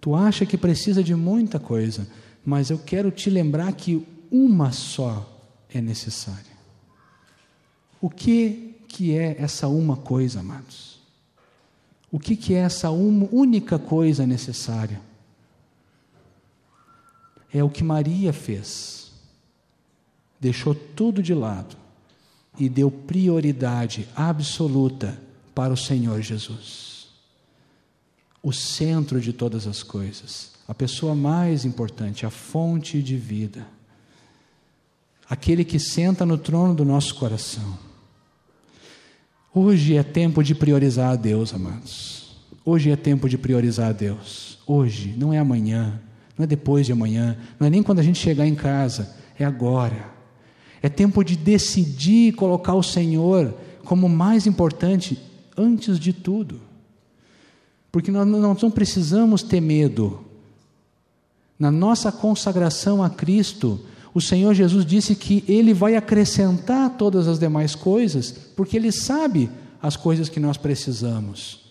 tu 0.01 0.15
acha 0.15 0.45
que 0.45 0.57
precisa 0.57 1.03
de 1.03 1.15
muita 1.15 1.59
coisa, 1.59 2.07
mas 2.45 2.71
eu 2.71 2.79
quero 2.79 3.11
te 3.11 3.31
lembrar 3.31 3.73
que 3.73 4.07
uma 4.31 4.73
só 4.73 5.41
é 5.73 5.81
necessária. 5.81 6.57
O 8.01 8.11
que, 8.11 8.75
que 8.89 9.17
é 9.17 9.37
essa 9.39 9.69
uma 9.69 9.97
coisa, 9.97 10.41
amados? 10.41 11.01
O 12.13 12.19
que, 12.19 12.37
que 12.37 12.55
é 12.55 12.59
essa 12.59 12.91
uma, 12.91 13.29
única 13.33 13.79
coisa 13.79 14.27
necessária? 14.27 15.01
É 17.53 17.65
o 17.65 17.71
que 17.71 17.83
Maria 17.83 18.33
fez 18.33 19.07
deixou 20.41 20.75
tudo 20.75 21.23
de 21.23 21.35
lado 21.35 21.77
e 22.59 22.69
deu 22.69 22.91
prioridade 22.91 24.09
absoluta 24.15 25.21
para 25.57 25.73
o 25.73 25.77
Senhor 25.77 26.21
Jesus. 26.21 27.07
O 28.43 28.53
centro 28.53 29.19
de 29.23 29.33
todas 29.33 29.67
as 29.67 29.83
coisas, 29.83 30.53
a 30.69 30.75
pessoa 30.75 31.15
mais 31.15 31.65
importante, 31.65 32.27
a 32.27 32.31
fonte 32.31 33.03
de 33.03 33.17
vida, 33.17 33.67
aquele 35.27 35.65
que 35.65 35.79
senta 35.79 36.27
no 36.27 36.37
trono 36.37 36.75
do 36.75 36.85
nosso 36.85 37.15
coração. 37.15 37.79
Hoje 39.55 39.97
é 39.97 40.03
tempo 40.03 40.45
de 40.45 40.55
priorizar 40.55 41.13
a 41.13 41.17
Deus, 41.17 41.55
amados. 41.55 42.37
Hoje 42.63 42.91
é 42.91 42.97
tempo 42.97 43.27
de 43.27 43.39
priorizar 43.39 43.89
a 43.89 43.93
Deus. 43.93 44.59
Hoje, 44.67 45.15
não 45.17 45.33
é 45.33 45.39
amanhã, 45.39 45.99
não 46.37 46.45
é 46.45 46.47
depois 46.47 46.85
de 46.85 46.93
amanhã, 46.93 47.35
não 47.59 47.67
é 47.67 47.71
nem 47.71 47.83
quando 47.83 48.01
a 48.01 48.03
gente 48.03 48.19
chegar 48.19 48.47
em 48.47 48.55
casa, 48.55 49.17
é 49.39 49.45
agora. 49.45 50.11
É 50.83 50.91
tempo 50.91 51.25
de 51.25 51.35
decidir 51.35 52.35
colocar 52.35 52.75
o 52.75 52.83
Senhor 52.83 53.55
como 53.87 54.07
mais 54.07 54.47
importante 54.47 55.19
antes 55.57 55.99
de 55.99 56.13
tudo. 56.13 56.61
Porque 57.91 58.11
nós 58.11 58.27
não 58.27 58.71
precisamos 58.71 59.43
ter 59.43 59.61
medo. 59.61 60.21
Na 61.59 61.71
nossa 61.71 62.13
consagração 62.13 63.03
a 63.03 63.09
Cristo, 63.09 63.81
o 64.13 64.21
Senhor 64.21 64.55
Jesus 64.55 64.85
disse 64.85 65.15
que 65.15 65.45
Ele 65.49 65.73
vai 65.75 65.97
acrescentar 65.97 66.91
todas 66.97 67.27
as 67.27 67.39
demais 67.39 67.75
coisas, 67.75 68.31
porque 68.55 68.77
Ele 68.77 68.93
sabe 68.93 69.51
as 69.83 69.97
coisas 69.97 70.29
que 70.29 70.41
nós 70.41 70.57
precisamos. 70.57 71.67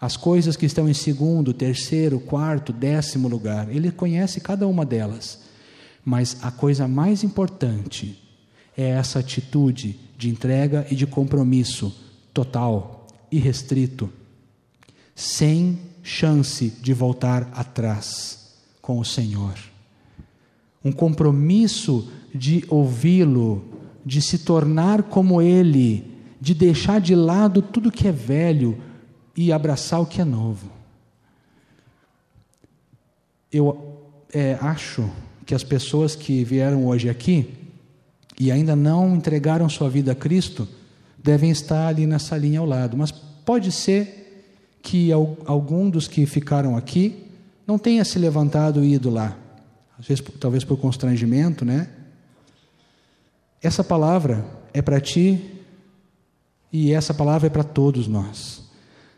As 0.00 0.16
coisas 0.16 0.56
que 0.56 0.66
estão 0.66 0.88
em 0.88 0.94
segundo, 0.94 1.52
terceiro, 1.52 2.20
quarto, 2.20 2.72
décimo 2.72 3.28
lugar. 3.28 3.68
Ele 3.68 3.90
conhece 3.90 4.40
cada 4.40 4.66
uma 4.66 4.84
delas. 4.84 5.40
Mas 6.04 6.36
a 6.42 6.50
coisa 6.50 6.86
mais 6.86 7.24
importante 7.24 8.16
é 8.76 8.90
essa 8.90 9.18
atitude 9.18 9.98
de 10.16 10.28
entrega 10.28 10.86
e 10.90 10.94
de 10.94 11.06
compromisso 11.06 11.94
total, 12.32 12.97
irrestrito, 13.30 14.10
sem 15.14 15.78
chance 16.02 16.70
de 16.80 16.92
voltar 16.92 17.50
atrás 17.52 18.54
com 18.80 18.98
o 18.98 19.04
Senhor. 19.04 19.54
Um 20.84 20.92
compromisso 20.92 22.10
de 22.34 22.64
ouvi-lo, 22.68 23.64
de 24.04 24.22
se 24.22 24.38
tornar 24.38 25.02
como 25.02 25.42
Ele, 25.42 26.04
de 26.40 26.54
deixar 26.54 27.00
de 27.00 27.14
lado 27.14 27.60
tudo 27.60 27.90
que 27.90 28.06
é 28.08 28.12
velho 28.12 28.80
e 29.36 29.52
abraçar 29.52 30.00
o 30.00 30.06
que 30.06 30.20
é 30.20 30.24
novo. 30.24 30.70
Eu 33.52 33.98
é, 34.32 34.58
acho 34.60 35.10
que 35.44 35.54
as 35.54 35.64
pessoas 35.64 36.14
que 36.14 36.44
vieram 36.44 36.86
hoje 36.86 37.08
aqui 37.08 37.54
e 38.38 38.52
ainda 38.52 38.76
não 38.76 39.16
entregaram 39.16 39.68
sua 39.68 39.88
vida 39.88 40.12
a 40.12 40.14
Cristo, 40.14 40.68
devem 41.22 41.50
estar 41.50 41.88
ali 41.88 42.06
nessa 42.06 42.36
linha 42.36 42.60
ao 42.60 42.66
lado. 42.66 42.96
Mas 42.96 43.10
pode 43.10 43.72
ser 43.72 44.46
que 44.80 45.10
algum 45.12 45.90
dos 45.90 46.06
que 46.06 46.24
ficaram 46.24 46.76
aqui 46.76 47.24
não 47.66 47.78
tenha 47.78 48.04
se 48.04 48.18
levantado 48.18 48.84
e 48.84 48.94
ido 48.94 49.10
lá. 49.10 49.36
Às 49.98 50.06
vezes, 50.06 50.24
talvez 50.38 50.64
por 50.64 50.78
constrangimento, 50.78 51.64
né? 51.64 51.88
Essa 53.60 53.82
palavra 53.82 54.44
é 54.72 54.80
para 54.80 55.00
ti 55.00 55.40
e 56.72 56.92
essa 56.92 57.12
palavra 57.12 57.48
é 57.48 57.50
para 57.50 57.64
todos 57.64 58.06
nós. 58.06 58.62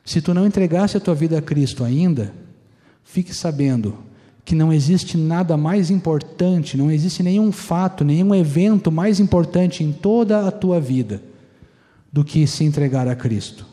Se 0.05 0.23
tu 0.23 0.33
não 0.33 0.47
entregasse 0.47 0.97
a 0.97 1.01
tua 1.01 1.15
vida 1.15 1.39
a 1.39 1.43
Cristo 1.43 1.85
ainda, 1.85 2.33
fique 3.05 3.35
sabendo 3.35 3.99
que 4.45 4.55
não 4.55 4.73
existe 4.73 5.19
nada 5.19 5.57
mais 5.57 5.91
importante, 5.91 6.77
não 6.77 6.91
existe 6.91 7.23
nenhum 7.23 7.53
fato, 7.53 8.03
nenhum 8.03 8.35
evento 8.35 8.91
mais 8.91 9.21
importante 9.21 9.85
em 9.85 9.93
toda 9.93 10.49
a 10.49 10.51
tua 10.51 10.81
vida 10.81 11.30
do 12.13 12.25
que 12.25 12.47
se 12.47 12.65
entregar 12.65 13.09
a 13.09 13.15
Cristo. 13.15 13.67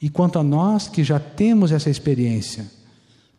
E 0.00 0.08
quanto 0.08 0.38
a 0.38 0.42
nós 0.42 0.88
que 0.88 1.02
já 1.02 1.18
temos 1.18 1.72
essa 1.72 1.88
experiência, 1.88 2.66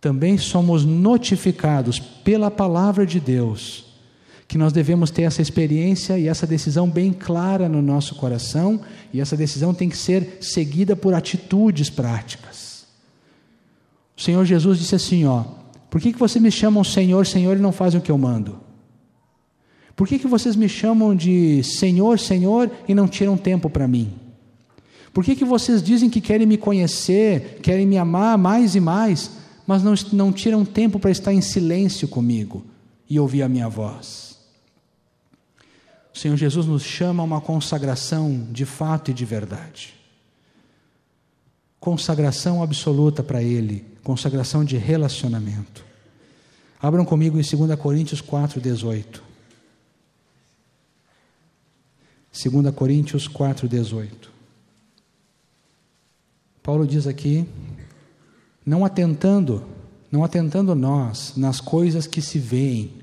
também 0.02 0.38
somos 0.38 0.86
notificados 0.86 2.00
pela 2.00 2.50
palavra 2.50 3.06
de 3.06 3.20
Deus 3.20 3.88
que 4.48 4.58
nós 4.58 4.72
devemos 4.72 5.12
ter 5.12 5.24
essa 5.24 5.42
experiência 5.42 6.18
e 6.18 6.28
essa 6.28 6.48
decisão 6.48 6.90
bem 6.90 7.12
clara 7.12 7.68
no 7.68 7.82
nosso 7.82 8.16
coração, 8.16 8.80
e 9.14 9.20
essa 9.20 9.36
decisão 9.36 9.74
tem 9.74 9.90
que 9.90 9.98
ser 9.98 10.38
seguida 10.40 10.96
por 10.96 11.14
atitudes 11.14 11.90
práticas. 11.90 12.86
O 14.16 14.22
Senhor 14.22 14.46
Jesus 14.46 14.80
disse 14.80 14.96
assim: 14.96 15.26
ó, 15.26 15.44
por 15.90 16.00
que, 16.00 16.14
que 16.14 16.20
vocês 16.20 16.42
me 16.42 16.50
chamam 16.50 16.84
Senhor, 16.84 17.26
Senhor 17.26 17.58
e 17.58 17.60
não 17.60 17.74
fazem 17.74 18.00
o 18.00 18.04
que 18.04 18.12
eu 18.12 18.18
mando? 18.18 18.58
Por 19.98 20.08
que, 20.08 20.20
que 20.20 20.28
vocês 20.28 20.56
me 20.56 20.70
chamam 20.70 21.16
de 21.16 21.64
Senhor, 21.64 22.20
Senhor 22.20 22.70
e 22.88 22.94
não 22.94 23.08
tiram 23.08 23.36
tempo 23.36 23.68
para 23.68 23.88
mim? 23.88 24.14
Por 25.12 25.26
que, 25.26 25.36
que 25.36 25.44
vocês 25.44 25.82
dizem 25.82 26.08
que 26.08 26.22
querem 26.22 26.46
me 26.46 26.56
conhecer, 26.56 27.60
querem 27.64 27.88
me 27.88 27.98
amar 27.98 28.38
mais 28.38 28.76
e 28.76 28.80
mais, 28.80 29.32
mas 29.66 29.82
não, 29.82 29.96
não 30.14 30.32
tiram 30.32 30.64
tempo 30.64 31.00
para 31.00 31.10
estar 31.10 31.34
em 31.34 31.42
silêncio 31.42 32.08
comigo 32.08 32.64
e 33.10 33.20
ouvir 33.20 33.42
a 33.42 33.50
minha 33.50 33.68
voz? 33.68 34.38
O 36.14 36.18
Senhor 36.20 36.38
Jesus 36.38 36.68
nos 36.68 36.84
chama 36.84 37.24
a 37.24 37.26
uma 37.26 37.42
consagração 37.42 38.48
de 38.52 38.66
fato 38.66 39.10
e 39.10 39.16
de 39.16 39.26
verdade. 39.26 39.96
Consagração 41.80 42.62
absoluta 42.62 43.24
para 43.24 43.42
Ele, 43.42 43.84
consagração 44.04 44.64
de 44.64 44.78
relacionamento. 44.78 45.84
Abram 46.80 47.04
comigo 47.04 47.40
em 47.40 47.42
2 47.42 47.80
Coríntios 47.80 48.22
4, 48.22 48.62
2 52.46 52.74
Coríntios 52.76 53.28
4, 53.28 53.68
18. 53.68 54.32
Paulo 56.62 56.86
diz 56.86 57.08
aqui: 57.08 57.48
não 58.66 58.86
atentando, 58.86 59.64
não 60.12 60.24
atentando 60.24 60.76
nós 60.76 61.34
nas 61.36 61.60
coisas 61.60 62.06
que 62.06 62.22
se 62.22 62.38
veem, 62.38 62.94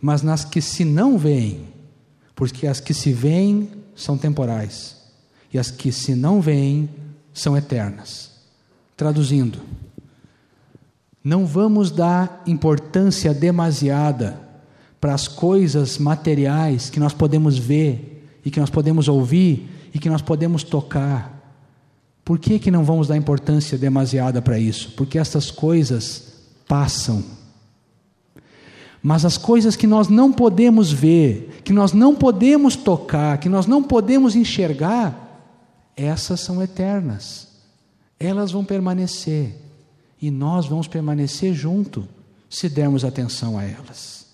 mas 0.00 0.22
nas 0.22 0.44
que 0.44 0.60
se 0.60 0.84
não 0.84 1.16
veem 1.16 1.76
porque 2.36 2.66
as 2.66 2.78
que 2.78 2.92
se 2.92 3.12
veem 3.12 3.70
são 3.96 4.18
temporais 4.18 4.94
e 5.52 5.58
as 5.58 5.70
que 5.70 5.90
se 5.90 6.14
não 6.14 6.40
veem 6.40 6.88
são 7.32 7.56
eternas. 7.56 8.30
Traduzindo, 8.94 9.58
não 11.24 11.46
vamos 11.46 11.90
dar 11.90 12.42
importância 12.46 13.32
demasiada 13.32 14.38
para 15.00 15.14
as 15.14 15.26
coisas 15.26 15.98
materiais 15.98 16.90
que 16.90 17.00
nós 17.00 17.14
podemos 17.14 17.56
ver 17.58 18.15
e 18.46 18.50
que 18.50 18.60
nós 18.60 18.70
podemos 18.70 19.08
ouvir 19.08 19.68
e 19.92 19.98
que 19.98 20.08
nós 20.08 20.22
podemos 20.22 20.62
tocar. 20.62 21.36
Por 22.24 22.38
que, 22.38 22.60
que 22.60 22.70
não 22.70 22.84
vamos 22.84 23.08
dar 23.08 23.16
importância 23.16 23.76
demasiada 23.76 24.40
para 24.40 24.56
isso? 24.56 24.92
Porque 24.92 25.18
essas 25.18 25.50
coisas 25.50 26.44
passam. 26.68 27.24
Mas 29.02 29.24
as 29.24 29.36
coisas 29.36 29.74
que 29.74 29.84
nós 29.84 30.06
não 30.06 30.32
podemos 30.32 30.92
ver, 30.92 31.60
que 31.64 31.72
nós 31.72 31.92
não 31.92 32.14
podemos 32.14 32.76
tocar, 32.76 33.36
que 33.38 33.48
nós 33.48 33.66
não 33.66 33.82
podemos 33.82 34.36
enxergar, 34.36 35.42
essas 35.96 36.38
são 36.38 36.62
eternas. 36.62 37.48
Elas 38.18 38.52
vão 38.52 38.64
permanecer. 38.64 39.56
E 40.22 40.30
nós 40.30 40.66
vamos 40.66 40.86
permanecer 40.86 41.52
junto, 41.52 42.06
se 42.48 42.68
dermos 42.68 43.04
atenção 43.04 43.58
a 43.58 43.64
elas. 43.64 44.24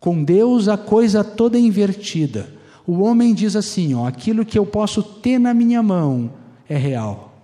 Com 0.00 0.24
Deus 0.24 0.66
a 0.66 0.78
coisa 0.78 1.22
toda 1.22 1.58
é 1.58 1.60
invertida. 1.60 2.55
O 2.86 3.00
homem 3.00 3.34
diz 3.34 3.56
assim: 3.56 3.94
ó, 3.94 4.06
aquilo 4.06 4.44
que 4.44 4.58
eu 4.58 4.64
posso 4.64 5.02
ter 5.02 5.38
na 5.38 5.52
minha 5.52 5.82
mão 5.82 6.30
é 6.68 6.76
real. 6.76 7.34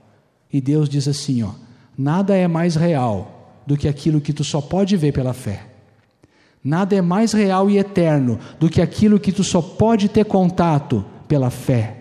E 0.53 0.61
Deus 0.61 0.88
diz 0.88 1.09
assim: 1.09 1.43
ó, 1.43 1.51
nada 1.99 2.36
é 2.36 2.47
mais 2.47 2.76
real 2.76 3.61
do 3.66 3.76
que 3.76 3.88
aquilo 3.88 4.20
que 4.20 4.32
tu 4.32 4.45
só 4.45 4.61
pode 4.61 4.97
ver 4.97 5.12
pela 5.12 5.32
fé. 5.32 5.66
Nada 6.64 6.95
é 6.95 7.03
mais 7.03 7.32
real 7.32 7.68
e 7.68 7.76
eterno 7.76 8.38
do 8.61 8.68
que 8.68 8.80
aquilo 8.80 9.18
que 9.18 9.32
tu 9.32 9.43
só 9.43 9.61
pode 9.61 10.09
ter 10.09 10.24
contato 10.24 11.05
pela 11.26 11.51
fé. 11.51 11.97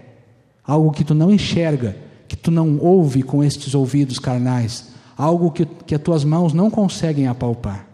Algo 0.64 0.92
que 0.92 1.04
tu 1.04 1.16
não 1.16 1.32
enxerga, 1.32 1.98
que 2.28 2.38
tu 2.38 2.52
não 2.52 2.78
ouve 2.78 3.24
com 3.24 3.44
estes 3.44 3.74
ouvidos 3.74 4.20
carnais, 4.20 4.92
algo 5.18 5.50
que, 5.50 5.66
que 5.66 5.96
as 5.96 6.02
tuas 6.02 6.24
mãos 6.24 6.54
não 6.54 6.70
conseguem 6.70 7.28
apalpar. 7.28 7.88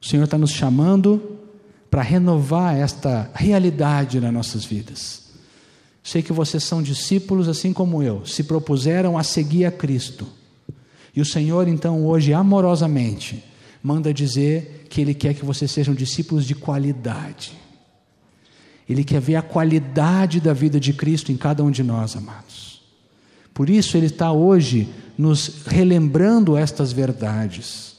O 0.00 0.04
Senhor 0.04 0.24
está 0.24 0.36
nos 0.36 0.50
chamando 0.50 1.31
para 1.92 2.00
renovar 2.00 2.74
esta 2.74 3.30
realidade 3.34 4.18
nas 4.18 4.32
nossas 4.32 4.64
vidas. 4.64 5.24
Sei 6.02 6.22
que 6.22 6.32
vocês 6.32 6.64
são 6.64 6.82
discípulos 6.82 7.48
assim 7.48 7.70
como 7.70 8.02
eu, 8.02 8.24
se 8.24 8.44
propuseram 8.44 9.18
a 9.18 9.22
seguir 9.22 9.66
a 9.66 9.70
Cristo. 9.70 10.26
E 11.14 11.20
o 11.20 11.24
Senhor, 11.26 11.68
então, 11.68 12.06
hoje, 12.06 12.32
amorosamente, 12.32 13.44
manda 13.82 14.10
dizer 14.14 14.86
que 14.88 15.02
Ele 15.02 15.12
quer 15.12 15.34
que 15.34 15.44
vocês 15.44 15.70
sejam 15.70 15.94
discípulos 15.94 16.46
de 16.46 16.54
qualidade. 16.54 17.52
Ele 18.88 19.04
quer 19.04 19.20
ver 19.20 19.36
a 19.36 19.42
qualidade 19.42 20.40
da 20.40 20.54
vida 20.54 20.80
de 20.80 20.94
Cristo 20.94 21.30
em 21.30 21.36
cada 21.36 21.62
um 21.62 21.70
de 21.70 21.82
nós, 21.82 22.16
amados. 22.16 22.80
Por 23.52 23.68
isso 23.68 23.98
Ele 23.98 24.06
está 24.06 24.32
hoje 24.32 24.88
nos 25.18 25.66
relembrando 25.66 26.56
estas 26.56 26.90
verdades. 26.90 27.96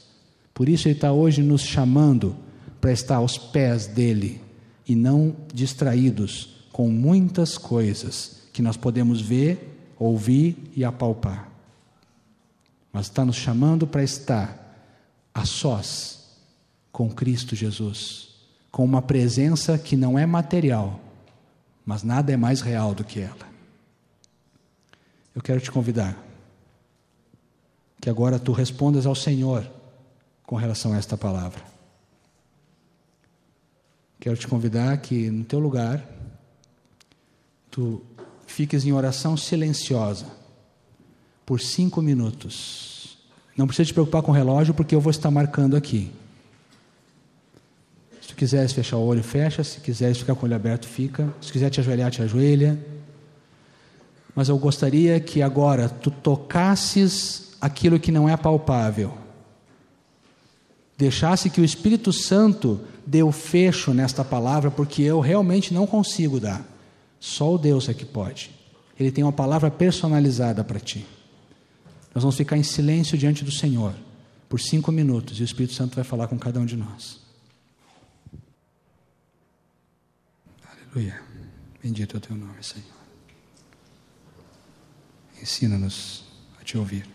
Por 0.52 0.68
isso 0.68 0.88
Ele 0.88 0.96
está 0.96 1.12
hoje 1.12 1.44
nos 1.44 1.62
chamando 1.62 2.42
para 2.84 2.92
estar 2.92 3.16
aos 3.16 3.38
pés 3.38 3.86
dele 3.86 4.42
e 4.86 4.94
não 4.94 5.34
distraídos 5.54 6.66
com 6.70 6.90
muitas 6.90 7.56
coisas 7.56 8.42
que 8.52 8.60
nós 8.60 8.76
podemos 8.76 9.22
ver, 9.22 9.94
ouvir 9.98 10.70
e 10.76 10.84
apalpar. 10.84 11.50
Mas 12.92 13.06
está 13.06 13.24
nos 13.24 13.36
chamando 13.36 13.86
para 13.86 14.04
estar 14.04 14.86
a 15.32 15.46
sós 15.46 16.28
com 16.92 17.10
Cristo 17.10 17.56
Jesus, 17.56 18.34
com 18.70 18.84
uma 18.84 19.00
presença 19.00 19.78
que 19.78 19.96
não 19.96 20.18
é 20.18 20.26
material, 20.26 21.00
mas 21.86 22.02
nada 22.02 22.34
é 22.34 22.36
mais 22.36 22.60
real 22.60 22.94
do 22.94 23.02
que 23.02 23.18
ela. 23.18 23.48
Eu 25.34 25.40
quero 25.40 25.58
te 25.62 25.70
convidar 25.70 26.22
que 27.98 28.10
agora 28.10 28.38
tu 28.38 28.52
respondas 28.52 29.06
ao 29.06 29.14
Senhor 29.14 29.66
com 30.44 30.56
relação 30.56 30.92
a 30.92 30.98
esta 30.98 31.16
palavra. 31.16 31.72
Quero 34.24 34.38
te 34.38 34.48
convidar 34.48 34.96
que 35.02 35.30
no 35.30 35.44
teu 35.44 35.58
lugar 35.58 36.02
tu 37.70 38.00
fiques 38.46 38.86
em 38.86 38.90
oração 38.90 39.36
silenciosa 39.36 40.24
por 41.44 41.60
cinco 41.60 42.00
minutos. 42.00 43.18
Não 43.54 43.66
precisa 43.66 43.88
te 43.88 43.92
preocupar 43.92 44.22
com 44.22 44.32
o 44.32 44.34
relógio, 44.34 44.72
porque 44.72 44.94
eu 44.94 45.00
vou 45.02 45.10
estar 45.10 45.30
marcando 45.30 45.76
aqui. 45.76 46.10
Se 48.22 48.28
tu 48.28 48.34
quiseres 48.34 48.72
fechar 48.72 48.96
o 48.96 49.04
olho, 49.04 49.22
fecha. 49.22 49.62
Se 49.62 49.78
quiseres 49.78 50.16
ficar 50.16 50.34
com 50.34 50.40
o 50.40 50.44
olho 50.46 50.56
aberto, 50.56 50.88
fica. 50.88 51.28
Se 51.42 51.52
quiser 51.52 51.68
te 51.68 51.80
ajoelhar, 51.80 52.10
te 52.10 52.22
ajoelha. 52.22 52.82
Mas 54.34 54.48
eu 54.48 54.56
gostaria 54.56 55.20
que 55.20 55.42
agora 55.42 55.86
tu 55.86 56.10
tocasses 56.10 57.58
aquilo 57.60 58.00
que 58.00 58.10
não 58.10 58.26
é 58.26 58.38
palpável. 58.38 59.18
Deixasse 60.96 61.50
que 61.50 61.60
o 61.60 61.64
Espírito 61.64 62.10
Santo 62.10 62.80
o 63.22 63.32
fecho 63.32 63.92
nesta 63.92 64.24
palavra, 64.24 64.70
porque 64.70 65.02
eu 65.02 65.20
realmente 65.20 65.72
não 65.72 65.86
consigo 65.86 66.40
dar. 66.40 66.64
Só 67.20 67.54
o 67.54 67.58
Deus 67.58 67.88
é 67.88 67.94
que 67.94 68.04
pode. 68.04 68.50
Ele 68.98 69.10
tem 69.10 69.24
uma 69.24 69.32
palavra 69.32 69.70
personalizada 69.70 70.62
para 70.62 70.78
ti. 70.78 71.06
Nós 72.14 72.22
vamos 72.22 72.36
ficar 72.36 72.56
em 72.56 72.62
silêncio 72.62 73.18
diante 73.18 73.44
do 73.44 73.50
Senhor 73.50 73.94
por 74.48 74.60
cinco 74.60 74.92
minutos 74.92 75.38
e 75.38 75.42
o 75.42 75.44
Espírito 75.44 75.74
Santo 75.74 75.96
vai 75.96 76.04
falar 76.04 76.28
com 76.28 76.38
cada 76.38 76.60
um 76.60 76.66
de 76.66 76.76
nós. 76.76 77.20
Aleluia. 80.94 81.20
Bendito 81.82 82.16
é 82.16 82.18
o 82.18 82.20
teu 82.20 82.36
nome, 82.36 82.62
Senhor. 82.62 82.86
Ensina-nos 85.42 86.24
a 86.60 86.64
te 86.64 86.78
ouvir. 86.78 87.13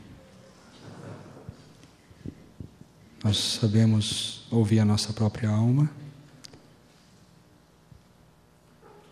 Nós 3.23 3.37
sabemos 3.37 4.47
ouvir 4.49 4.79
a 4.79 4.85
nossa 4.85 5.11
própria 5.11 5.49
alma 5.49 5.91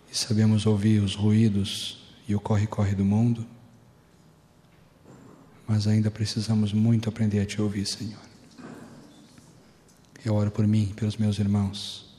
e 0.10 0.18
sabemos 0.18 0.66
ouvir 0.66 1.02
os 1.02 1.14
ruídos 1.14 2.00
e 2.26 2.34
o 2.34 2.40
corre-corre 2.40 2.96
do 2.96 3.04
mundo, 3.04 3.46
mas 5.68 5.88
ainda 5.88 6.10
precisamos 6.10 6.72
muito 6.72 7.10
aprender 7.10 7.42
a 7.42 7.46
te 7.46 7.62
ouvir, 7.62 7.86
Senhor. 7.86 8.22
Eu 10.24 10.36
oro 10.36 10.52
por 10.52 10.66
mim, 10.66 10.94
pelos 10.96 11.18
meus 11.18 11.38
irmãos. 11.38 12.16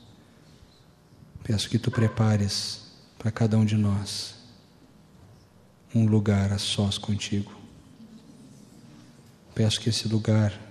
Peço 1.43 1.71
que 1.71 1.79
tu 1.79 1.91
prepares 1.91 2.83
para 3.19 3.31
cada 3.31 3.57
um 3.57 3.65
de 3.65 3.77
nós 3.77 4.35
um 5.95 6.07
lugar 6.07 6.53
a 6.53 6.59
sós 6.59 6.99
contigo. 6.99 7.59
Peço 9.55 9.81
que 9.81 9.89
esse 9.89 10.07
lugar 10.07 10.68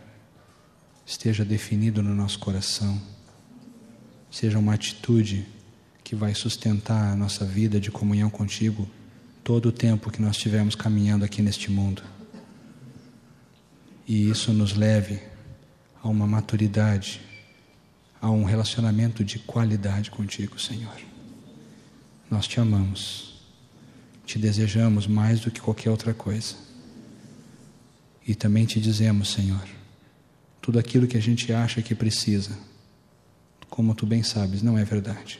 esteja 1.08 1.46
definido 1.46 2.04
no 2.04 2.14
nosso 2.14 2.38
coração, 2.38 3.02
seja 4.30 4.60
uma 4.60 4.74
atitude 4.74 5.48
que 6.04 6.14
vai 6.14 6.36
sustentar 6.36 7.14
a 7.14 7.16
nossa 7.16 7.46
vida 7.46 7.80
de 7.80 7.90
comunhão 7.90 8.30
contigo 8.30 8.86
todo 9.42 9.70
o 9.70 9.72
tempo 9.72 10.12
que 10.12 10.22
nós 10.22 10.36
estivermos 10.36 10.76
caminhando 10.76 11.24
aqui 11.24 11.42
neste 11.42 11.72
mundo. 11.72 12.04
E 14.06 14.30
isso 14.30 14.52
nos 14.52 14.76
leve 14.76 15.22
a 16.04 16.10
uma 16.10 16.28
maturidade, 16.28 17.22
a 18.22 18.30
um 18.30 18.44
relacionamento 18.44 19.24
de 19.24 19.40
qualidade 19.40 20.12
contigo, 20.12 20.60
Senhor. 20.60 20.98
Nós 22.30 22.48
te 22.48 22.60
amamos, 22.60 23.42
te 24.26 24.38
desejamos 24.38 25.08
mais 25.08 25.40
do 25.40 25.52
que 25.52 25.62
qualquer 25.62 25.90
outra 25.90 26.14
coisa. 26.14 26.56
E 28.28 28.36
também 28.36 28.66
te 28.66 28.82
dizemos, 28.82 29.32
Senhor, 29.32 29.77
tudo 30.68 30.80
aquilo 30.80 31.08
que 31.08 31.16
a 31.16 31.22
gente 31.22 31.54
acha 31.54 31.82
que 31.82 31.96
precisa, 31.96 32.52
como 33.70 33.96
tu 33.96 34.06
bem 34.06 34.22
sabes, 34.22 34.62
não 34.62 34.78
é 34.78 34.84
verdade. 34.84 35.40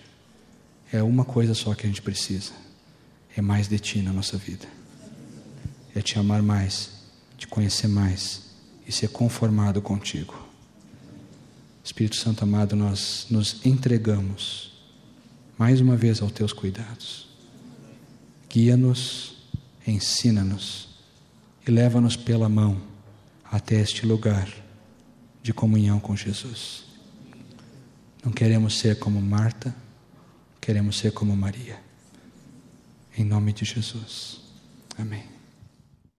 É 0.90 1.04
uma 1.04 1.26
coisa 1.26 1.54
só 1.54 1.76
que 1.76 1.86
a 1.86 1.90
gente 1.90 2.02
precisa: 2.02 2.54
é 3.36 3.42
mais 3.42 3.68
de 3.68 3.78
ti 3.78 4.02
na 4.02 4.14
nossa 4.14 4.38
vida. 4.38 4.66
É 5.94 6.02
te 6.02 6.18
amar 6.18 6.42
mais, 6.42 6.92
te 7.38 7.46
conhecer 7.46 7.90
mais 7.90 8.44
e 8.88 8.92
ser 8.94 9.10
conformado 9.10 9.82
contigo. 9.82 10.48
Espírito 11.84 12.16
Santo 12.16 12.44
amado, 12.44 12.74
nós 12.78 13.28
nos 13.30 13.60
entregamos 13.66 14.72
mais 15.58 15.82
uma 15.82 15.98
vez 15.98 16.22
aos 16.22 16.32
teus 16.32 16.54
cuidados. 16.54 17.28
Guia-nos, 18.50 19.36
ensina-nos 19.86 20.88
e 21.68 21.70
leva-nos 21.70 22.16
pela 22.16 22.48
mão 22.48 22.82
até 23.52 23.82
este 23.82 24.06
lugar 24.06 24.67
de 25.48 25.54
comunhão 25.54 25.98
com 25.98 26.14
Jesus. 26.14 26.84
Não 28.22 28.34
queremos 28.34 28.78
ser 28.78 29.00
como 29.00 29.22
Marta, 29.22 29.74
queremos 30.60 30.98
ser 30.98 31.14
como 31.14 31.38
Maria. 31.38 31.80
Em 33.18 33.24
nome 33.24 33.54
de 33.54 33.64
Jesus. 33.64 34.42
Amém. 34.98 35.37